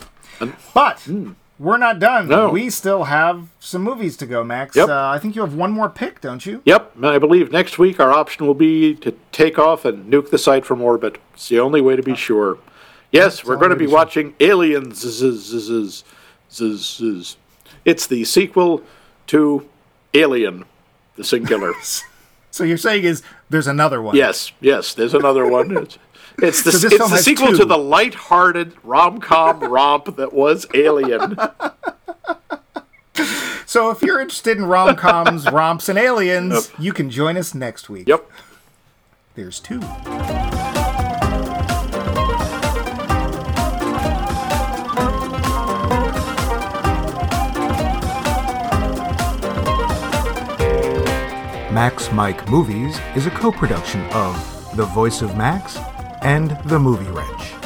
But 0.74 1.08
we're 1.58 1.78
not 1.78 1.98
done. 1.98 2.28
No. 2.28 2.50
We 2.50 2.70
still 2.70 3.04
have 3.04 3.48
some 3.58 3.82
movies 3.82 4.16
to 4.18 4.26
go, 4.26 4.44
Max. 4.44 4.76
Yep. 4.76 4.88
Uh, 4.88 5.08
I 5.08 5.18
think 5.18 5.34
you 5.34 5.42
have 5.42 5.54
one 5.54 5.72
more 5.72 5.88
pick, 5.88 6.20
don't 6.20 6.46
you? 6.46 6.62
Yep, 6.64 7.02
I 7.02 7.18
believe 7.18 7.50
next 7.50 7.78
week 7.78 7.98
our 7.98 8.12
option 8.12 8.46
will 8.46 8.54
be 8.54 8.94
to 8.96 9.12
take 9.32 9.58
off 9.58 9.84
and 9.84 10.12
nuke 10.12 10.30
the 10.30 10.38
site 10.38 10.64
from 10.64 10.80
orbit. 10.80 11.18
It's 11.34 11.48
the 11.48 11.58
only 11.58 11.80
way 11.80 11.96
to 11.96 12.02
be 12.02 12.14
sure. 12.14 12.58
Yes, 13.10 13.44
we're 13.44 13.56
going 13.56 13.70
to 13.70 13.76
be 13.76 13.86
to 13.86 13.92
watching 13.92 14.34
Aliens. 14.38 15.02
It's 17.88 18.06
the 18.06 18.22
sequel 18.24 18.82
to 19.28 19.66
Alien, 20.14 20.64
the 21.16 21.24
singular. 21.24 21.72
So 22.50 22.64
you're 22.64 22.76
saying 22.78 23.04
is 23.04 23.22
there's 23.50 23.68
another 23.68 24.02
one. 24.02 24.16
yes, 24.16 24.50
yes, 24.60 24.94
there's 24.94 25.14
another 25.14 25.46
one. 25.46 25.76
It's, 25.76 25.98
it's 26.38 26.62
the, 26.62 26.72
So 26.72 26.86
it's 26.88 27.10
the 27.10 27.18
sequel 27.18 27.48
two. 27.48 27.58
to 27.58 27.64
the 27.64 27.78
light-hearted 27.78 28.72
rom-com 28.82 29.60
romp 29.70 30.16
that 30.16 30.32
was 30.32 30.66
Alien. 30.74 31.36
So 33.66 33.90
if 33.90 34.02
you're 34.02 34.18
interested 34.18 34.56
in 34.56 34.64
rom 34.64 34.96
coms, 34.96 35.44
romps, 35.52 35.88
and 35.88 35.98
aliens, 35.98 36.72
you 36.80 36.92
can 36.92 37.10
join 37.10 37.36
us 37.36 37.54
next 37.54 37.88
week. 37.90 38.08
Yep. 38.08 38.28
There's 39.36 39.60
two. 39.60 39.80
Max 51.78 52.10
Mike 52.10 52.50
Movies 52.50 52.98
is 53.14 53.26
a 53.26 53.30
co 53.30 53.52
production 53.52 54.00
of 54.10 54.34
The 54.74 54.84
Voice 54.86 55.22
of 55.22 55.36
Max 55.36 55.76
and 56.22 56.50
The 56.64 56.76
Movie 56.76 57.08
Wrench. 57.08 57.57